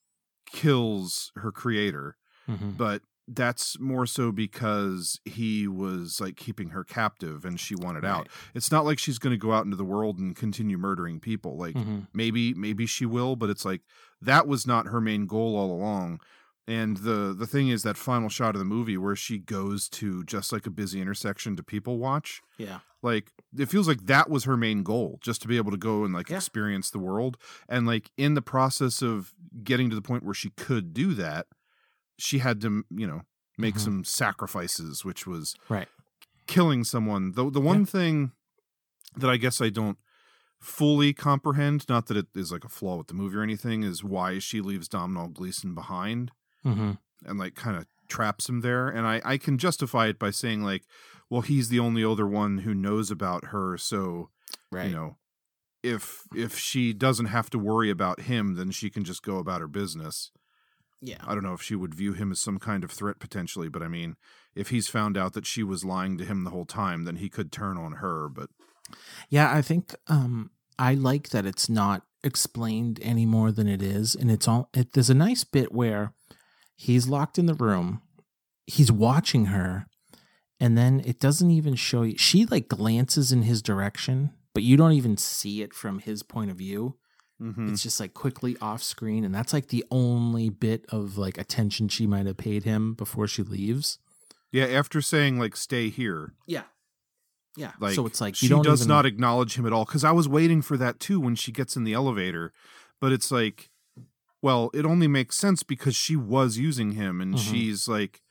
[0.45, 2.17] kills her creator,
[2.47, 2.77] Mhm.
[2.77, 8.27] but that's more so because he was like keeping her captive and she wanted out.
[8.55, 11.55] It's not like she's going to go out into the world and continue murdering people.
[11.55, 12.07] Like Mhm.
[12.11, 13.81] maybe maybe she will, but it's like
[14.21, 16.21] that was not her main goal all along.
[16.69, 20.23] And the the thing is that final shot of the movie where she goes to
[20.25, 22.41] just like a busy intersection to people watch.
[22.57, 22.79] Yeah.
[23.01, 26.03] Like it feels like that was her main goal, just to be able to go
[26.03, 26.35] and like Yeah.
[26.37, 27.37] experience the world.
[27.67, 29.33] And like in the process of
[29.63, 31.47] getting to the point where she could do that,
[32.19, 33.21] she had to, you know,
[33.57, 33.79] make Mhm.
[33.79, 35.87] some sacrifices, which was Right.
[36.45, 37.31] killing someone.
[37.31, 38.31] The the one thing
[39.15, 39.97] that I guess I don't
[40.59, 44.03] fully comprehend, not that it is like a flaw with the movie or anything, is
[44.03, 46.31] why she leaves Domhnall Gleeson behind
[46.65, 46.97] Mhm.
[47.25, 48.87] and like kind of traps him there.
[48.89, 50.85] And I I can justify it by saying like,
[51.29, 54.29] well, he's the only other one who knows about her, so
[54.71, 54.89] Right.
[54.89, 55.17] you know,
[55.83, 59.61] if if she doesn't have to worry about him, then she can just go about
[59.61, 60.31] her business.
[61.01, 61.23] Yeah.
[61.25, 63.81] I don't know if she would view him as some kind of threat potentially, but
[63.81, 64.17] I mean,
[64.53, 67.29] if he's found out that she was lying to him the whole time, then he
[67.29, 68.27] could turn on her.
[68.27, 68.49] But
[69.29, 74.13] Yeah, I think um I like that it's not explained any more than it is
[74.15, 76.13] and it's all it, there's a nice bit where
[76.81, 78.01] he's locked in the room,
[78.65, 79.85] he's watching her
[80.61, 84.77] and then it doesn't even show you she like glances in his direction, but you
[84.77, 86.95] don't even see it from his point of view.
[87.41, 87.71] Mhm.
[87.71, 91.87] It's just like quickly off screen and that's like the only bit of like attention
[91.89, 93.99] she might have paid him before she leaves.
[94.51, 96.63] yeah, after saying like "stay here," Yeah.
[97.57, 97.73] Yeah.
[97.79, 99.85] like so it's like she does even, not acknowledge him at all.
[99.85, 102.51] Because I was waiting for that too when she gets in the elevator,
[103.01, 103.69] but it's like,
[104.41, 107.39] well, it only makes sense because she was using him, and Mhm.
[107.51, 108.21] she's like,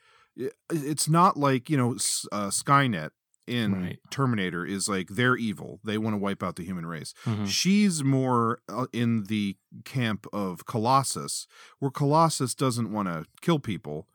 [0.70, 1.92] it's not like you know
[2.32, 3.10] uh, Skynet
[3.46, 3.98] in Right.
[4.10, 5.80] Terminator is like they're evil.
[5.82, 7.14] They want to wipe out the human race.
[7.24, 7.46] Mhm.
[7.48, 11.46] She's more uh, in the camp of Colossus,
[11.78, 14.06] where Colossus doesn't want to kill people.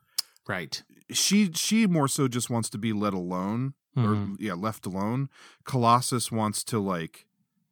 [0.46, 0.82] Right.
[1.10, 4.36] She she more so just wants to be let alone or Mhm.
[4.40, 5.28] yeah, left alone.
[5.64, 7.26] Colossus wants to like,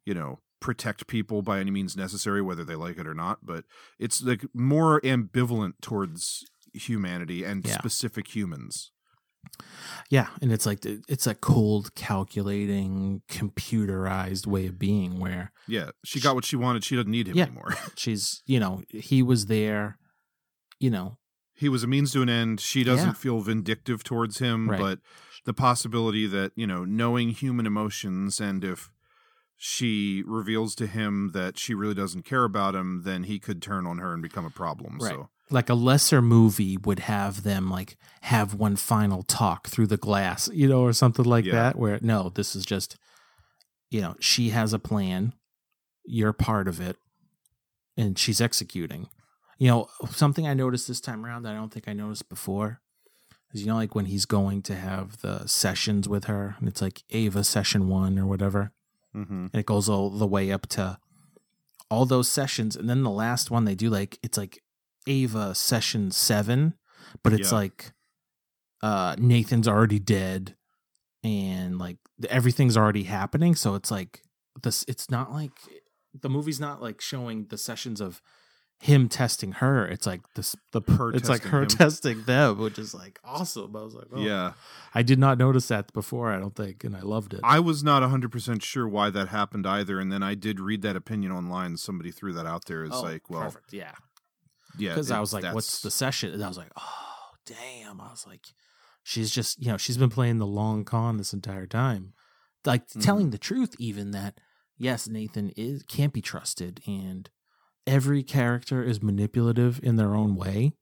[0.05, 3.39] you know, protect people by any means necessary, whether they like it or not.
[3.45, 3.65] But
[3.99, 7.77] it's like more ambivalent towards humanity and Yeah.
[7.77, 8.91] specific humans.
[10.09, 16.21] Yeah, and it's like it's a cold, calculating, computerized way of being where Yeah, she
[16.21, 16.83] got what she wanted.
[16.85, 17.43] She doesn't need him Yeah.
[17.45, 17.75] anymore.
[17.97, 19.97] she's, you know, he was there,
[20.79, 21.17] you know,
[21.53, 22.59] he was a means to an end.
[22.61, 23.13] She doesn't Yeah.
[23.13, 24.79] feel vindictive towards him, Right.
[24.79, 24.99] but
[25.45, 28.89] the possibility that, you know, knowing human emotions and if
[29.57, 33.85] she reveals to him that she really doesn't care about him, then he could turn
[33.87, 34.97] on her and become a problem.
[34.99, 35.09] right.
[35.11, 39.97] So Like a lesser movie would have them like have one final talk through the
[39.97, 41.53] glass, you know, or something like Yeah.
[41.53, 41.75] that.
[41.77, 42.97] Where no, this is just,
[43.89, 45.33] you know, she has a plan,
[46.05, 46.97] you're part of it,
[47.95, 49.07] and she's executing.
[49.59, 52.81] You know, something I noticed this time around that I don't think I noticed before
[53.53, 56.81] is you know, like when he's going to have the sessions with her, and it's
[56.81, 58.71] like Ava session one or whatever,
[59.15, 59.49] mhm.
[59.51, 60.97] and it goes all the way up to
[61.89, 64.61] all those sessions, and then the last one they do like it's like
[65.07, 66.75] Ava session seven,
[67.23, 67.57] but it's Yeah.
[67.57, 67.93] like
[68.81, 70.55] uh Nathan's already dead,
[71.23, 71.97] and like
[72.29, 74.21] everything's already happening, so it's like
[74.61, 74.85] this.
[74.87, 75.51] It's not like
[76.19, 78.21] the movie's not like showing the sessions of
[78.83, 79.87] him testing her.
[79.87, 81.67] It's like this the Her It's like her him.
[81.69, 83.75] testing them, which is like awesome.
[83.75, 84.19] I was like, oh.
[84.19, 84.53] Yeah.
[84.93, 86.31] I did not notice that before.
[86.33, 87.39] I don't think, and I loved it.
[87.43, 89.99] I was not 100% sure why that happened either.
[90.01, 91.77] And then I did read that opinion online.
[91.77, 93.71] Somebody threw that out there as Oh, like, well, perfect.
[93.71, 93.93] Yeah.
[94.77, 94.89] yeah.
[94.89, 98.25] because I was like, "What's the session?" And I was like, "Oh, damn!" I was
[98.27, 98.45] like,
[99.01, 102.13] "She's just, you know, she's been playing the long con this entire time,
[102.65, 102.99] like Mm-hmm.
[102.99, 104.39] telling the truth, even that
[104.77, 107.29] yes, Nathan is can't be trusted, and
[107.87, 110.73] every character is manipulative in their own way,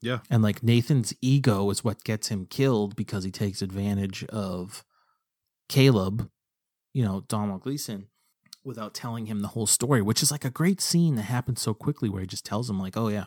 [0.00, 0.20] Yeah.
[0.30, 4.84] and like Nathan's ego is what gets him killed because he takes advantage of
[5.68, 6.30] Caleb,
[6.92, 8.08] you know, Domhnall Gleeson."
[8.62, 11.74] Without telling him the whole story, which is like a great scene that happens so
[11.74, 13.26] quickly, where he just tells him, like, "Oh yeah,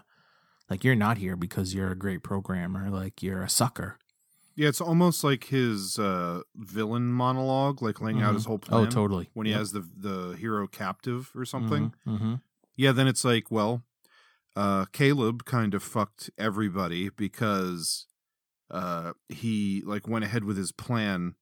[0.67, 3.97] like you're not here because you're a great programmer like you're a sucker
[4.55, 8.37] Yeah, it's almost like his uh, villain monologue, like laying out Mhm.
[8.37, 8.87] his whole plan.
[8.87, 9.29] Oh, totally.
[9.35, 9.59] When he Yep.
[9.59, 11.93] has the the hero captive or something.
[12.07, 12.41] Mhm, mhm.
[12.77, 13.83] Yeah, then it's like, well,
[14.55, 18.05] uh, Caleb kind of fucked everybody because
[18.71, 21.35] uh, he like went ahead with his plan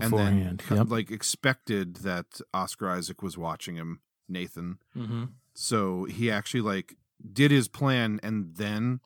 [0.00, 0.88] and then Beforehand, yep.
[0.88, 4.78] like expected that Oscar Isaac was watching him, Nathan.
[4.96, 5.24] Mm-hmm.
[5.54, 6.96] So he actually like
[7.32, 9.00] did his plan and then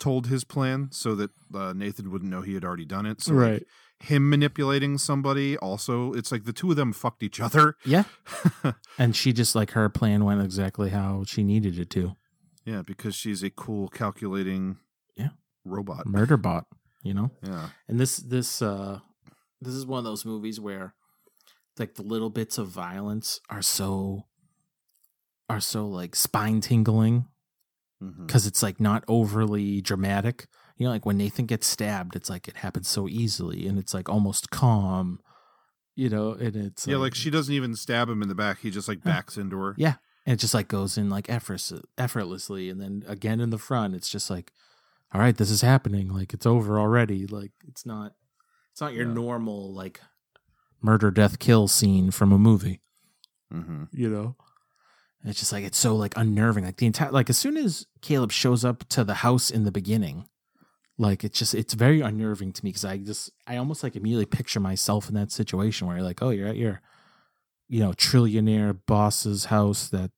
[0.00, 3.20] told his plan so that uh, Nathan wouldn't know he had already done it.
[3.20, 3.62] So like, Right.
[4.00, 7.76] him manipulating somebody also it's like the two of them fucked each other.
[7.84, 8.04] Yeah.
[8.98, 12.16] and she just like her plan went exactly how she needed it to.
[12.64, 14.78] Yeah, because she's a cool calculating
[15.16, 15.30] Yeah.
[15.64, 16.06] robot.
[16.06, 16.64] Murder bot,
[17.02, 17.30] you know?
[17.42, 17.68] Yeah.
[17.88, 19.00] And this this uh
[19.60, 20.94] this is one of those movies where
[21.78, 24.24] like the little bits of violence are so
[25.48, 27.26] are so like spine tingling
[28.00, 30.46] Because it's like not overly dramatic.
[30.78, 33.92] You know, like when Nathan gets stabbed, it's like it happens so easily and it's
[33.92, 35.20] like almost calm.
[35.94, 38.60] You know, and it's Yeah, like she doesn't even stab him in the back.
[38.60, 39.74] He just like backs into her.
[39.76, 39.96] Yeah.
[40.24, 42.70] And it just like goes in like effortless, effortlessly.
[42.70, 44.52] And then again in the front, it's just like,
[45.12, 46.08] all right, this is happening.
[46.08, 47.26] Like it's over already.
[47.26, 48.14] Like it's not,
[48.72, 50.00] it's not your normal like
[50.80, 52.80] murder, death, kill scene from a movie.
[53.52, 53.84] Mm-hmm.
[53.92, 54.36] You know?
[55.24, 56.64] It's just like, it's so like unnerving.
[56.64, 59.72] Like the entire, like as soon as Caleb shows up to the house in the
[59.72, 60.26] beginning,
[60.98, 64.26] like it's just, it's very unnerving to me because I just, I almost like immediately
[64.26, 66.80] picture myself in that situation where you're like, oh, you're at your,
[67.68, 70.10] you know, trillionaire boss's house that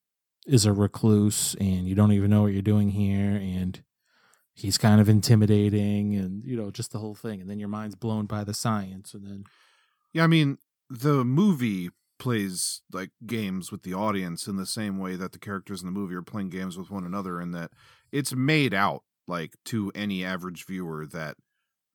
[0.47, 3.83] is a recluse and you don't even know what you're doing here and
[4.55, 7.95] he's kind of intimidating and you know just the whole thing and then your mind's
[7.95, 9.45] blown by the science and then
[10.13, 10.59] Yeah, I mean,
[10.91, 11.91] the movie
[12.23, 15.93] plays like games with the audience in the same way that the characters in the
[16.01, 17.73] movie are playing games with one another, and that
[18.13, 21.37] it's made out like to any average viewer that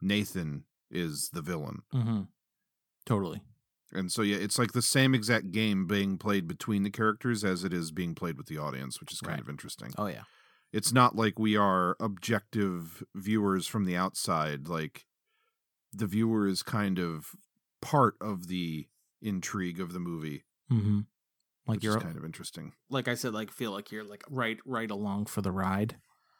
[0.01, 1.81] Nathan is the villain.
[1.93, 2.21] mm-hmm.
[3.05, 3.41] totally
[3.93, 7.63] And so, yeah, it's like the same exact game being played between the characters as
[7.63, 9.41] it is being played with the audience, which is kind Right.
[9.41, 9.91] of interesting.
[9.97, 10.23] oh yeah
[10.73, 14.67] It's not like we are objective viewers from the outside.
[14.67, 15.05] Like
[15.93, 17.31] the viewer is kind of
[17.81, 18.87] part of the
[19.21, 20.43] intrigue of the movie.
[20.71, 20.99] mm-hmm.
[21.65, 22.73] like you're kind of interesting.
[22.89, 25.95] like i said like feel like you're like right right along for the ride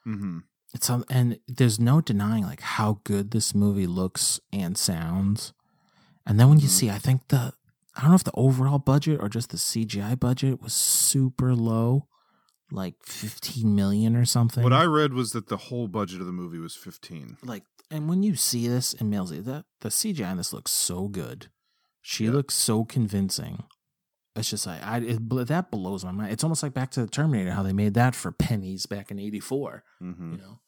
[0.05, 0.39] Mm-hmm.
[0.73, 5.53] it's um, and there's no denying like how good this movie looks and sounds
[6.25, 7.53] and then when you see i think the
[7.95, 12.07] i don't know if the overall budget or just the cgi budget was super low
[12.71, 16.33] like 15 million or something What I read was that the whole budget of the
[16.33, 17.37] movie was 15.
[17.43, 21.07] like and when you see this in Millsy, that the CGI in this looks so
[21.07, 21.47] good.
[22.01, 23.63] She looks so convincing.
[24.35, 26.31] It's just like I it, that blows my mind.
[26.31, 29.19] It's almost like back to the Terminator, how they made that for pennies back in
[29.19, 29.83] '84.
[30.01, 30.31] Mm-hmm.
[30.33, 30.59] You know,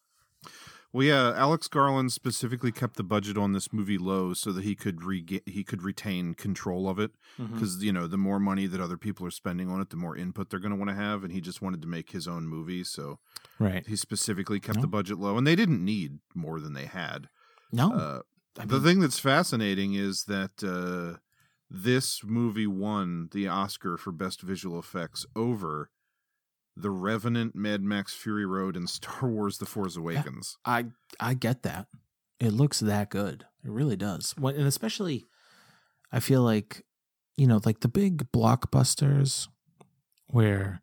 [0.91, 4.73] Well, yeah, Alex Garland specifically kept the budget on this movie low so that he
[4.73, 8.81] could rega- he could retain control of it because you know the more money that
[8.81, 11.23] other people are spending on it, the more input they're going to want to have,
[11.23, 13.19] and he just wanted to make his own movie, so
[13.60, 13.85] Right.
[13.85, 14.81] He specifically kept No.
[14.81, 17.30] the budget low, and they didn't need more than they had.
[17.72, 17.93] No.
[17.93, 18.19] Uh,
[18.57, 21.19] I the thing that's fascinating is that uh,
[21.69, 25.91] this movie won the Oscar for best visual effects over
[26.76, 30.57] The Revenant, Mad Max Fury Road, and Star Wars: The Force Awakens.
[30.65, 30.88] I
[31.19, 31.88] I get that.
[32.39, 33.45] It looks that good.
[33.63, 34.34] It really does.
[34.38, 35.27] When, and especially,
[36.11, 36.85] I feel like,
[37.35, 39.49] you know, like the big blockbusters,
[40.27, 40.81] where,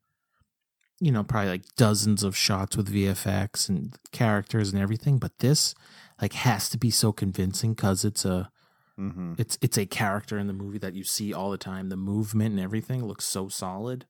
[1.01, 5.18] you know, probably like dozens of shots with VFX and characters and everything.
[5.18, 5.74] But this,
[6.20, 8.51] like, has to be so convincing because it's a,
[8.98, 9.34] Mm-hmm.
[9.36, 11.90] it's it's a character in the movie that you see all the time.
[11.90, 14.06] The movement and everything looks so solid.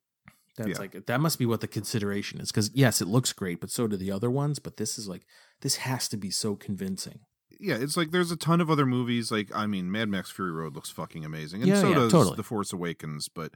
[0.57, 0.79] That's Yeah.
[0.79, 2.53] like that must be what the consideration is.
[2.53, 4.61] Because yes, it looks great, but so do the other ones.
[4.61, 5.27] But this is like
[5.61, 7.19] this has to be so convincing.
[7.59, 9.33] yeah, it's like there's a ton of other movies.
[9.33, 12.13] Like, I mean, Mad Max Fury Road looks fucking amazing, and Yeah, so yeah, does
[12.13, 12.37] totally.
[12.37, 13.29] The Force Awakens.
[13.29, 13.55] But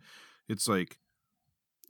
[0.49, 0.99] it's like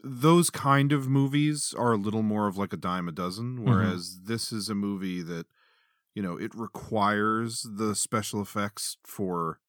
[0.02, 3.70] those kind of movies are a little more of like a dime a dozen, Mm-hmm.
[3.70, 5.46] whereas this is a movie that
[6.14, 9.60] you know it requires the special effects for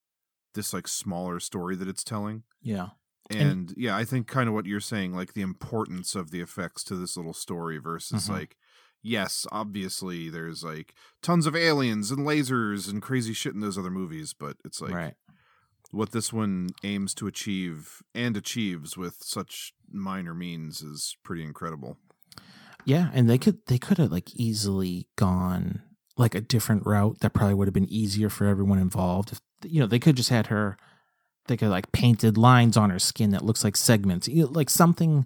[0.54, 2.44] this like smaller story that it's telling.
[2.62, 2.90] Yeah.
[3.30, 6.84] And, yeah, I think kind of what you're saying, like the importance of the effects
[6.86, 8.32] to this little story versus Mhm.
[8.34, 8.58] like,
[9.02, 13.90] yes, obviously there's like tons of aliens and lasers and crazy shit in those other
[13.90, 15.14] movies, but it's like Right.
[15.92, 21.98] what this one aims to achieve and achieves with such minor means is pretty incredible.
[22.84, 25.84] Yeah, and they could they could have like easily gone
[26.22, 29.32] like a different route that probably would have been easier for everyone involved.
[29.32, 30.78] If you know, they could just had her
[31.48, 34.28] they could like painted lines on her skin that looks like segments.
[34.28, 35.26] You know, like something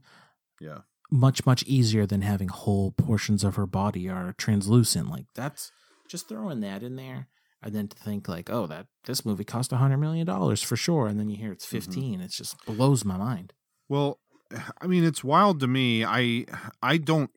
[0.60, 0.80] Yeah.
[1.12, 5.10] much much easier than having whole portions of her body are translucent.
[5.10, 5.72] Like that's
[6.08, 7.28] just throwing that in there
[7.62, 10.78] and then to think like, oh, that this movie cost a hundred million dollars for
[10.78, 11.78] sure, and then you hear it's mm-hmm.
[11.78, 13.54] 15 It's just blows my mind.
[13.90, 14.20] Well,
[14.82, 16.06] I mean, it's wild to me.
[16.06, 16.46] I
[16.82, 17.32] I don't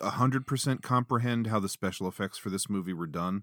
[0.00, 3.42] hundred percent comprehend how the special effects for this movie were done,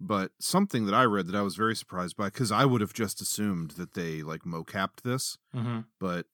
[0.00, 2.92] but something that I read that I was very surprised by because I would have
[2.92, 5.80] just assumed that they like mocapped this, Mm-hmm.
[5.98, 6.26] but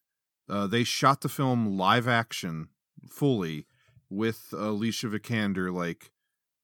[0.48, 2.68] uh, they shot the film live action
[3.08, 3.66] fully
[4.08, 6.10] with Alicia Vikander like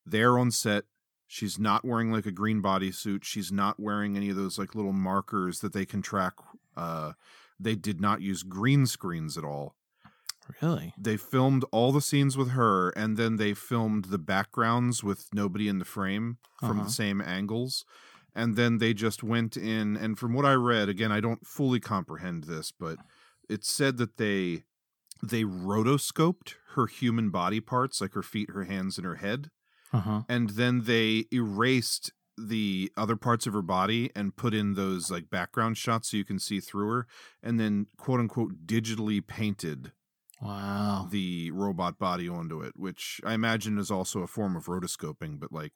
[0.04, 0.84] there on set.
[1.28, 3.22] She's not wearing like a green bodysuit.
[3.22, 6.32] She's not wearing any of those like little markers that they can track.
[6.76, 7.12] Uh,
[7.60, 9.75] they did not use green screens at all.
[10.62, 10.94] Really?
[10.98, 15.68] They filmed all the scenes with her, and then they filmed the backgrounds with nobody
[15.68, 16.84] in the frame from Uh-huh.
[16.86, 17.84] the same angles.
[18.34, 21.80] And then they just went in, and from what I read, again, I don't fully
[21.80, 22.98] comprehend this, but
[23.48, 24.64] it said that they
[25.22, 29.50] they rotoscoped her human body parts, like her feet, her hands, and her head,
[29.92, 30.22] Uh huh.
[30.28, 35.30] and then they erased the other parts of her body and put in those like
[35.30, 37.06] background shots so you can see through her,
[37.42, 39.92] and then quote unquote digitally painted
[40.40, 41.08] Wow.
[41.10, 45.52] the robot body onto it, which I imagine is also a form of rotoscoping, but
[45.52, 45.72] like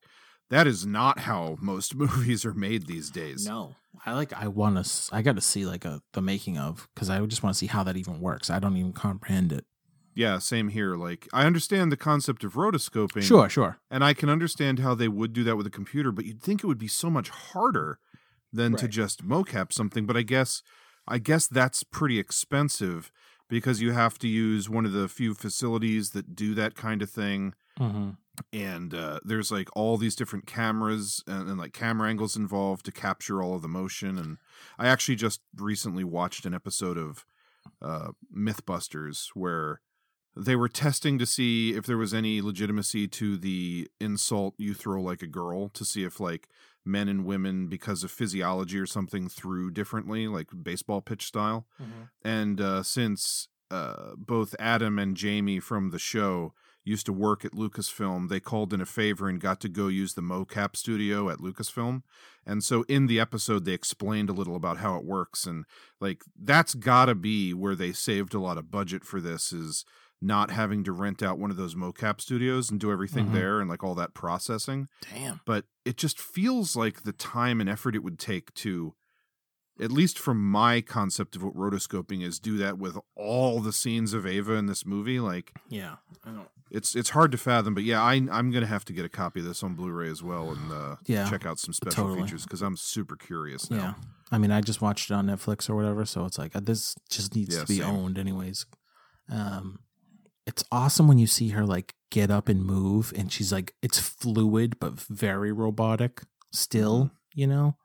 [0.50, 3.46] that is not how most movies are made these days.
[3.46, 4.32] No, I like.
[4.32, 5.14] I want to.
[5.14, 7.66] I got to see like a the making of because I just want to see
[7.68, 8.50] how that even works.
[8.50, 9.64] I don't even comprehend it.
[10.14, 10.96] Yeah, same here.
[10.96, 13.22] Like I understand the concept of rotoscoping.
[13.22, 13.78] Sure, sure.
[13.90, 16.62] And I can understand how they would do that with a computer, but you'd think
[16.62, 17.98] it would be so much harder
[18.52, 20.06] than to just mocap something.
[20.06, 20.62] But I guess
[21.06, 23.12] I guess that's pretty expensive
[23.50, 27.10] because you have to use one of the few facilities that do that kind of
[27.10, 27.54] thing.
[27.78, 28.10] Mm-hmm.
[28.52, 32.92] and uh, there's like all these different cameras and, and like camera angles involved to
[32.92, 34.36] capture all of the motion and
[34.78, 37.24] i actually just recently watched an episode of
[37.80, 39.80] uh, mythbusters where
[40.36, 45.00] they were testing to see if there was any legitimacy to the insult you throw
[45.00, 46.48] like a girl to see if like
[46.84, 51.66] men and women because of physiology or something threw differently like baseball pitch style
[52.24, 56.52] and uh, since uh, both Adam and Jamie from the show
[56.82, 60.14] used to work at Lucasfilm, they called in a favor and got to go use
[60.14, 62.02] the mocap studio at Lucasfilm.
[62.46, 65.44] And so in the episode, they explained a little about how it works.
[65.46, 65.66] And
[66.00, 69.84] like, that's gotta be where they saved a lot of budget for this is
[70.22, 73.32] not having to rent out one of those mocap studios and do everything Mhm.
[73.32, 74.88] there and like all that processing.
[75.12, 75.40] Damn.
[75.46, 78.94] But it just feels like the time and effort it would take to
[79.80, 84.12] at least from my concept of what rotoscoping is, do that with all the scenes
[84.12, 85.18] of Ava in this movie.
[85.20, 86.48] Like, Yeah, I don't.
[86.70, 87.72] it's it's hard to fathom.
[87.72, 90.22] But yeah, I I'm gonna have to get a copy of this on Blu-ray as
[90.22, 92.24] well and uh, Yeah, check out some special totally.
[92.24, 93.76] features because I'm super curious now.
[93.78, 93.94] Yeah.
[94.30, 96.94] I mean, I just watched it on Netflix or whatever, so it's like uh, this
[97.08, 97.88] just needs Yeah, to be same.
[97.88, 98.66] owned anyways.
[99.30, 99.78] Um
[100.46, 103.98] it's awesome when you see her like get up and move and she's like it's
[103.98, 106.22] fluid but very robotic
[106.52, 107.40] still, Mm-hmm.
[107.40, 107.76] you know?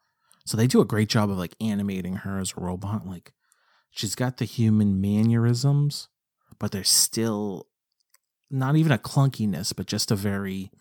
[0.45, 3.33] So they do a great job of like animating her as a robot like
[3.91, 6.07] she's got the human mannerisms,
[6.59, 7.67] but there's still
[8.51, 10.71] not even a clunkiness, but just a very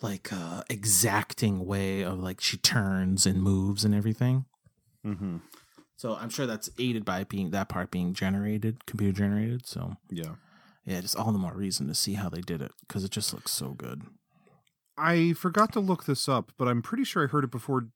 [0.00, 4.44] like uh exacting way of like she turns and moves and everything.
[5.06, 5.38] Mm-hmm.
[5.96, 9.66] So I'm sure that's aided by being that part being generated, computer generated.
[9.66, 10.34] So Yeah.
[10.84, 13.32] Yeah, just all the more reason to see how they did it because it just
[13.32, 14.02] looks so good.
[14.96, 17.88] I forgot to look this up, but I'm pretty sure I heard it before.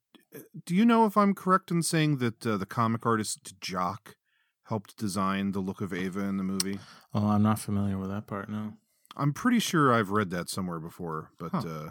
[0.64, 4.16] Do you know if I'm correct in saying that uh, the comic artist Jock
[4.64, 6.78] helped design the look of Ava in the movie?
[7.14, 8.48] Oh, I'm not familiar with that part.
[8.48, 8.74] No.
[9.16, 11.62] I'm pretty sure I've read that somewhere before, but Huh.
[11.68, 11.90] uh,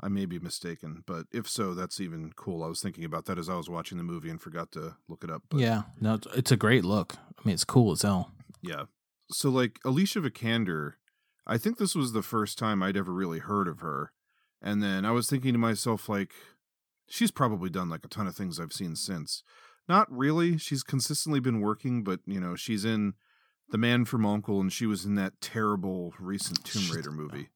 [0.00, 1.02] I may be mistaken.
[1.06, 2.62] But if so, that's even cool.
[2.64, 5.22] I was thinking about that as I was watching the movie and forgot to look
[5.24, 5.42] it up.
[5.48, 7.16] But Yeah, no, it's- it's a great look.
[7.16, 8.32] I mean, it's cool as hell.
[8.60, 8.84] yeah.
[9.32, 10.94] So, like, Alicia Vikander,
[11.46, 14.12] I think this was the first time I'd ever really heard of her.
[14.60, 16.32] And then I was thinking to myself, like,
[17.08, 19.42] she's probably done like a ton of things I've seen since.
[19.88, 20.56] Not really.
[20.58, 23.14] She's consistently been working, but, you know, she's in
[23.70, 27.48] The Man from Uncle and she was in that terrible recent Tomb Raider movie.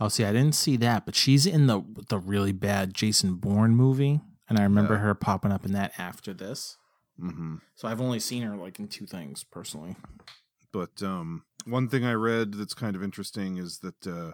[0.00, 3.76] Oh, see, I didn't see that, but she's in the the really bad Jason Bourne
[3.76, 5.00] movie, and I remember Yeah.
[5.02, 6.76] her popping up in that after this.
[7.22, 7.56] Mm-hmm.
[7.76, 9.94] So I've only seen her like in two things personally.
[10.74, 14.32] But um, one thing I read that's kind of interesting is that uh,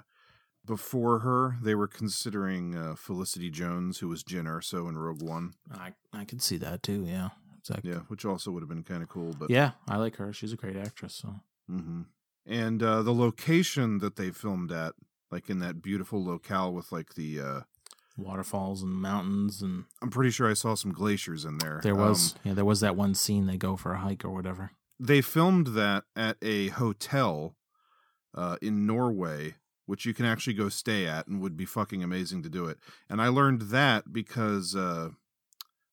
[0.65, 5.53] before her, they were considering uh, Felicity Jones, who was Jyn Erso in Rogue One.
[5.71, 7.05] I I could see that too.
[7.07, 7.91] Yeah, exactly.
[7.91, 9.35] Yeah, which also would have been kind of cool.
[9.39, 10.33] But Yeah, I like her.
[10.33, 11.15] She's a great actress.
[11.15, 11.35] So
[11.69, 12.03] hmm
[12.47, 14.95] And uh, the location that they filmed at,
[15.31, 17.61] like in that beautiful locale with like the, uh,
[18.17, 21.81] waterfalls and mountains, and I'm pretty sure I saw some glaciers in there.
[21.83, 24.31] there was Um, yeah, there was that one scene they go for a hike or
[24.31, 24.73] whatever.
[25.01, 27.57] They filmed that at a hotel
[28.35, 29.55] uh, in Norway,
[29.87, 32.79] which you can actually go stay at and would be fucking amazing to do it.
[33.09, 35.09] And I learned that because, uh,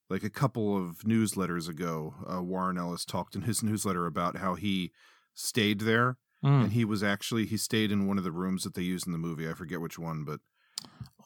[0.09, 4.55] like a couple of newsletters ago, uh, Warren Ellis talked in his newsletter about how
[4.55, 4.91] he
[5.33, 6.65] stayed there Mm.
[6.65, 9.11] and he was actually he stayed in one of the rooms that they used in
[9.11, 9.49] the movie.
[9.49, 10.39] I forget which one, but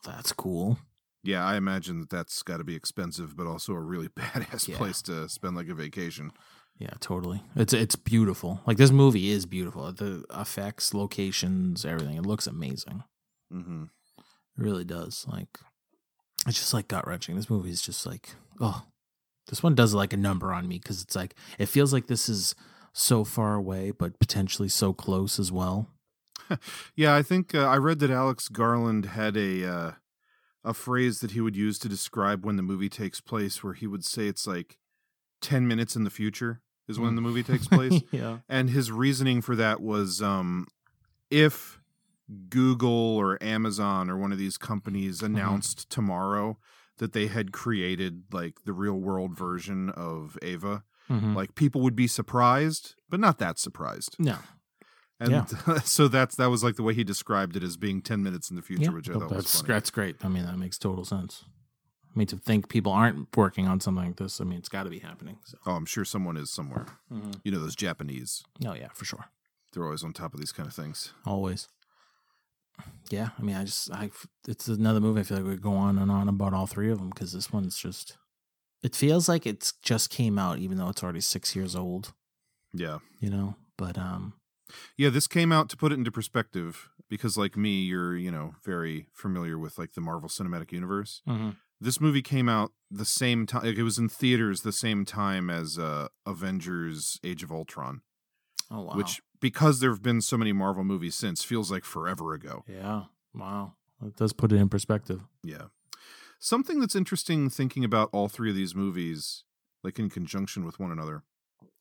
[0.05, 0.79] That's cool.
[1.21, 4.77] yeah, I imagine that that's got to be expensive, but also a really badass Yeah.
[4.77, 6.31] place to spend like a vacation.
[6.77, 7.43] Yeah, totally.
[7.55, 8.61] It's it's beautiful.
[8.65, 9.91] Like this movie is beautiful.
[9.91, 12.17] The effects, locations, everything.
[12.17, 13.03] It looks amazing.
[13.53, 13.83] Mm-hmm.
[14.17, 14.23] It
[14.57, 15.25] really does.
[15.27, 15.59] Like
[16.47, 17.35] it's just like gut wrenching.
[17.35, 18.29] This movie is just like
[18.59, 18.83] oh,
[19.47, 22.27] this one does like a number on me because it's like it feels like this
[22.27, 22.55] is
[22.93, 25.87] so far away, but potentially so close as well.
[26.97, 29.91] Yeah, I think uh, I read that Alex Garland had a uh,
[30.65, 33.87] a phrase that he would use to describe when the movie takes place, where he
[33.87, 34.77] would say it's like
[35.41, 38.01] ten minutes in the future is when the movie takes place.
[38.11, 38.39] yeah.
[38.49, 40.67] and his reasoning for that was um,
[41.29, 41.79] if
[42.49, 46.57] Google or Amazon or one of these companies announced tomorrow
[46.97, 51.35] that they had created like the real world version of Ava, Mhm.
[51.35, 54.15] like people would be surprised, but not that surprised.
[54.19, 54.37] No.
[55.19, 55.45] And Yeah.
[55.83, 58.55] so that's that was like the way he described it as being ten minutes in
[58.55, 59.67] the future, Yeah, which I but thought was funny.
[59.67, 60.15] that's great.
[60.23, 61.43] I mean, that makes total sense.
[62.13, 64.83] I mean, to think people aren't working on something like this, I mean, it's got
[64.83, 65.37] to be happening.
[65.45, 66.85] So, Oh, I'm sure someone is somewhere.
[67.11, 67.39] Mhm.
[67.43, 68.43] You know those Japanese.
[68.65, 69.25] oh yeah, for sure,
[69.71, 71.13] They're always on top of these kind of things.
[71.25, 71.67] always.
[73.09, 74.09] Yeah, I mean, I just, I,
[74.47, 75.19] it's another movie.
[75.19, 77.51] I feel like we go on and on about all three of them because this
[77.53, 78.17] one's just,
[78.81, 82.13] it feels like it's just came out, even though it's already six years old.
[82.73, 82.99] Yeah.
[83.19, 84.33] You know, but um,
[84.97, 88.55] Yeah, this came out to put it into perspective because like me, you're, you know,
[88.63, 91.21] very familiar with like the Marvel Cinematic Universe.
[91.27, 91.57] Mhm.
[91.81, 95.49] This movie came out the same time like, it was in theaters the same time
[95.49, 98.01] as uh Avengers Age of Ultron,
[98.69, 102.63] oh wow, which because there've been so many Marvel movies since feels like forever ago.
[102.67, 103.73] yeah, wow,
[104.05, 105.21] it does put it in perspective.
[105.43, 105.65] Yeah.
[106.43, 109.43] Something that's interesting thinking about all three of these movies,
[109.83, 111.21] like in conjunction with one another.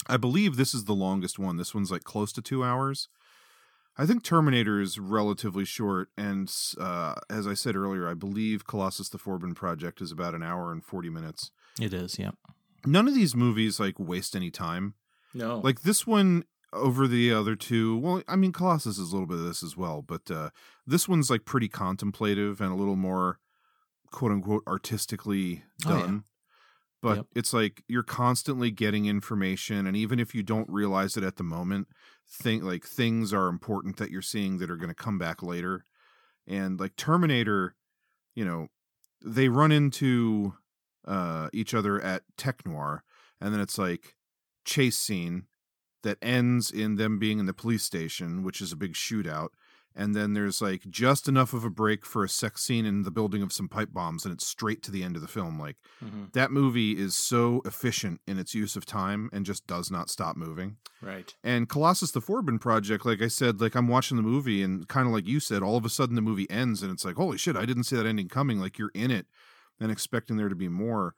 [0.06, 1.56] I believe this is the longest one.
[1.56, 3.08] This one's like close to two hours.
[4.00, 6.08] I think Terminator is relatively short.
[6.16, 6.50] And
[6.80, 10.72] uh, as I said earlier, I believe Colossus the Forbin Project is about an hour
[10.72, 11.50] and 40 minutes.
[11.78, 12.30] It is, yeah.
[12.86, 14.94] None of these movies like waste any time.
[15.34, 19.26] No, Like this one over the other two, well, I mean, Colossus is a little
[19.28, 20.48] bit of this as well, but uh,
[20.86, 23.38] this one's like pretty contemplative and a little more
[24.10, 26.00] quote unquote artistically Oh, yeah.
[26.00, 26.24] done.
[27.02, 27.26] But Yep.
[27.34, 31.42] it's like you're constantly getting information, and even if you don't realize it at the
[31.42, 31.88] moment,
[32.28, 35.84] think like things are important that you're seeing that are going to come back later.
[36.46, 37.74] And like Terminator,
[38.34, 38.68] you know,
[39.24, 40.54] they run into
[41.06, 43.02] uh, each other at Tech Noir,
[43.40, 44.16] and then it's like
[44.64, 45.46] chase scene
[46.02, 49.48] that ends in them being in the police station, which is a big shootout.
[49.96, 53.10] And then there's like just enough of a break for a sex scene in the
[53.10, 55.58] building of some pipe bombs, and it's straight to the end of the film.
[55.58, 56.32] Like Mhm.
[56.32, 60.36] that movie is so efficient in its use of time and just does not stop
[60.36, 60.76] moving.
[61.02, 61.34] right.
[61.42, 65.06] And Colossus the Forbin Project, like I said, like I'm watching the movie and kind
[65.08, 67.38] of like you said, all of a sudden the movie ends and it's like, holy
[67.38, 68.60] shit, I didn't see that ending coming.
[68.60, 69.26] Like you're in it
[69.80, 71.14] and expecting there to be more.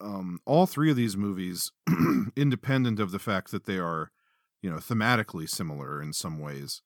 [0.00, 1.72] Um, all three of these movies,
[2.36, 4.10] independent of the fact that they are,
[4.60, 6.82] you know, thematically similar in some ways,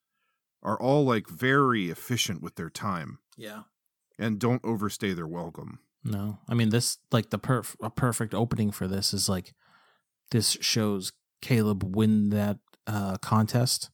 [0.63, 3.63] are all like very efficient with their time Yeah.
[4.19, 5.79] and don't overstay their welcome.
[6.03, 9.53] No, I mean this like the perf- a perfect opening for this is like
[10.31, 11.11] this shows
[11.41, 12.57] Caleb win that
[12.87, 13.89] uh contest,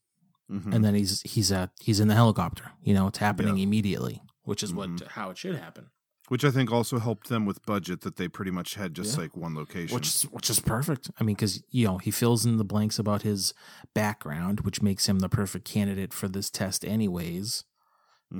[0.50, 0.74] Mhm.
[0.74, 2.72] and then he's he's at he's in the helicopter.
[2.82, 5.90] You know, it's happening immediately, which is what how it should happen.
[6.30, 9.22] Which I think also helped them with budget that they pretty much had just Yeah.
[9.24, 9.96] like one location.
[9.96, 11.10] Which is which is perfect.
[11.20, 13.54] I mean, because you know he fills in the blanks about his
[13.94, 17.64] background, which makes him the perfect candidate for this test, anyways.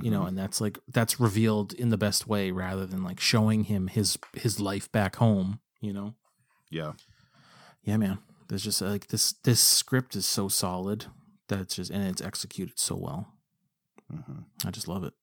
[0.02, 0.28] You know, Mhm.
[0.28, 4.18] and that's like that's revealed in the best way rather than like showing him his
[4.34, 5.60] his life back home.
[5.80, 6.14] You know.
[6.70, 6.92] yeah.
[7.84, 11.06] yeah man there's just like this this script is so solid
[11.46, 13.32] that it's just and it's executed so well
[14.12, 14.44] Mhm.
[14.66, 15.14] i just love it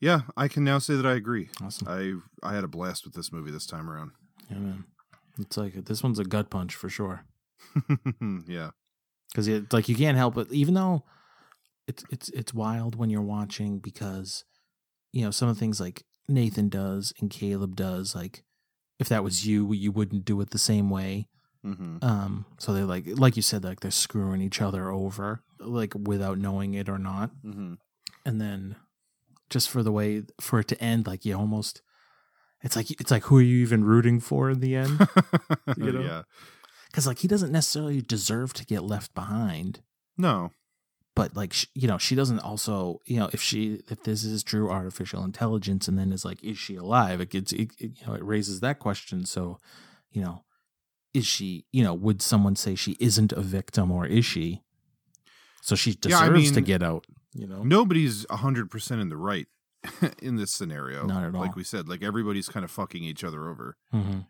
[0.00, 1.48] Yeah, I can now say that I agree.
[1.62, 1.88] Awesome.
[1.88, 4.12] I I had a blast with this movie this time around.
[4.50, 4.84] yeah man
[5.40, 7.24] it's like this one's a gut punch for sure
[8.48, 8.70] yeah.
[9.30, 11.04] because it's like you can't help it even though
[11.86, 14.44] it's it's it's wild when you're watching because
[15.12, 18.42] you know some of the things like nathan does and caleb does like
[18.98, 21.28] if that was you you wouldn't do it the same way
[21.62, 25.94] hmm um so they're like like you said like they're screwing each other over like
[25.94, 27.74] without knowing it or not hmm
[28.26, 28.74] and then
[29.50, 31.82] just for the way for it to end like you almost
[32.62, 35.06] it's like it's like who are you even rooting for in the end
[35.76, 36.00] You know?
[36.00, 36.22] Yeah.
[36.90, 39.80] because like he doesn't necessarily deserve to get left behind
[40.16, 40.50] No.
[41.14, 44.70] but like you know she doesn't also you know if she if this is true
[44.70, 48.14] artificial intelligence and then is like is she alive it gets it, it, you know
[48.14, 49.58] it raises that question so
[50.10, 50.42] you know
[51.14, 54.62] is she you know would someone say she isn't a victim or is she
[55.62, 57.06] So she Yeah, deserves I to get out.
[57.34, 59.46] You know, Nobody's hundred percent in the right
[60.22, 61.06] in this scenario.
[61.06, 61.40] Not at all.
[61.40, 63.76] Like we said, like everybody's kind of fucking each other over.
[63.92, 64.20] hmm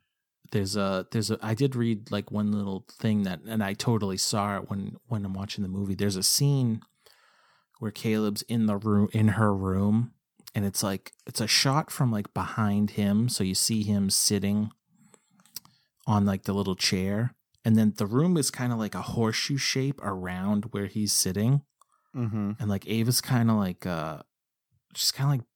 [0.52, 4.16] There's a there's a I did read like one little thing that and I totally
[4.16, 5.94] saw it when when I'm watching the movie.
[5.94, 6.82] There's a scene
[7.78, 10.12] where Caleb's in the room in her room
[10.54, 14.70] and it's like it's a shot from like behind him so you see him sitting
[16.06, 17.34] on like the little chair
[17.64, 21.62] and then the room is kind of like a horseshoe shape around where he's sitting.
[22.16, 22.52] Mm-hmm.
[22.58, 24.22] and like Ava's kind of like uh
[24.96, 25.46] she's kind of like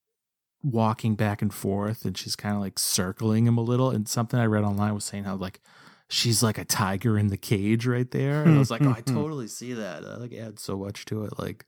[0.63, 3.91] walking back and forth and she's kind of like circling him a little.
[3.91, 5.61] And something I read online was saying how like
[6.09, 8.43] she's like a tiger in the cage right there.
[8.45, 10.03] And I was like oh I totally see that.
[10.03, 11.39] That like adds so much to it.
[11.39, 11.65] Like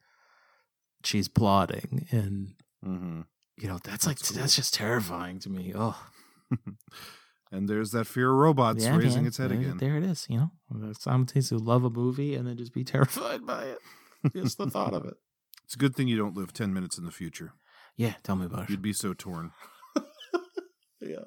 [1.03, 2.55] she's plotting and
[2.87, 3.23] Mm-hmm.
[3.57, 5.73] you know that's, like that's just terrifying to me.
[5.75, 5.99] Oh
[7.53, 9.27] And there's that fear of robots yeah, raising man.
[9.29, 9.77] its head there, again.
[9.79, 10.51] there it is you know
[10.99, 13.79] simultaneously love a movie and then just be terrified by it
[14.35, 15.15] just the thought of it
[15.65, 17.53] It's a good thing you don't live ten minutes in the future.
[17.97, 19.53] yeah tell me about it You'd be so torn.
[21.01, 21.25] yeah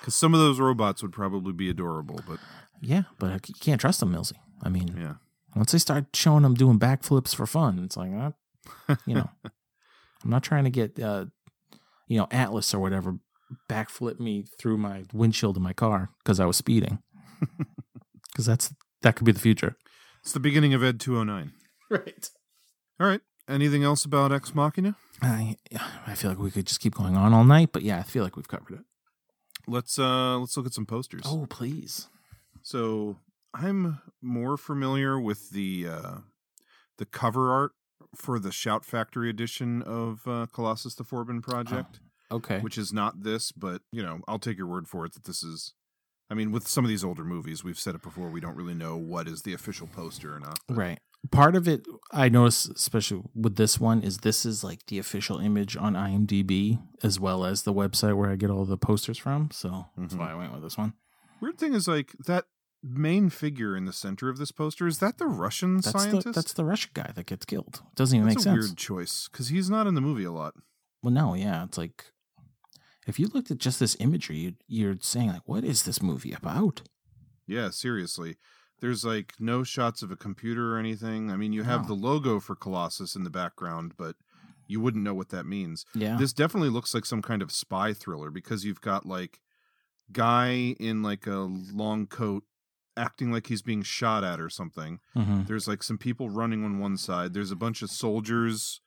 [0.00, 2.38] Because some of those robots would probably be adorable, but
[2.80, 4.34] Yeah, but you can't trust them, Millsy.
[4.62, 5.14] I mean, yeah.
[5.56, 10.30] once they start showing them doing backflips for fun, it's like, uh, you know, I'm
[10.30, 11.26] not trying to get, uh,
[12.08, 13.18] you know, Atlas or whatever
[13.70, 16.98] backflip me through my windshield of my car because I was speeding.
[18.32, 19.76] Because that's that could be the future.
[20.20, 21.52] It's the beginning of Ed 209.
[21.88, 22.28] Right.
[22.98, 23.20] All right.
[23.48, 24.96] Anything else about Ex Machina?
[25.22, 25.56] I
[26.04, 28.24] I feel like we could just keep going on all night, but yeah, I feel
[28.24, 28.84] like we've covered it.
[29.68, 31.22] Let's uh let's look at some posters.
[31.24, 32.08] Oh, please.
[32.62, 33.18] So
[33.54, 36.14] I'm more familiar with the uh
[36.98, 37.72] the cover art
[38.16, 42.00] for the Shout Factory edition of uh, Colossus the Forbin Project.
[42.30, 42.58] Okay.
[42.60, 45.42] Which is not this, but you know, I'll take your word for it that this
[45.42, 45.72] is
[46.30, 48.74] I mean, with some of these older movies, we've said it before, we don't really
[48.74, 50.58] know what is the official poster or not.
[50.66, 51.00] but- Right.
[51.30, 55.38] Part of it I notice especially with this one, is this is like the official
[55.38, 59.50] image on IMDb as well as the website where I get all the posters from.
[59.50, 60.18] So that's Mhm.
[60.18, 60.92] why I went with this one.
[61.40, 62.44] Weird thing is like that
[62.82, 66.24] main figure in the center of this poster is that the Russian That's scientist?
[66.26, 67.82] the that's the Russian guy that gets killed.
[67.94, 68.66] Doesn't even That's make a sense.
[68.68, 70.54] weird choice because he's not in the movie a lot.
[71.02, 72.12] Well, no, yeah, it's like
[73.06, 76.32] if you looked at just this imagery, you, you're saying like, what is this movie
[76.32, 76.82] about?
[77.46, 78.36] Yeah, seriously.
[78.80, 81.30] There's like no shots of a computer or anything.
[81.30, 81.88] I mean, you have No.
[81.88, 84.16] the logo for Colossus in the background, but
[84.66, 85.84] you wouldn't know what that means.
[85.94, 86.16] Yeah.
[86.16, 89.40] This definitely looks like some kind of spy thriller because you've got like
[90.12, 91.40] guy in like a
[91.72, 92.44] long coat
[92.96, 95.00] acting like he's being shot at or something.
[95.16, 95.46] Mhm.
[95.46, 97.34] There's like some people running on one side.
[97.34, 98.80] There's a bunch of soldiers.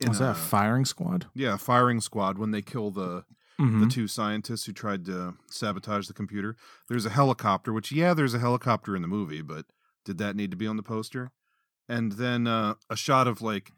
[0.00, 1.26] in Was that a a- firing squad?
[1.34, 3.24] Yeah, firing squad when they kill the
[3.58, 3.90] the Mhm.
[3.90, 6.56] two scientists who tried to sabotage the computer.
[6.88, 9.66] There's a helicopter, which yeah, there's a helicopter in the movie, but
[10.04, 11.30] did that need to be on the poster?
[11.88, 13.72] And then uh, a shot of like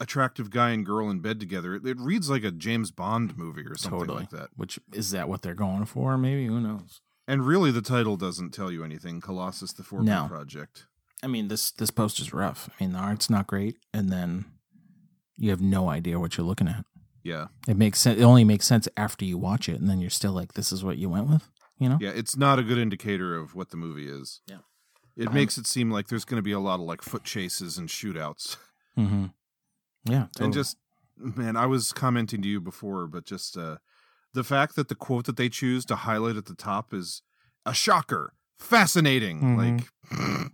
[0.00, 1.74] attractive guy and girl in bed together.
[1.76, 4.20] It, it reads like a James Bond movie or something Totally.
[4.20, 4.50] like that.
[4.56, 6.18] Which is that what they're going for?
[6.18, 7.00] Maybe who knows?
[7.26, 9.20] And really, the title doesn't tell you anything.
[9.22, 10.26] Colossus: The Forbin No.
[10.28, 10.86] Project.
[11.22, 12.68] I mean, this this poster's rough.
[12.68, 14.44] I mean, the art's not great, and then
[15.36, 16.84] you have no idea what you're looking at.
[17.24, 18.20] Yeah, It makes sense.
[18.20, 20.84] It only makes sense after you watch it, and then you're still like, "This is
[20.84, 21.96] what you went with," you know?
[22.00, 24.40] yeah, it's not a good indicator of what the movie is.
[24.46, 24.58] Yeah.
[25.16, 27.24] It I'm- makes it seem like there's going to be a lot of like foot
[27.24, 28.56] chases and shootouts.
[28.98, 29.26] Mm-hmm.
[30.04, 30.44] Yeah, totally.
[30.44, 30.76] And just
[31.16, 33.78] man, I was commenting to you before, but just uh
[34.34, 37.22] the fact that the quote that they choose to highlight at the top is
[37.64, 39.56] a shocker, fascinating, Mhm.
[39.56, 39.88] like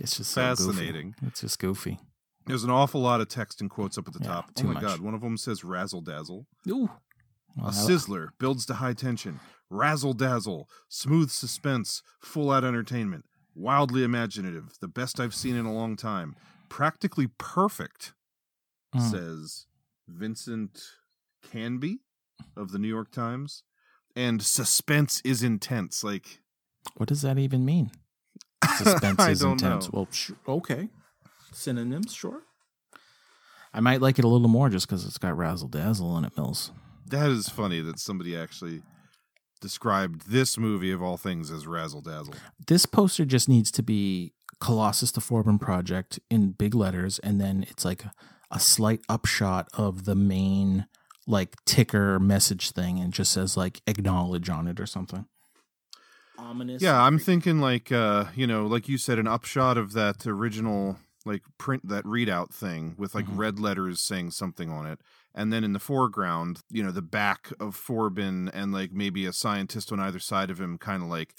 [0.00, 0.72] it's just so goofy.
[0.72, 1.14] fascinating.
[1.22, 2.00] It's just goofy.
[2.48, 4.50] There's an awful lot of text and quotes up at the Yeah, top.
[4.58, 4.82] Oh my much.
[4.82, 6.46] god, one of them says razzle dazzle.
[6.68, 6.84] Ooh.
[6.84, 13.24] A Well, I- sizzler builds to high tension, razzle dazzle, smooth suspense, full out entertainment,
[13.54, 16.36] wildly imaginative, the best I've seen in a long time,
[16.68, 18.14] practically perfect,
[18.94, 19.10] Mm.
[19.10, 19.66] says
[20.06, 20.80] Vincent
[21.42, 22.00] Canby
[22.56, 23.62] of the New York Times.
[24.16, 26.02] And suspense is intense.
[26.02, 26.42] Like,
[26.96, 27.90] What does that even mean?
[28.78, 29.86] Suspense is intense.
[29.86, 29.90] know.
[29.92, 30.88] Well, sh- okay.
[31.52, 32.42] Synonyms, sure.
[33.72, 36.36] I might like it a little more just because it's got razzle dazzle in it,
[36.36, 36.72] Mills.
[37.06, 38.82] that is funny that somebody actually
[39.60, 42.34] described this movie of all things as razzle dazzle.
[42.66, 47.64] This poster just needs to be Colossus the Forbin Project in big letters, and then
[47.68, 48.12] it's like a,
[48.50, 50.86] a slight upshot of the main
[51.26, 55.26] like ticker message thing, and just says like acknowledge on it or something.
[56.38, 56.82] Ominous.
[56.82, 60.98] Yeah, I'm thinking like uh, you know, like you said, an upshot of that original
[61.28, 63.36] like print that readout thing with like Mhm.
[63.38, 65.00] red letters saying something on it.
[65.34, 69.32] And then in the foreground, you know, the back of Forbin and like maybe a
[69.32, 71.34] scientist on either side of him kind of like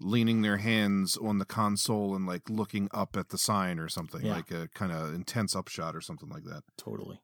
[0.00, 4.24] leaning their hands on the console and like looking up at the sign or something,
[4.24, 4.34] Yeah.
[4.34, 6.62] like a kind of intense upshot or something like that.
[6.76, 7.20] Totally.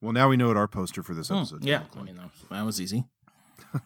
[0.00, 1.60] Well, now we know what our poster for this Hmm, episode.
[1.62, 3.04] should yeah, I mean that, that was easy.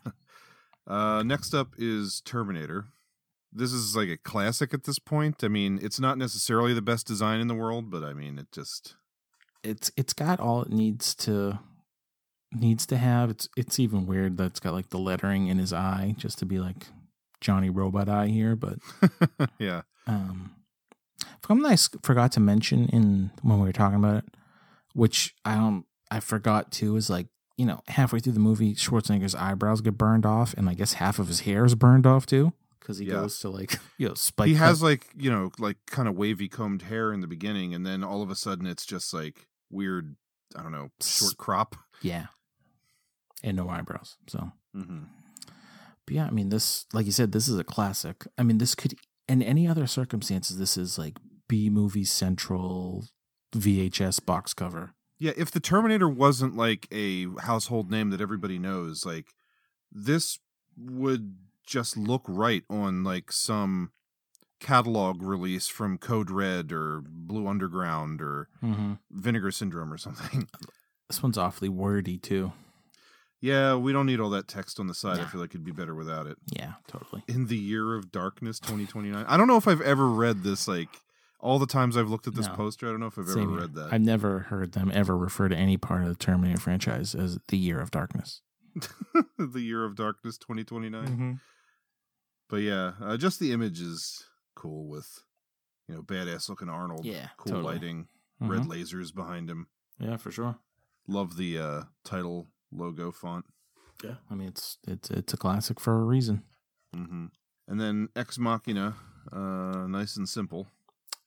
[0.86, 2.86] Uh, next up is Terminator.
[3.59, 5.43] This is like a classic at this point.
[5.43, 8.52] I mean, it's not necessarily the best design in the world, but I mean, it
[8.52, 8.97] just
[9.62, 11.59] It's it's got all it needs to
[12.52, 13.30] needs to have.
[13.30, 16.47] It's it's even weird that it's got like the lettering in his eye just to
[16.47, 16.86] be like
[17.40, 18.78] Johnny Robot Eye here, but
[19.59, 19.82] yeah.
[20.06, 20.52] Um,
[21.47, 24.24] something I forgot to mention in when we were talking about it,
[24.94, 27.26] which I don't, I forgot too, is like
[27.56, 31.18] you know halfway through the movie, Schwarzenegger's eyebrows get burned off, and I guess half
[31.18, 32.52] of his hair is burned off too,
[32.89, 33.12] because he Yeah.
[33.20, 34.48] goes to like you know spike.
[34.48, 37.85] he has like you know like kind of wavy combed hair in the beginning, and
[37.86, 40.16] then all of a sudden it's just like weird.
[40.56, 41.77] I don't know, short crop.
[42.01, 42.28] yeah,
[43.44, 44.16] and no eyebrows.
[44.27, 45.02] So, hmm
[46.06, 48.27] but yeah, I mean this, like you said, this is a classic.
[48.39, 48.94] I mean, this could
[49.28, 53.05] in any other circumstances, this is like B movie central
[53.55, 54.94] VHS box cover.
[55.19, 59.35] Yeah, if the Terminator wasn't like a household name that everybody knows, like
[59.93, 60.39] this
[60.78, 61.36] would
[61.69, 63.93] just look right on like some
[64.59, 68.95] catalog release from Code Red or Blue Underground or Mm-hmm.
[69.12, 70.49] Vinegar Syndrome or something.
[71.09, 72.53] This one's awfully wordy too.
[73.40, 75.19] yeah, we don't need all that text on the side.
[75.20, 76.36] I feel like it'd be better without it.
[76.55, 77.23] Yeah, totally.
[77.27, 79.24] In the Year of Darkness 2029.
[79.27, 80.90] I don't know if I've ever read this like
[81.40, 82.53] all the times I've looked at this No.
[82.57, 83.61] poster, I don't know if I've Same ever here.
[83.61, 83.93] read that.
[83.93, 87.57] I've never heard them ever refer to any part of the Terminator franchise as the
[87.57, 88.43] Year of Darkness.
[89.39, 91.07] the Year of Darkness 2029.
[91.07, 91.32] Mm-hmm.
[92.49, 95.20] But yeah, uh, just the image is cool with
[95.89, 97.05] you know badass looking Arnold.
[97.05, 97.75] Yeah, cool totally.
[97.75, 98.09] lighting,
[98.41, 98.69] red Mhm.
[98.69, 99.69] lasers behind him.
[99.99, 100.59] Yeah, for sure.
[101.07, 103.45] Love the uh, title logo font.
[104.05, 106.43] Yeah, I mean it's it's it's a classic for a reason.
[106.95, 107.27] hmm
[107.66, 108.95] And then Ex Machina,
[109.33, 110.69] uh, nice and simple.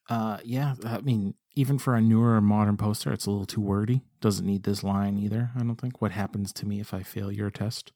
[0.10, 4.02] Uh, yeah, I mean even for a newer modern poster, it's a little too wordy.
[4.22, 5.52] Doesn't need this line either.
[5.56, 6.02] I don't think.
[6.02, 7.91] What happens to me if I fail your test?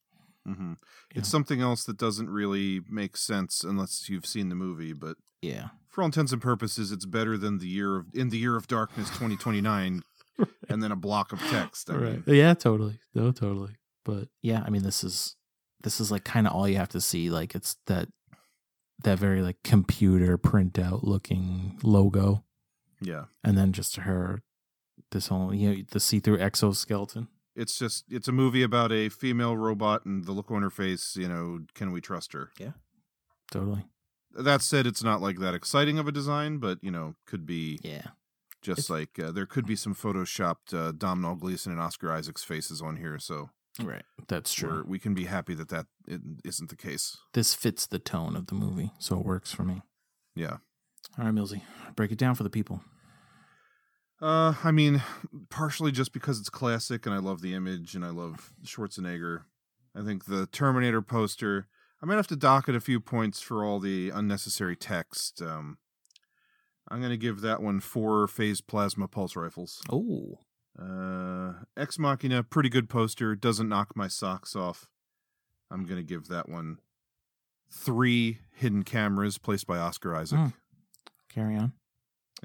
[0.45, 0.73] Hmm
[1.13, 1.19] Yeah.
[1.19, 4.93] It's something else that doesn't really make sense unless you've seen the movie.
[4.93, 8.37] But Yeah, for all intents and purposes, it's better than the year of in the
[8.37, 10.03] year of darkness 2029,
[10.69, 11.89] and then a block of text.
[11.89, 12.99] I mean, Yeah, totally.
[13.13, 13.75] No, totally.
[14.03, 15.35] But yeah, I mean this is
[15.83, 17.29] this is like kind of all you have to see.
[17.29, 18.09] Like it's that
[19.03, 22.43] that very like computer printout looking logo,
[23.01, 23.25] yeah.
[23.43, 24.41] and then just her
[25.11, 27.27] this whole you know the see through exoskeleton.
[27.55, 31.15] It's just it's a movie about a female robot and the look on her face.
[31.15, 32.51] You know, can we trust her?
[32.59, 32.71] Yeah,
[33.51, 33.85] totally.
[34.37, 37.79] That said, it's not like that exciting of a design, but you know, could be
[37.83, 38.07] Yeah.
[38.61, 42.43] just It's- like uh, there could be some photoshopped uh, Domhnall Gleeson and Oscar Isaac's
[42.43, 43.49] faces on here, so
[43.81, 44.03] Right.
[44.27, 44.83] That's true.
[44.87, 47.17] we're, can be happy that that is isn't the case.
[47.33, 49.81] This fits the tone of the movie, so it works for me.
[50.35, 50.57] Yeah.
[51.17, 51.61] All right, Millsy,
[51.95, 52.81] break it down for the people.
[54.21, 55.03] Uh, I mean,
[55.49, 59.41] partially just because it's classic and I love the image and I love Schwarzenegger.
[59.95, 61.67] I think the Terminator poster.
[62.01, 65.41] I might have to dock it a few points for all the unnecessary text.
[65.41, 65.77] Um,
[66.89, 69.81] I'm gonna give that one four phase plasma pulse rifles.
[69.91, 70.39] Oh,
[70.77, 73.33] Uh, Ex Machina, pretty good poster.
[73.35, 74.89] Doesn't knock my socks off.
[75.71, 76.79] I'm gonna give that one
[77.71, 80.39] three hidden cameras placed by Oscar Isaac.
[80.39, 80.47] Hmm.
[81.29, 81.73] carry on.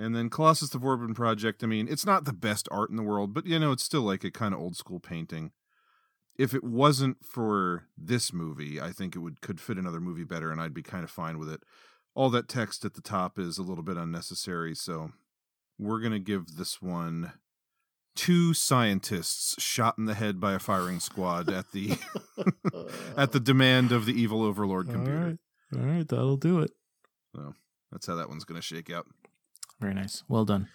[0.01, 3.03] And then Colossus the Forbin Project, I mean, it's not the best art in the
[3.03, 5.53] world, but you know, it's still like a kind of old school painting.
[6.39, 10.51] If it wasn't for this movie, I think it would could fit another movie better
[10.51, 11.61] and I'd be kind of fine with it.
[12.15, 15.11] All that text at the top is a little bit unnecessary, so
[15.79, 17.35] we're going to give this one
[18.17, 21.99] two scientists shot in the head by a firing squad at the
[23.19, 25.39] at the demand of the evil overlord computer.
[25.75, 26.71] All right, that'll do it.
[27.37, 27.55] So
[27.93, 29.07] that's how that one's going to shake out.
[29.81, 30.23] Very nice.
[30.29, 30.69] Well done.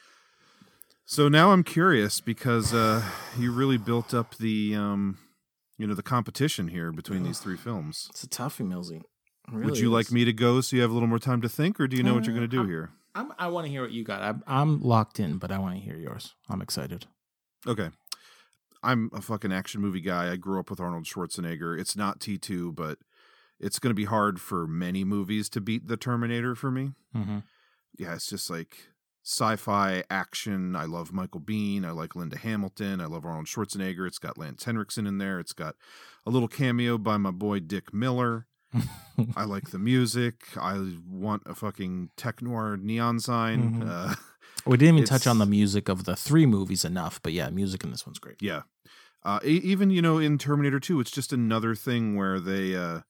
[1.06, 3.03] So now I'm curious because uh,
[3.38, 5.19] you really built up the, um,
[5.77, 8.07] you know, the competition here between these three films.
[8.10, 8.98] It's a toughie, Millsy.
[9.48, 11.41] It Would really you like me to go so you have a little more time
[11.41, 12.90] to think, or do you know what you're going to do Uh, here?
[13.14, 14.23] I'm, I want to hear what you got.
[14.23, 16.34] I'm, I'm locked in, but I want to hear yours.
[16.49, 17.06] I'm excited.
[17.68, 17.91] Okay.
[18.82, 20.32] I'm a fucking action movie guy.
[20.32, 21.80] I grew up with Arnold Schwarzenegger.
[21.80, 22.98] It's not T2, but
[23.60, 26.91] it's going to be hard for many movies to beat The Terminator for me.
[27.15, 27.40] Mm-hmm.
[27.98, 28.77] Yeah, it's just like
[29.26, 30.76] sci-fi action.
[30.76, 31.84] I love Michael Biehn.
[31.84, 33.02] I like Linda Hamilton.
[33.02, 34.07] I love Arnold Schwarzenegger.
[34.07, 35.39] It's got Lance Henriksen in there.
[35.39, 35.76] It's got
[36.26, 38.45] a little cameo by my boy Dick Miller.
[39.35, 40.43] I like the music.
[40.56, 43.81] I want a fucking tech noir neon sign.
[43.81, 43.89] Mhm.
[43.89, 44.15] Uh,
[44.65, 47.84] We didn't even touch on the music of the three movies enough, but yeah, music
[47.84, 48.38] in this one's great.
[48.41, 48.61] Yeah.
[49.23, 53.02] Uh, even, you know, in Terminator 2, it's just another thing where they, uh,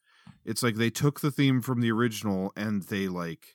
[0.45, 3.54] it's like they took the theme from the original and they like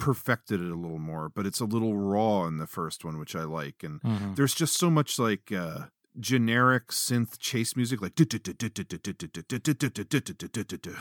[0.00, 3.36] perfected it a little more, but it's a little raw in the first one, which
[3.36, 3.82] I like.
[3.84, 4.34] And Mhm.
[4.36, 5.86] there's just so much like uh
[6.18, 8.16] generic synth chase music like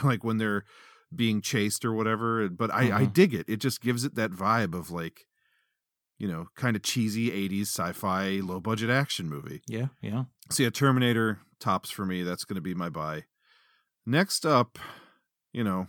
[0.04, 0.64] like when they're
[1.16, 4.76] being chased or whatever but i i dig it it just gives it that vibe
[4.76, 5.26] of like
[6.20, 10.26] you know kind of cheesy 80s sci-fi low budget action movie Yeah, yeah.
[10.52, 13.24] so yeah terminator tops for me that's going to be my buy
[14.06, 14.78] next up
[15.52, 15.88] you know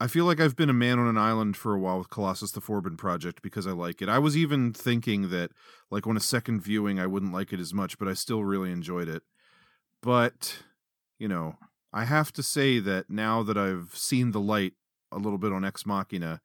[0.00, 2.52] i feel like i've been a man on an island for a while with colossus
[2.52, 4.08] the forbin project because i like it.
[4.08, 5.50] I was even thinking that
[5.90, 8.70] like on a second viewing i wouldn't like it as much but i still really
[8.70, 9.22] enjoyed it.
[10.02, 10.62] But
[11.18, 11.56] you know
[11.92, 14.74] i have to say that now that i've seen the light
[15.12, 16.40] a little bit on ex machina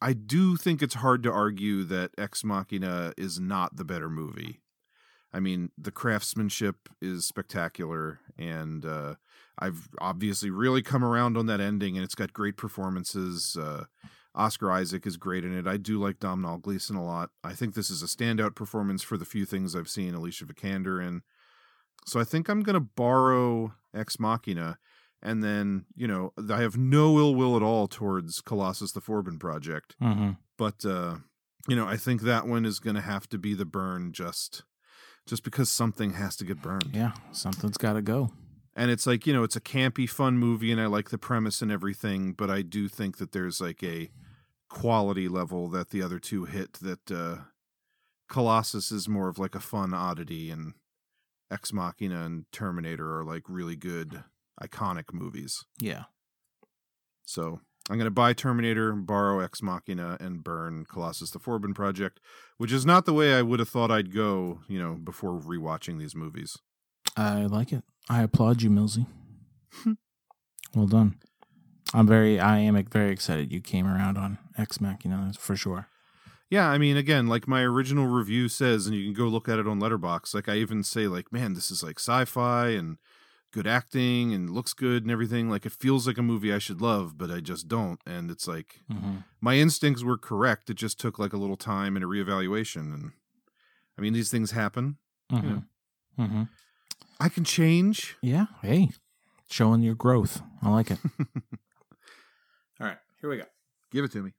[0.00, 4.60] i do think it's hard to argue that ex machina is not the better movie
[5.34, 9.14] I mean, the craftsmanship is spectacular, and uh,
[9.58, 13.56] I've obviously really come around on that ending, and it's got great performances.
[13.58, 13.84] Uh,
[14.34, 15.66] Oscar Isaac is great in it.
[15.66, 17.30] I do like Domhnall Gleeson a lot.
[17.44, 21.06] I think this is a standout performance for the few things I've seen Alicia Vikander
[21.06, 21.22] in.
[22.06, 24.78] So I think I'm going to borrow Ex Machina,
[25.22, 29.38] and then you know I have no ill will at all towards Colossus the Forbin
[29.38, 30.30] Project, Mm-hmm.
[30.58, 31.16] but uh,
[31.68, 34.64] you know I think that one is going to have to be the burn just
[35.26, 36.90] just because something has to get burned.
[36.92, 38.32] Yeah, something's got to go.
[38.74, 41.60] And it's like, you know, it's a campy, fun movie, and I like the premise
[41.60, 44.10] and everything, but I do think that there's like a
[44.68, 47.36] quality level that the other two hit that uh
[48.28, 50.72] Colossus is more of like a fun oddity, and
[51.50, 54.24] Ex Machina and Terminator are like really good,
[54.60, 55.66] iconic movies.
[55.78, 56.04] Yeah.
[57.26, 57.60] So
[57.90, 62.20] I'm going to buy Terminator, borrow Ex Machina, and burn Colossus the Forbin Project,
[62.56, 65.98] which is not the way I would have thought I'd go, you know, before rewatching
[65.98, 66.56] these movies.
[67.16, 67.82] I like it.
[68.08, 69.06] I applaud you, Millsy.
[70.74, 71.16] well done.
[71.92, 75.88] I'm very, I am very excited you came around on Ex Machina for sure.
[76.48, 79.58] Yeah, I mean, again, like my original review says, and you can go look at
[79.58, 80.34] it on Letterboxd.
[80.34, 82.98] Like I even say, like, man, this is like sci-fi and
[83.52, 85.48] good acting and looks good and everything.
[85.50, 88.00] Like it feels like a movie I should love, but I just don't.
[88.06, 89.24] And it's like Mhm.
[89.40, 90.70] my instincts were correct.
[90.70, 92.92] It just took like a little time and a reevaluation.
[92.94, 93.12] And
[93.98, 94.96] I mean, these things happen.
[95.30, 95.44] you Mhm.
[95.44, 95.62] know.
[96.18, 96.42] Mm-hmm.
[97.20, 98.16] I can change.
[98.20, 98.46] Yeah.
[98.60, 98.90] Hey,
[99.50, 100.42] showing your growth.
[100.60, 100.98] I like it.
[102.80, 103.44] all right, here we go.
[103.90, 104.32] Give it to me.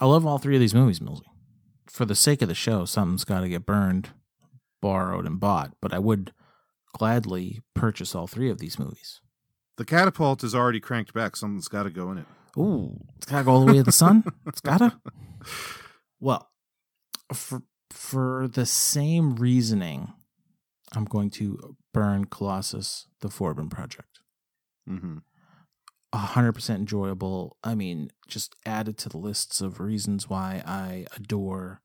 [0.00, 1.22] I love all three of these movies, Millsy.
[1.88, 4.10] For the sake of the show, something's got to get burned,
[4.80, 5.74] borrowed, and bought.
[5.80, 6.32] But I would
[6.96, 9.20] gladly purchase all three of these movies.
[9.76, 11.36] The catapult is already cranked back.
[11.36, 12.26] Something's got to go in it.
[12.56, 14.24] Ooh, it's got to go all the way to the sun.
[14.46, 15.00] It's gotta.
[16.20, 16.48] Well,
[17.32, 20.12] for for the same reasoning,
[20.94, 24.20] I'm going to burn Colossus: The Forbin Project.
[24.88, 25.18] Mm-hmm.
[26.12, 27.56] A hundred percent enjoyable.
[27.64, 31.80] I mean, just added to the lists of reasons why I adore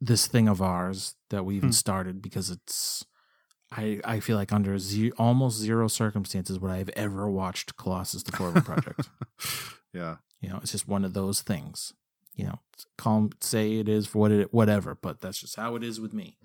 [0.00, 1.74] this thing of ours that we even Hmm.
[1.74, 3.04] started because it's.
[3.72, 8.22] I, I feel like under ze- almost zero circumstances would I have ever watched Colossus:
[8.24, 9.08] The Forbin Project.
[9.92, 10.16] Yeah.
[10.40, 11.94] You know, it's just one of those things.
[12.36, 12.58] You know,
[12.96, 16.00] call 'em- say it is for what it whatever, but that's just how it is
[16.00, 16.36] with me.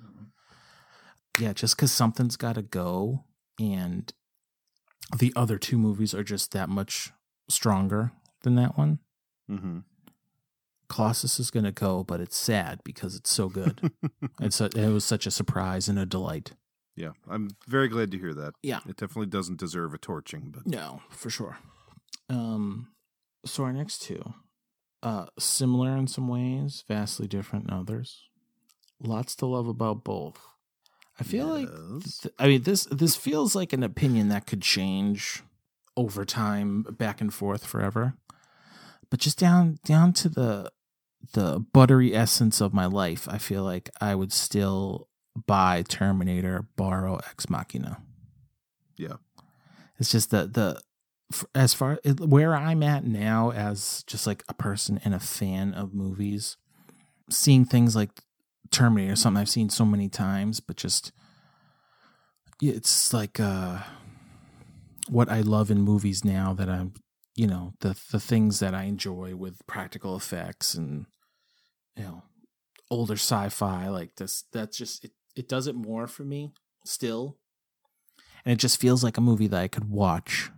[1.39, 3.23] Yeah, just because something's got to go,
[3.60, 4.11] and
[5.15, 7.11] the other two movies are just that much
[7.49, 8.11] stronger
[8.41, 8.97] than that one.
[9.49, 9.80] Mm-hmm.
[10.89, 13.91] Colossus is going to go, but it's sad because it's so good.
[14.41, 16.53] it's a, it was such a surprise and a delight.
[16.95, 18.53] Yeah, I'm very glad to hear that.
[18.63, 18.80] Yeah.
[18.88, 21.57] it definitely doesn't deserve a torching, but No, for sure.
[22.30, 22.89] Um,
[23.45, 24.34] so our next two,
[25.03, 28.23] uh, similar in some ways, vastly different in others.
[29.01, 30.39] Lots to love about both.
[31.19, 35.43] I feel like, th- I mean, this this feels like an opinion that could change
[35.95, 38.15] over time, back and forth forever.
[39.09, 40.72] But just down down to the
[41.34, 45.07] the buttery essence of my life, I feel like I would still
[45.48, 48.02] buy Terminator, borrow Ex Machina.
[48.98, 49.16] yeah,
[49.99, 50.82] It's just the the
[51.53, 55.74] as far as where I'm at now as just like a person and a fan
[55.74, 56.57] of movies,
[57.30, 58.12] seeing things like
[58.72, 61.12] Terminator, something I've seen so many times, but just
[62.62, 63.80] it's like uh
[65.10, 66.94] what I love in movies now that I'm
[67.36, 71.06] you know the the things that I enjoy with practical effects and
[71.95, 72.24] you know
[72.90, 76.52] older sci-fi like this that's just it, it does it more for me
[76.86, 77.38] still
[78.45, 80.52] and it just feels like a movie that I could watch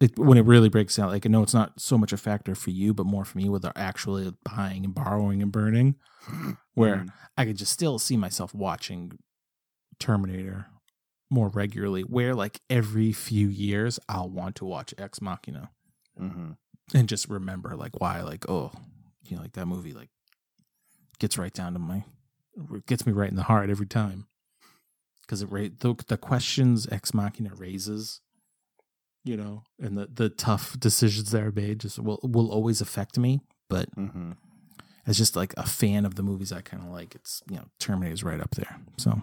[0.00, 1.08] it, when it really breaks down.
[1.08, 3.48] Like I know it's not so much a factor for you, but more for me
[3.48, 5.94] with actually buying and borrowing and burning,
[6.74, 7.06] where
[7.38, 9.12] I could just still see myself watching
[9.98, 10.66] Terminator
[11.30, 12.02] more regularly.
[12.02, 15.70] Where like every few years I'll want to watch Ex Machina
[16.20, 16.52] Mm-hmm.
[16.94, 18.72] and just remember like why like oh
[19.28, 20.08] you know like that movie like
[21.18, 22.04] gets right down to my
[22.86, 24.26] gets me right in the heart every time.
[25.22, 28.20] Because it ra- the, the questions ex machina raises
[29.24, 33.18] you know and the the tough decisions that are made just will will always affect
[33.18, 34.32] me but Mm-hmm.
[35.04, 37.64] as just like a fan of the movies i kind of like it's you know
[37.80, 38.78] terminator's right up there.
[38.98, 39.20] So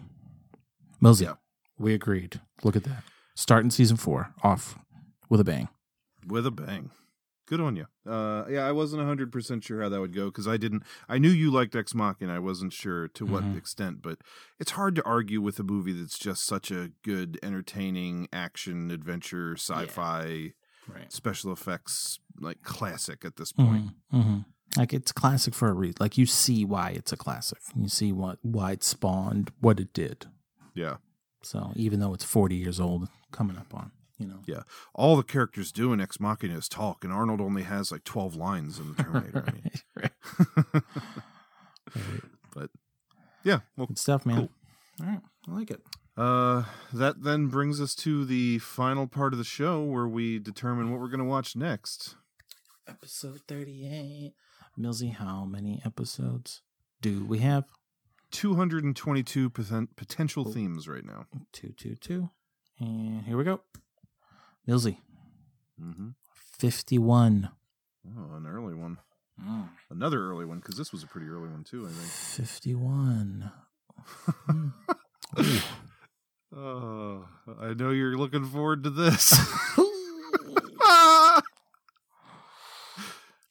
[1.01, 1.33] Millsy,
[1.77, 2.39] we agreed.
[2.63, 3.03] Look at that.
[3.35, 4.77] Starting season four off
[5.29, 5.69] with a bang.
[6.27, 6.91] With a bang.
[7.45, 7.85] Good on you.
[8.09, 10.83] Uh, yeah, I wasn't hundred percent sure how that would go because I didn't.
[11.09, 12.33] I knew you liked Ex Machina.
[12.35, 13.57] I wasn't sure to what Mhm.
[13.57, 14.19] extent, but
[14.59, 19.53] it's hard to argue with a movie that's just such a good, entertaining action adventure,
[19.57, 20.53] sci-fi,
[20.87, 21.11] Right.
[21.11, 23.91] special effects like classic at this point.
[24.11, 24.39] hmm
[24.77, 25.97] Like it's classic for a reason.
[25.99, 27.59] Like you see why it's a classic.
[27.75, 30.27] You see what why it spawned, what it did.
[30.73, 30.97] Yeah.
[31.41, 34.41] So even though it's forty years old, coming up on, you know.
[34.45, 34.61] Yeah,
[34.93, 38.35] all the characters do in Ex Machina is talk, and Arnold only has like twelve
[38.35, 39.45] lines in the Terminator.
[39.47, 40.83] I mean.
[42.55, 42.69] But
[43.43, 44.49] yeah, well, Good stuff, man.
[45.01, 45.81] All right, I like it.
[46.15, 46.63] Uh,
[46.93, 50.99] that then brings us to the final part of the show where we determine what
[50.99, 52.15] we're going to watch next.
[52.87, 54.33] Episode thirty-eight.
[54.79, 56.61] Millsy, how many episodes
[57.01, 57.65] do we have?
[58.31, 61.27] 222 poten- potential themes right now.
[61.51, 62.31] Two, two, two,
[62.79, 63.61] and here we go.
[64.67, 64.97] Millsy,
[65.81, 66.09] Mm-hmm.
[66.57, 67.49] fifty-one.
[68.17, 68.97] Oh, an early one.
[69.41, 69.69] Mm.
[69.89, 71.85] Another early one because this was a pretty early one too.
[71.85, 72.09] I think.
[72.11, 73.51] Fifty-one.
[76.55, 77.25] Oh,
[77.59, 79.31] I know you're looking forward to this.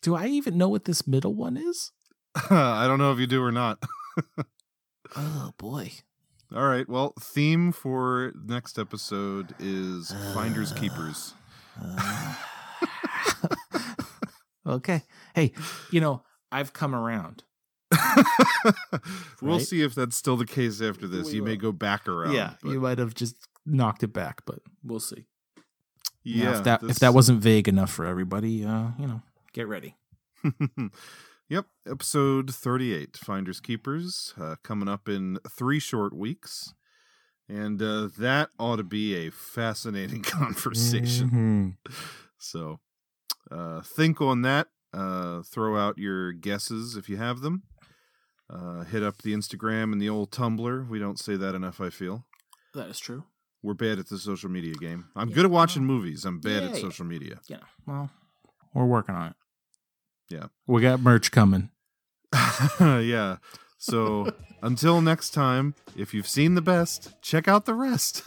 [0.03, 1.91] Do I even know what this middle one is?
[2.49, 3.83] I don't know if you do or not.
[5.17, 5.91] Oh boy.
[6.55, 6.89] All right.
[6.89, 11.35] Well, theme for next episode is finders keepers.
[14.65, 15.03] Okay.
[15.35, 15.53] Hey,
[15.91, 16.23] you know,
[16.53, 17.43] I've come around.
[19.43, 19.67] We'll Right?
[19.67, 21.27] see if that's still the case after this.
[21.31, 22.33] We you may go back around.
[22.35, 23.35] yeah, but- you might have just
[23.67, 25.27] knocked it back, but we'll see.
[25.57, 25.63] Now,
[26.53, 26.59] yeah.
[26.59, 29.23] if that this- if that wasn't vague enough for everybody, uh, you know,
[29.53, 29.97] get ready.
[31.53, 36.73] yep, episode 38, Finders Keepers, uh, coming up in three short weeks.
[37.49, 41.77] And uh, that ought to be a fascinating conversation.
[41.85, 41.91] Mhm.
[42.39, 42.81] So
[43.51, 44.69] uh, think on that.
[44.95, 47.63] Uh, throw out your guesses if you have them.
[48.51, 50.89] Uh, hit up the Instagram and the old Tumblr.
[50.89, 52.27] We don't say that enough, I feel.
[52.75, 53.25] That is true.
[53.63, 55.07] We're bad at the social media game.
[55.17, 56.25] I'm Yeah, good at watching movies.
[56.25, 57.41] I'm bad Yeah, at social media.
[57.49, 57.61] Yeah.
[57.87, 58.11] Well,
[58.75, 59.37] we're working on it.
[60.33, 60.47] Yeah.
[60.67, 61.69] We got merch coming.
[62.81, 63.37] yeah.
[63.77, 64.33] So
[64.63, 68.27] until next time, if you've seen the best, check out the rest.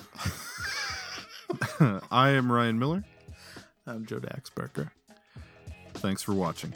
[2.11, 3.03] I am Ryan Miller.
[3.87, 4.91] I'm Joe Daxberger.
[5.95, 6.75] Thanks for watching.